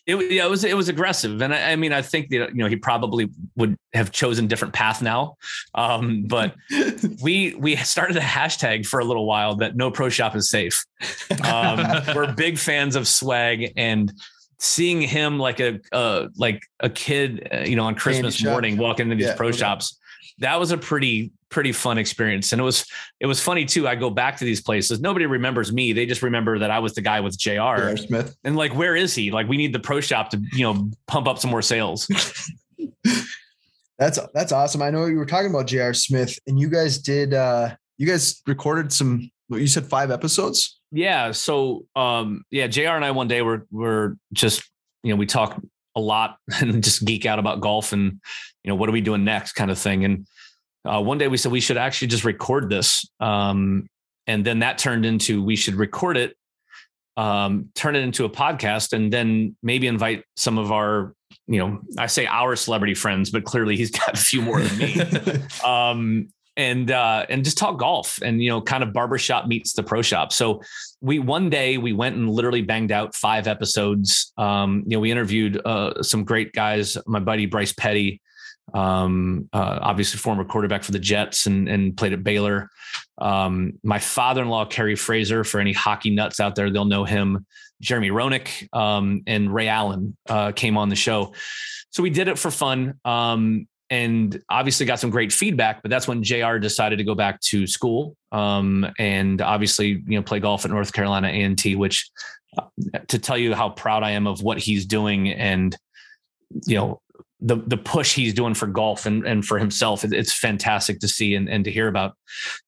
It, 0.06 0.32
yeah, 0.32 0.46
it 0.46 0.50
was 0.50 0.64
it 0.64 0.74
was 0.74 0.88
aggressive, 0.88 1.42
and 1.42 1.54
I, 1.54 1.72
I, 1.72 1.76
mean, 1.76 1.92
I 1.92 2.00
think 2.00 2.30
that 2.30 2.50
you 2.50 2.62
know 2.62 2.66
he 2.66 2.76
probably 2.76 3.28
would 3.56 3.76
have 3.92 4.10
chosen 4.10 4.46
different 4.46 4.72
path 4.72 5.02
now. 5.02 5.36
Um, 5.74 6.24
but 6.24 6.54
we 7.22 7.54
we 7.56 7.76
started 7.76 8.16
a 8.16 8.20
hashtag 8.20 8.86
for 8.86 9.00
a 9.00 9.04
little 9.04 9.26
while 9.26 9.56
that 9.56 9.76
no 9.76 9.90
pro 9.90 10.08
shop 10.08 10.34
is 10.34 10.48
safe. 10.48 10.82
Um, 11.44 12.02
we're 12.14 12.32
big 12.32 12.56
fans 12.56 12.96
of 12.96 13.06
swag 13.06 13.72
and 13.76 14.12
seeing 14.58 15.00
him 15.00 15.38
like 15.38 15.60
a 15.60 15.80
uh, 15.92 16.28
like 16.36 16.62
a 16.80 16.88
kid, 16.88 17.48
uh, 17.52 17.58
you 17.60 17.76
know, 17.76 17.84
on 17.84 17.94
Christmas 17.94 18.42
morning 18.42 18.76
walking 18.76 19.04
into 19.04 19.16
these 19.16 19.26
yeah, 19.26 19.36
pro 19.36 19.48
okay. 19.48 19.58
shops. 19.58 19.98
That 20.38 20.58
was 20.58 20.72
a 20.72 20.78
pretty 20.78 21.32
pretty 21.54 21.70
fun 21.70 21.98
experience. 21.98 22.52
And 22.52 22.60
it 22.60 22.64
was 22.64 22.84
it 23.20 23.26
was 23.26 23.40
funny 23.40 23.64
too. 23.64 23.86
I 23.86 23.94
go 23.94 24.10
back 24.10 24.36
to 24.38 24.44
these 24.44 24.60
places. 24.60 25.00
Nobody 25.00 25.24
remembers 25.24 25.72
me. 25.72 25.92
They 25.92 26.04
just 26.04 26.22
remember 26.22 26.58
that 26.58 26.70
I 26.70 26.80
was 26.80 26.94
the 26.94 27.00
guy 27.00 27.20
with 27.20 27.38
JR. 27.38 27.96
Smith. 27.96 28.36
And 28.42 28.56
like, 28.56 28.74
where 28.74 28.96
is 28.96 29.14
he? 29.14 29.30
Like, 29.30 29.48
we 29.48 29.56
need 29.56 29.72
the 29.72 29.78
pro 29.78 30.00
shop 30.00 30.30
to, 30.30 30.42
you 30.52 30.64
know, 30.64 30.90
pump 31.06 31.28
up 31.28 31.38
some 31.38 31.50
more 31.50 31.62
sales. 31.62 32.08
that's 33.98 34.18
that's 34.34 34.50
awesome. 34.50 34.82
I 34.82 34.90
know 34.90 35.06
you 35.06 35.16
were 35.16 35.26
talking 35.26 35.50
about 35.50 35.68
JR 35.68 35.92
Smith 35.92 36.38
and 36.48 36.58
you 36.58 36.68
guys 36.68 36.98
did 36.98 37.32
uh 37.32 37.76
you 37.98 38.06
guys 38.06 38.42
recorded 38.46 38.92
some 38.92 39.30
you 39.50 39.66
said 39.66 39.86
five 39.86 40.10
episodes? 40.10 40.80
Yeah. 40.90 41.32
So 41.32 41.86
um 41.96 42.44
yeah, 42.50 42.66
JR 42.66 42.88
and 42.88 43.04
I 43.04 43.10
one 43.10 43.28
day 43.28 43.42
were 43.42 43.66
were 43.70 44.16
just, 44.32 44.62
you 45.02 45.10
know, 45.10 45.16
we 45.16 45.26
talk 45.26 45.60
a 45.96 46.00
lot 46.00 46.38
and 46.60 46.82
just 46.82 47.04
geek 47.04 47.26
out 47.26 47.38
about 47.38 47.60
golf 47.60 47.92
and 47.92 48.20
you 48.62 48.68
know 48.68 48.74
what 48.74 48.88
are 48.88 48.92
we 48.92 49.00
doing 49.00 49.24
next 49.24 49.52
kind 49.52 49.70
of 49.70 49.78
thing 49.78 50.04
and 50.04 50.26
uh, 50.84 51.00
one 51.00 51.18
day 51.18 51.28
we 51.28 51.36
said 51.36 51.50
we 51.50 51.60
should 51.60 51.76
actually 51.76 52.08
just 52.08 52.24
record 52.24 52.68
this. 52.68 53.08
Um, 53.20 53.86
and 54.26 54.44
then 54.44 54.60
that 54.60 54.78
turned 54.78 55.06
into 55.06 55.42
we 55.42 55.56
should 55.56 55.74
record 55.74 56.16
it, 56.16 56.36
um, 57.16 57.70
turn 57.74 57.96
it 57.96 58.00
into 58.00 58.24
a 58.24 58.30
podcast, 58.30 58.92
and 58.92 59.12
then 59.12 59.56
maybe 59.62 59.86
invite 59.86 60.24
some 60.36 60.58
of 60.58 60.72
our, 60.72 61.14
you 61.46 61.58
know, 61.58 61.80
I 61.98 62.06
say 62.06 62.26
our 62.26 62.56
celebrity 62.56 62.94
friends, 62.94 63.30
but 63.30 63.44
clearly 63.44 63.76
he's 63.76 63.90
got 63.90 64.14
a 64.14 64.16
few 64.16 64.42
more 64.42 64.60
than 64.60 64.78
me. 64.78 65.42
um, 65.64 66.28
and 66.56 66.90
uh, 66.90 67.26
and 67.28 67.44
just 67.44 67.58
talk 67.58 67.78
golf 67.78 68.18
and 68.22 68.42
you 68.42 68.50
know 68.50 68.60
kind 68.60 68.82
of 68.82 68.92
barbershop 68.92 69.46
meets 69.46 69.72
the 69.72 69.82
pro 69.82 70.02
shop. 70.02 70.32
So 70.32 70.62
we 71.00 71.18
one 71.18 71.50
day 71.50 71.78
we 71.78 71.92
went 71.92 72.16
and 72.16 72.30
literally 72.30 72.62
banged 72.62 72.92
out 72.92 73.14
five 73.14 73.46
episodes. 73.46 74.32
Um, 74.36 74.84
you 74.86 74.96
know, 74.96 75.00
we 75.00 75.10
interviewed 75.10 75.60
uh, 75.64 76.02
some 76.02 76.24
great 76.24 76.52
guys. 76.52 76.96
My 77.06 77.20
buddy 77.20 77.46
Bryce 77.46 77.72
Petty, 77.72 78.20
um, 78.72 79.48
uh, 79.52 79.78
obviously 79.82 80.18
former 80.18 80.44
quarterback 80.44 80.84
for 80.84 80.92
the 80.92 80.98
Jets 80.98 81.46
and, 81.46 81.68
and 81.68 81.96
played 81.96 82.12
at 82.12 82.22
Baylor. 82.22 82.70
Um, 83.18 83.74
my 83.82 83.98
father-in-law, 83.98 84.66
Kerry 84.66 84.96
Fraser, 84.96 85.44
for 85.44 85.60
any 85.60 85.72
hockey 85.72 86.10
nuts 86.10 86.40
out 86.40 86.54
there, 86.54 86.70
they'll 86.70 86.84
know 86.84 87.04
him. 87.04 87.46
Jeremy 87.80 88.10
Roenick 88.10 88.72
um, 88.72 89.22
and 89.26 89.52
Ray 89.52 89.68
Allen 89.68 90.16
uh, 90.28 90.52
came 90.52 90.78
on 90.78 90.88
the 90.88 90.96
show. 90.96 91.34
So 91.90 92.02
we 92.02 92.10
did 92.10 92.28
it 92.28 92.38
for 92.38 92.50
fun 92.50 92.98
um, 93.04 93.68
and 93.90 94.42
obviously 94.48 94.86
got 94.86 95.00
some 95.00 95.10
great 95.10 95.32
feedback, 95.32 95.82
but 95.82 95.90
that's 95.90 96.08
when 96.08 96.22
JR 96.22 96.56
decided 96.56 96.96
to 96.96 97.04
go 97.04 97.14
back 97.14 97.40
to 97.42 97.66
school 97.66 98.16
um, 98.32 98.86
and 98.98 99.40
obviously, 99.42 100.02
you 100.06 100.16
know, 100.18 100.22
play 100.22 100.40
golf 100.40 100.64
at 100.64 100.70
North 100.70 100.92
Carolina 100.92 101.28
A&T, 101.28 101.76
which 101.76 102.10
uh, 102.56 102.64
to 103.08 103.18
tell 103.18 103.36
you 103.36 103.54
how 103.54 103.68
proud 103.68 104.02
I 104.02 104.12
am 104.12 104.26
of 104.26 104.42
what 104.42 104.58
he's 104.58 104.86
doing 104.86 105.30
and, 105.30 105.76
you 106.66 106.76
know, 106.76 107.00
the 107.40 107.56
the 107.56 107.76
push 107.76 108.14
he's 108.14 108.32
doing 108.32 108.54
for 108.54 108.66
golf 108.66 109.04
and, 109.04 109.26
and 109.26 109.44
for 109.44 109.58
himself. 109.58 110.02
It's 110.02 110.32
fantastic 110.32 111.00
to 111.00 111.08
see 111.08 111.34
and, 111.34 111.48
and 111.48 111.64
to 111.64 111.70
hear 111.70 111.88
about. 111.88 112.16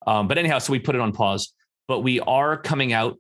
Um, 0.07 0.29
but 0.29 0.37
anyhow, 0.37 0.59
so 0.59 0.73
we 0.73 0.79
put 0.79 0.95
it 0.95 1.01
on 1.01 1.13
pause. 1.13 1.55
But 1.89 2.01
we 2.01 2.21
are 2.21 2.59
coming 2.59 2.93
out 2.93 3.17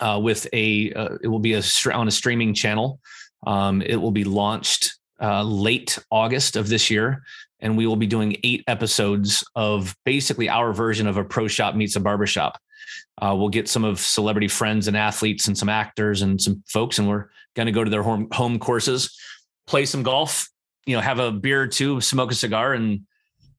uh, 0.00 0.20
with 0.22 0.46
a. 0.52 0.92
Uh, 0.92 1.16
it 1.22 1.28
will 1.28 1.40
be 1.40 1.54
a 1.54 1.62
on 1.92 2.06
a 2.06 2.12
streaming 2.12 2.54
channel. 2.54 3.00
Um, 3.44 3.82
it 3.82 3.96
will 3.96 4.12
be 4.12 4.24
launched 4.24 4.92
uh, 5.22 5.42
late 5.42 5.98
August 6.10 6.56
of 6.56 6.68
this 6.68 6.90
year, 6.90 7.22
and 7.60 7.76
we 7.76 7.86
will 7.86 7.96
be 7.96 8.06
doing 8.06 8.36
eight 8.42 8.64
episodes 8.66 9.44
of 9.54 9.94
basically 10.04 10.48
our 10.48 10.72
version 10.72 11.06
of 11.06 11.16
a 11.16 11.24
pro 11.24 11.46
shop 11.46 11.74
meets 11.74 11.96
a 11.96 12.00
barbershop. 12.00 12.60
Uh, 13.20 13.34
we'll 13.36 13.48
get 13.48 13.68
some 13.68 13.84
of 13.84 14.00
celebrity 14.00 14.48
friends 14.48 14.88
and 14.88 14.96
athletes 14.96 15.46
and 15.46 15.56
some 15.56 15.68
actors 15.68 16.22
and 16.22 16.40
some 16.40 16.62
folks, 16.66 16.98
and 16.98 17.08
we're 17.08 17.28
going 17.54 17.66
to 17.66 17.72
go 17.72 17.84
to 17.84 17.90
their 17.90 18.02
home, 18.02 18.28
home 18.32 18.58
courses, 18.58 19.16
play 19.66 19.84
some 19.84 20.02
golf, 20.02 20.48
you 20.86 20.96
know, 20.96 21.00
have 21.00 21.20
a 21.20 21.30
beer 21.30 21.62
or 21.62 21.66
two, 21.68 22.00
smoke 22.00 22.32
a 22.32 22.34
cigar, 22.34 22.72
and 22.72 23.02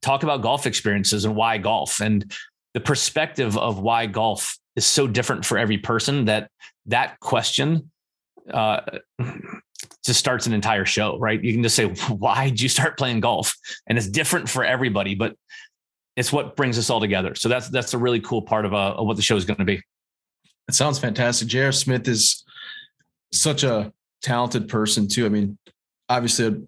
talk 0.01 0.24
about 0.24 0.41
golf 0.41 0.68
experiences 0.68 1.24
and 1.24 1.36
why 1.36 1.57
golf 1.57 2.01
and 2.01 2.34
the 2.74 2.80
perspective 2.80 3.57
of 3.57 3.80
why 3.80 4.05
golf 4.05 4.57
is 4.76 4.86
so 4.86 5.07
different 5.07 5.45
for 5.45 5.57
every 5.57 5.78
person 5.78 6.26
that 6.26 6.49
that 6.88 7.20
question 7.20 7.91
uh, 8.51 8.82
just 10.06 10.20
starts 10.20 10.47
an 10.47 10.54
entire 10.54 10.86
show, 10.86 11.18
right? 11.18 11.41
You 11.41 11.54
can 11.54 11.64
just 11.64 11.76
say, 11.76 11.86
why 12.10 12.49
did 12.49 12.62
you 12.62 12.70
start 12.70 12.97
playing 12.97 13.22
golf? 13.22 13.56
And 13.88 13.97
it's 13.97 14.08
different 14.08 14.49
for 14.49 14.64
everybody, 14.64 15.16
but 15.16 15.36
it's 16.16 16.32
what 16.32 16.56
brings 16.56 16.78
us 16.78 16.89
all 16.89 16.99
together. 16.99 17.36
So 17.36 17.49
that's 17.49 17.70
that's 17.70 17.93
a 17.93 17.97
really 17.97 18.20
cool 18.20 18.41
part 18.41 18.66
of, 18.66 18.74
uh, 18.74 18.93
of 18.97 19.08
what 19.08 19.16
the 19.16 19.24
show 19.24 19.36
is 19.36 19.45
going 19.45 19.58
to 19.58 19.66
be. 19.66 19.82
It 20.68 20.76
sounds 20.76 20.99
fantastic. 20.99 21.47
J.R. 21.47 21.72
Smith 21.72 22.08
is 22.08 22.43
such 23.32 23.64
a 23.64 23.91
talented 24.22 24.70
person 24.70 25.08
too. 25.08 25.26
I 25.26 25.30
mean, 25.30 25.58
obviously 26.08 26.45
a 26.45 26.62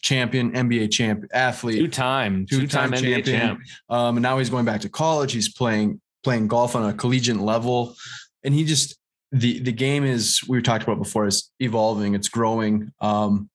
champion, 0.00 0.52
NBA 0.52 0.90
champion, 0.90 1.28
athlete, 1.32 1.78
two 1.78 1.88
time, 1.88 2.46
two 2.46 2.66
time 2.66 2.92
NBA 2.92 3.24
champion. 3.24 3.24
Champ. 3.24 3.60
Um, 3.88 4.16
and 4.16 4.22
now 4.22 4.38
he's 4.38 4.50
going 4.50 4.64
back 4.64 4.80
to 4.82 4.88
college. 4.88 5.32
He's 5.32 5.52
playing 5.52 6.00
playing 6.24 6.48
golf 6.48 6.74
on 6.74 6.88
a 6.88 6.92
collegiate 6.92 7.36
level, 7.38 7.94
and 8.42 8.54
he 8.54 8.64
just 8.64 8.98
the 9.32 9.60
the 9.60 9.72
game 9.72 10.04
is 10.04 10.40
we 10.48 10.60
talked 10.62 10.84
about 10.84 10.98
before 10.98 11.26
is 11.26 11.50
evolving. 11.60 12.14
It's 12.14 12.28
growing. 12.28 12.92
Um, 13.00 13.50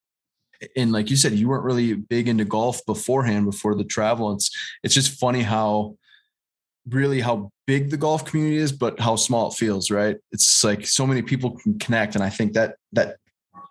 and 0.77 0.91
like 0.91 1.09
you 1.09 1.17
said, 1.17 1.33
you 1.33 1.49
weren't 1.49 1.65
really 1.65 1.93
big 1.93 2.27
into 2.27 2.45
golf 2.45 2.85
beforehand 2.85 3.45
before 3.45 3.75
the 3.75 3.83
travel. 3.83 4.33
It's 4.33 4.51
it's 4.83 4.93
just 4.93 5.19
funny 5.19 5.41
how 5.41 5.97
really 6.89 7.21
how 7.21 7.49
big 7.65 7.89
the 7.89 7.97
golf 7.97 8.25
community 8.25 8.57
is, 8.57 8.71
but 8.71 8.99
how 8.99 9.15
small 9.15 9.49
it 9.49 9.53
feels, 9.53 9.89
right? 9.89 10.17
It's 10.31 10.63
like 10.63 10.85
so 10.85 11.07
many 11.07 11.21
people 11.21 11.57
can 11.57 11.79
connect. 11.79 12.15
And 12.15 12.23
I 12.23 12.29
think 12.29 12.53
that 12.53 12.75
that 12.91 13.17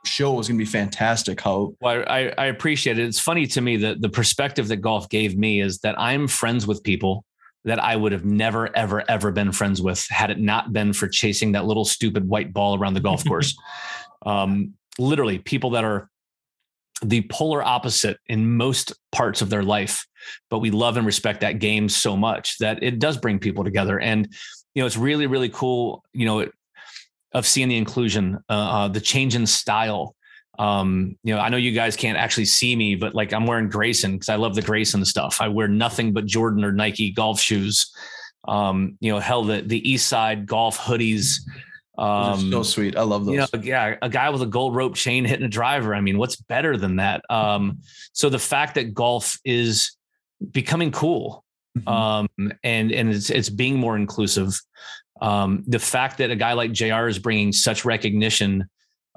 show 0.05 0.32
was 0.32 0.48
going 0.48 0.59
to 0.59 0.64
be 0.64 0.70
fantastic. 0.70 1.40
How 1.40 1.74
well, 1.80 2.05
I, 2.09 2.32
I 2.38 2.46
appreciate 2.46 2.98
it. 2.98 3.07
It's 3.07 3.20
funny 3.20 3.46
to 3.48 3.61
me 3.61 3.76
that 3.78 4.00
the 4.00 4.09
perspective 4.09 4.68
that 4.68 4.78
golf 4.78 5.09
gave 5.09 5.36
me 5.36 5.61
is 5.61 5.78
that 5.78 5.98
I'm 6.00 6.26
friends 6.26 6.66
with 6.66 6.82
people 6.82 7.24
that 7.64 7.82
I 7.82 7.94
would 7.94 8.12
have 8.12 8.24
never, 8.24 8.74
ever, 8.76 9.04
ever 9.08 9.30
been 9.30 9.52
friends 9.52 9.80
with 9.80 10.06
had 10.08 10.30
it 10.30 10.38
not 10.38 10.72
been 10.72 10.92
for 10.92 11.08
chasing 11.08 11.52
that 11.52 11.64
little 11.64 11.84
stupid 11.84 12.28
white 12.28 12.52
ball 12.52 12.78
around 12.78 12.94
the 12.94 13.00
golf 13.00 13.24
course. 13.28 13.56
um, 14.26 14.74
literally, 14.98 15.38
people 15.38 15.70
that 15.70 15.84
are 15.84 16.08
the 17.04 17.22
polar 17.30 17.62
opposite 17.62 18.18
in 18.28 18.56
most 18.56 18.92
parts 19.10 19.42
of 19.42 19.50
their 19.50 19.62
life, 19.62 20.06
but 20.50 20.60
we 20.60 20.70
love 20.70 20.96
and 20.96 21.06
respect 21.06 21.40
that 21.40 21.58
game 21.58 21.88
so 21.88 22.16
much 22.16 22.58
that 22.58 22.82
it 22.82 22.98
does 22.98 23.16
bring 23.16 23.38
people 23.38 23.64
together. 23.64 23.98
And 23.98 24.28
you 24.74 24.82
know, 24.82 24.86
it's 24.86 24.96
really 24.96 25.26
really 25.26 25.48
cool. 25.48 26.04
You 26.12 26.26
know, 26.26 26.48
of 27.32 27.46
seeing 27.46 27.68
the 27.68 27.76
inclusion, 27.76 28.38
uh, 28.48 28.52
uh, 28.52 28.88
the 28.88 29.00
change 29.00 29.34
in 29.34 29.46
style. 29.46 30.14
Um, 30.59 31.16
you 31.22 31.34
know, 31.34 31.40
I 31.40 31.48
know 31.48 31.57
you 31.57 31.72
guys 31.72 31.96
can't 31.96 32.18
actually 32.18 32.44
see 32.44 32.76
me, 32.76 32.94
but 32.94 33.14
like 33.14 33.32
I'm 33.32 33.46
wearing 33.46 33.70
Greyson 33.70 34.12
because 34.12 34.28
I 34.28 34.36
love 34.36 34.55
the 34.55 34.62
Greyson 34.62 35.05
stuff. 35.07 35.40
I 35.40 35.48
wear 35.48 35.68
nothing 35.68 36.12
but 36.12 36.26
Jordan 36.26 36.64
or 36.64 36.72
Nike 36.72 37.11
golf 37.11 37.40
shoes. 37.40 37.92
Um, 38.46 38.98
you 39.00 39.12
know, 39.12 39.18
hell, 39.18 39.44
the 39.44 39.62
the 39.62 39.90
East 39.90 40.09
Side 40.09 40.46
golf 40.46 40.78
hoodies. 40.78 41.40
Um, 41.96 42.50
so 42.50 42.62
sweet. 42.62 42.96
I 42.96 43.03
love 43.03 43.24
those. 43.24 43.34
You 43.34 43.40
know, 43.40 43.62
yeah, 43.62 43.96
a 44.03 44.09
guy 44.09 44.30
with 44.30 44.42
a 44.42 44.46
gold 44.46 44.74
rope 44.74 44.94
chain 44.94 45.24
hitting 45.24 45.44
a 45.46 45.48
driver. 45.48 45.94
I 45.94 46.00
mean, 46.00 46.18
what's 46.18 46.36
better 46.36 46.76
than 46.76 46.96
that? 46.96 47.22
Um, 47.30 47.78
so 48.12 48.28
the 48.28 48.38
fact 48.38 48.74
that 48.74 48.94
golf 48.94 49.38
is 49.44 49.96
becoming 50.50 50.90
cool, 50.90 51.44
mm-hmm. 51.78 51.88
um, 51.88 52.28
and 52.62 52.92
and 52.92 53.11
it's 53.11 53.30
it's 53.30 53.48
being 53.48 53.78
more 53.78 53.96
inclusive. 53.96 54.61
Um, 55.20 55.62
the 55.66 55.78
fact 55.78 56.18
that 56.18 56.30
a 56.30 56.36
guy 56.36 56.55
like 56.55 56.72
Jr. 56.72 57.07
is 57.07 57.18
bringing 57.18 57.53
such 57.53 57.84
recognition 57.84 58.68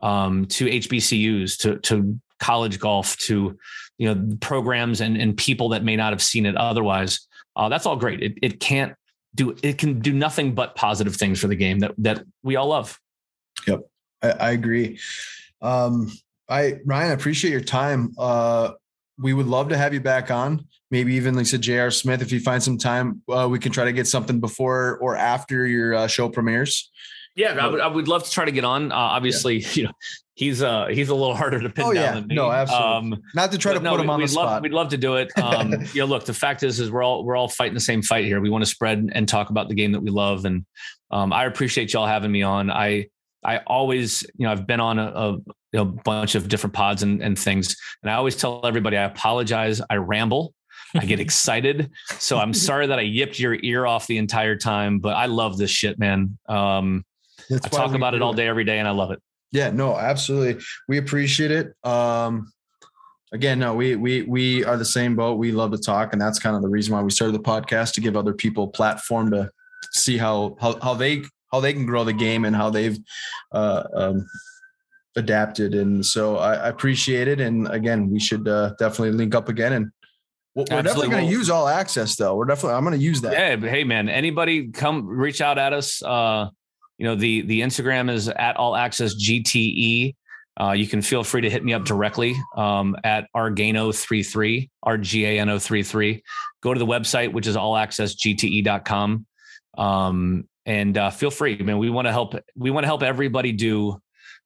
um, 0.01 0.45
to 0.45 0.65
HBCUs, 0.65 1.57
to 1.59 1.79
to 1.79 2.19
college 2.39 2.79
golf, 2.79 3.17
to 3.19 3.57
you 3.97 4.13
know 4.13 4.37
programs 4.41 5.01
and 5.01 5.17
and 5.17 5.37
people 5.37 5.69
that 5.69 5.83
may 5.83 5.95
not 5.95 6.13
have 6.13 6.21
seen 6.21 6.45
it 6.45 6.55
otherwise. 6.55 7.27
Uh, 7.55 7.69
that's 7.69 7.85
all 7.85 7.95
great. 7.95 8.21
It 8.21 8.33
it 8.41 8.59
can't 8.59 8.93
do 9.33 9.55
it 9.63 9.77
can 9.77 9.99
do 9.99 10.13
nothing 10.13 10.55
but 10.55 10.75
positive 10.75 11.15
things 11.15 11.39
for 11.39 11.47
the 11.47 11.55
game 11.55 11.79
that 11.79 11.93
that 11.97 12.23
we 12.43 12.55
all 12.55 12.67
love. 12.67 12.99
Yep, 13.67 13.81
I, 14.21 14.29
I 14.31 14.51
agree. 14.51 14.99
Um, 15.61 16.11
I 16.49 16.75
Ryan, 16.85 17.11
I 17.11 17.13
appreciate 17.13 17.51
your 17.51 17.61
time. 17.61 18.13
Uh, 18.17 18.71
we 19.17 19.33
would 19.33 19.47
love 19.47 19.69
to 19.69 19.77
have 19.77 19.93
you 19.93 20.01
back 20.01 20.31
on. 20.31 20.67
Maybe 20.91 21.15
even 21.15 21.35
like 21.35 21.47
said, 21.47 21.61
J.R. 21.61 21.89
Smith, 21.89 22.21
if 22.21 22.31
you 22.31 22.39
find 22.39 22.61
some 22.61 22.77
time, 22.77 23.21
uh, 23.29 23.47
we 23.49 23.59
can 23.59 23.71
try 23.71 23.85
to 23.85 23.91
get 23.91 24.07
something 24.07 24.39
before 24.39 24.97
or 25.01 25.15
after 25.15 25.65
your 25.65 25.95
uh, 25.95 26.07
show 26.07 26.29
premieres. 26.29 26.91
Yeah, 27.35 27.53
I 27.59 27.67
would, 27.67 27.81
I 27.81 27.87
would 27.87 28.07
love 28.07 28.23
to 28.23 28.31
try 28.31 28.45
to 28.45 28.51
get 28.51 28.63
on. 28.63 28.91
Uh, 28.91 28.95
obviously, 28.95 29.57
yeah. 29.57 29.69
you 29.73 29.83
know, 29.83 29.91
he's 30.35 30.61
uh 30.61 30.87
he's 30.87 31.09
a 31.09 31.15
little 31.15 31.35
harder 31.35 31.59
to 31.59 31.69
pin 31.69 31.85
oh, 31.85 31.93
down 31.93 32.03
yeah. 32.03 32.13
than 32.13 32.27
me. 32.27 32.35
No, 32.35 32.51
absolutely. 32.51 33.13
Um, 33.17 33.23
Not 33.33 33.51
to 33.51 33.57
try 33.57 33.73
to 33.73 33.79
put 33.79 33.99
him 33.99 34.09
on 34.09 34.19
the 34.19 34.25
love, 34.25 34.29
spot. 34.29 34.61
We'd 34.61 34.73
love 34.73 34.89
to 34.89 34.97
do 34.97 35.15
it. 35.15 35.31
Um, 35.45 35.73
you 35.93 36.01
know, 36.01 36.05
look, 36.05 36.25
the 36.25 36.33
fact 36.33 36.63
is, 36.63 36.79
is 36.79 36.89
we're 36.89 37.03
all 37.03 37.23
we're 37.23 37.35
all 37.35 37.47
fighting 37.47 37.75
the 37.75 37.79
same 37.79 38.01
fight 38.01 38.25
here. 38.25 38.41
We 38.41 38.49
want 38.49 38.63
to 38.63 38.69
spread 38.69 39.09
and 39.13 39.27
talk 39.27 39.51
about 39.51 39.69
the 39.69 39.75
game 39.75 39.91
that 39.91 40.01
we 40.01 40.09
love, 40.09 40.43
and 40.45 40.65
um, 41.11 41.31
I 41.31 41.45
appreciate 41.45 41.93
y'all 41.93 42.07
having 42.07 42.31
me 42.31 42.41
on. 42.41 42.71
I 42.71 43.07
I 43.43 43.59
always, 43.59 44.23
you 44.37 44.45
know, 44.45 44.51
I've 44.51 44.65
been 44.65 44.79
on 44.79 44.97
a, 44.97 45.03
a 45.03 45.31
you 45.33 45.43
know, 45.73 45.85
bunch 45.85 46.33
of 46.33 46.47
different 46.47 46.73
pods 46.73 47.03
and, 47.03 47.21
and 47.21 47.37
things, 47.37 47.75
and 48.01 48.09
I 48.09 48.15
always 48.15 48.35
tell 48.35 48.65
everybody 48.65 48.97
I 48.97 49.03
apologize. 49.03 49.81
I 49.87 49.97
ramble. 49.97 50.53
I 50.95 51.05
get 51.05 51.19
excited. 51.27 51.91
So 52.17 52.39
I'm 52.39 52.53
sorry 52.53 52.87
that 52.87 52.97
I 52.97 53.03
yipped 53.03 53.39
your 53.39 53.55
ear 53.61 53.85
off 53.85 54.07
the 54.07 54.17
entire 54.17 54.55
time, 54.55 54.99
but 54.99 55.15
I 55.15 55.27
love 55.27 55.57
this 55.57 55.71
shit, 55.71 55.99
man. 55.99 56.37
Um, 56.49 57.05
I 57.51 57.57
talk 57.69 57.93
about 57.93 58.13
it 58.13 58.21
all 58.21 58.33
day, 58.33 58.47
every 58.47 58.63
day, 58.63 58.79
and 58.79 58.87
I 58.87 58.91
love 58.91 59.11
it. 59.11 59.21
Yeah, 59.51 59.69
no, 59.69 59.95
absolutely. 59.95 60.63
We 60.87 60.97
appreciate 60.97 61.51
it. 61.51 61.73
Um, 61.83 62.51
again, 63.31 63.59
no, 63.59 63.73
we 63.75 63.95
we 63.95 64.23
we 64.23 64.65
are 64.65 64.77
the 64.77 64.85
same 64.85 65.15
boat. 65.15 65.37
We 65.37 65.51
love 65.51 65.71
to 65.71 65.77
talk, 65.77 66.13
and 66.13 66.21
that's 66.21 66.39
kind 66.39 66.55
of 66.55 66.61
the 66.61 66.69
reason 66.69 66.93
why 66.93 67.01
we 67.01 67.11
started 67.11 67.35
the 67.35 67.43
podcast 67.43 67.93
to 67.93 68.01
give 68.01 68.17
other 68.17 68.33
people 68.33 68.67
platform 68.67 69.31
to 69.31 69.51
see 69.91 70.17
how 70.17 70.57
how 70.59 70.79
how 70.81 70.93
they 70.93 71.23
how 71.51 71.59
they 71.59 71.73
can 71.73 71.85
grow 71.85 72.03
the 72.03 72.13
game 72.13 72.45
and 72.45 72.55
how 72.55 72.69
they've 72.69 72.97
uh, 73.51 73.83
um, 73.93 74.27
adapted. 75.15 75.73
And 75.73 76.05
so 76.05 76.37
I, 76.37 76.55
I, 76.55 76.67
appreciate 76.67 77.27
it. 77.27 77.39
And 77.39 77.67
again, 77.69 78.09
we 78.09 78.19
should 78.19 78.47
uh, 78.47 78.73
definitely 78.79 79.11
link 79.11 79.35
up 79.35 79.49
again 79.49 79.73
and. 79.73 79.91
We're 80.53 80.61
Absolutely. 80.61 80.83
definitely 80.87 81.09
going 81.09 81.25
to 81.25 81.31
use 81.31 81.49
all 81.49 81.67
access 81.67 82.15
though. 82.15 82.33
We're 82.37 82.45
definitely, 82.45 82.77
I'm 82.77 82.85
going 82.85 82.97
to 82.97 83.03
use 83.03 83.19
that. 83.19 83.33
Yeah. 83.33 83.69
Hey 83.69 83.83
man, 83.83 84.07
anybody 84.07 84.71
come 84.71 85.05
reach 85.05 85.41
out 85.41 85.57
at 85.57 85.73
us. 85.73 86.01
Uh, 86.01 86.47
you 86.97 87.05
know, 87.05 87.15
the 87.15 87.41
the 87.41 87.61
Instagram 87.61 88.09
is 88.09 88.29
at 88.29 88.57
all 88.57 88.75
access 88.75 89.15
GTE. 89.15 90.15
Uh, 90.59 90.71
you 90.71 90.87
can 90.87 91.01
feel 91.01 91.23
free 91.23 91.41
to 91.41 91.49
hit 91.49 91.65
me 91.65 91.73
up 91.73 91.83
directly 91.83 92.33
um, 92.55 92.95
at 93.03 93.27
Argano33, 93.35 94.69
R-G-A-N-O-33. 94.83 96.21
Go 96.61 96.73
to 96.73 96.79
the 96.79 96.85
website, 96.85 97.33
which 97.33 97.45
is 97.45 97.57
allaccessgte.com. 97.57 99.25
Um, 99.77 100.47
and 100.65 100.97
uh, 100.97 101.09
feel 101.09 101.29
free, 101.29 101.57
man. 101.57 101.77
We 101.77 101.89
want 101.89 102.07
to 102.07 102.11
help. 102.13 102.35
We 102.55 102.71
want 102.71 102.85
to 102.85 102.87
help 102.87 103.03
everybody 103.03 103.51
do 103.51 104.01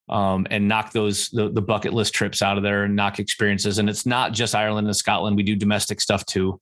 um, 0.09 0.47
and 0.49 0.67
knock 0.67 0.91
those 0.91 1.29
the, 1.29 1.49
the, 1.49 1.61
bucket 1.61 1.93
list 1.93 2.15
trips 2.15 2.41
out 2.41 2.57
of 2.57 2.63
there 2.63 2.83
and 2.83 2.95
knock 2.95 3.19
experiences. 3.19 3.77
And 3.77 3.87
it's 3.87 4.07
not 4.07 4.33
just 4.33 4.55
Ireland 4.55 4.87
and 4.87 4.95
Scotland. 4.95 5.37
We 5.37 5.43
do 5.43 5.55
domestic 5.55 6.01
stuff 6.01 6.25
too. 6.25 6.59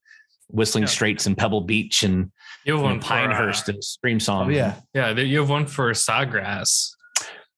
Whistling 0.50 0.84
yeah. 0.84 0.90
Straits 0.90 1.26
and 1.26 1.38
Pebble 1.38 1.62
Beach 1.62 2.04
and 2.04 2.32
you 2.66 2.74
have 2.74 2.84
one 2.84 3.00
Pinehurst 3.00 3.66
for, 3.66 3.72
uh, 3.72 3.76
and 3.76 3.84
Streamsong. 4.20 4.48
Oh, 4.48 4.50
yeah, 4.50 4.76
yeah. 4.94 5.12
You 5.12 5.40
have 5.40 5.50
one 5.50 5.68
for 5.68 5.92
Sawgrass. 5.92 6.90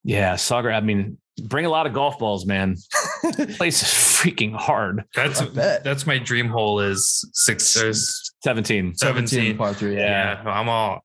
Yeah, 0.04 0.36
Sawgrass. 0.36 0.76
I 0.76 0.82
mean, 0.82 1.18
bring 1.42 1.66
a 1.66 1.70
lot 1.70 1.88
of 1.88 1.94
golf 1.94 2.20
balls, 2.20 2.46
man. 2.46 2.76
place 3.58 3.82
is 3.82 3.88
freaking 3.88 4.56
hard. 4.56 5.04
That's 5.16 5.42
that's 5.52 6.06
my 6.06 6.20
dream 6.20 6.50
hole. 6.50 6.80
Is 6.80 7.28
six 7.34 7.76
or 7.76 7.92
17. 8.44 8.96
17. 8.96 9.28
17 9.28 9.58
par 9.58 9.74
three. 9.74 9.96
Yeah. 9.96 10.44
yeah, 10.44 10.52
I'm 10.52 10.70
all. 10.70 11.04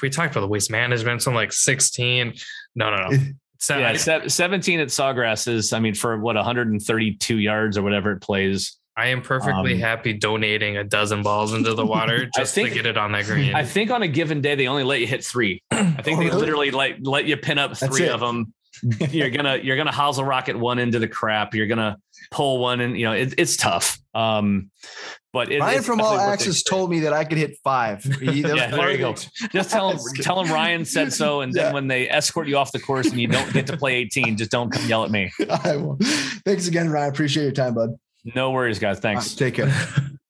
We 0.00 0.10
talked 0.10 0.32
about 0.32 0.40
the 0.40 0.48
waste 0.48 0.70
management. 0.70 1.22
So 1.22 1.30
I'm 1.30 1.34
like 1.34 1.52
16. 1.52 2.32
No, 2.74 2.90
no, 2.90 3.08
no. 3.08 3.18
So 3.58 3.78
yeah, 3.78 3.90
I, 3.90 4.26
17 4.26 4.80
at 4.80 4.88
Sawgrass 4.88 5.46
is, 5.46 5.72
I 5.72 5.78
mean, 5.78 5.94
for 5.94 6.18
what 6.18 6.34
132 6.34 7.38
yards 7.38 7.78
or 7.78 7.82
whatever 7.82 8.10
it 8.10 8.20
plays. 8.20 8.76
I 8.96 9.08
am 9.08 9.22
perfectly 9.22 9.74
um, 9.74 9.80
happy 9.80 10.12
donating 10.12 10.76
a 10.76 10.84
dozen 10.84 11.22
balls 11.22 11.54
into 11.54 11.74
the 11.74 11.86
water 11.86 12.28
just 12.36 12.54
think, 12.54 12.68
to 12.70 12.74
get 12.74 12.86
it 12.86 12.98
on 12.98 13.12
that 13.12 13.24
green. 13.24 13.54
I 13.54 13.64
think 13.64 13.90
on 13.90 14.02
a 14.02 14.08
given 14.08 14.40
day 14.40 14.54
they 14.54 14.68
only 14.68 14.84
let 14.84 15.00
you 15.00 15.06
hit 15.06 15.24
three. 15.24 15.62
I 15.70 16.02
think 16.02 16.18
oh, 16.18 16.20
they 16.22 16.26
really? 16.28 16.40
literally 16.40 16.70
like 16.72 16.96
let 17.02 17.24
you 17.24 17.36
pin 17.36 17.58
up 17.58 17.76
three 17.76 18.08
of 18.08 18.20
them. 18.20 18.52
you're 19.10 19.30
gonna 19.30 19.56
you're 19.56 19.76
gonna 19.76 19.92
hosel 19.92 20.24
rocket 20.24 20.58
one 20.58 20.78
into 20.78 20.98
the 20.98 21.08
crap. 21.08 21.54
You're 21.54 21.66
gonna 21.66 21.98
pull 22.30 22.58
one, 22.58 22.80
and 22.80 22.98
you 22.98 23.04
know 23.06 23.12
it, 23.12 23.34
it's 23.38 23.56
tough. 23.56 23.98
Um, 24.14 24.70
but 25.32 25.50
it, 25.50 25.60
Ryan 25.60 25.82
from 25.82 26.00
All 26.00 26.18
Access 26.18 26.62
told 26.62 26.90
me 26.90 27.00
that 27.00 27.12
I 27.12 27.24
could 27.24 27.38
hit 27.38 27.56
five. 27.64 28.02
He, 28.22 28.42
yeah, 28.42 28.70
there 28.70 28.90
you 28.90 28.98
go. 28.98 29.14
Just 29.52 29.70
tell 29.70 29.90
him 29.92 29.98
tell 30.20 30.40
him 30.40 30.52
Ryan 30.52 30.84
said 30.84 31.12
so, 31.12 31.40
and 31.40 31.52
then 31.52 31.66
yeah. 31.66 31.72
when 31.72 31.88
they 31.88 32.08
escort 32.08 32.46
you 32.48 32.56
off 32.56 32.72
the 32.72 32.80
course 32.80 33.08
and 33.08 33.20
you 33.20 33.28
don't 33.28 33.52
get 33.52 33.66
to 33.68 33.76
play 33.76 33.94
18, 33.94 34.36
just 34.36 34.50
don't 34.50 34.70
come 34.70 34.86
yell 34.86 35.04
at 35.04 35.10
me. 35.10 35.30
I 35.64 35.76
will. 35.76 35.98
Thanks 36.44 36.66
again, 36.68 36.90
Ryan. 36.90 37.10
Appreciate 37.10 37.44
your 37.44 37.52
time, 37.52 37.74
bud. 37.74 37.98
No 38.24 38.50
worries, 38.52 38.78
guys. 38.78 39.00
Thanks. 39.00 39.30
Right, 39.32 39.38
take 39.38 39.54
care. 39.54 39.72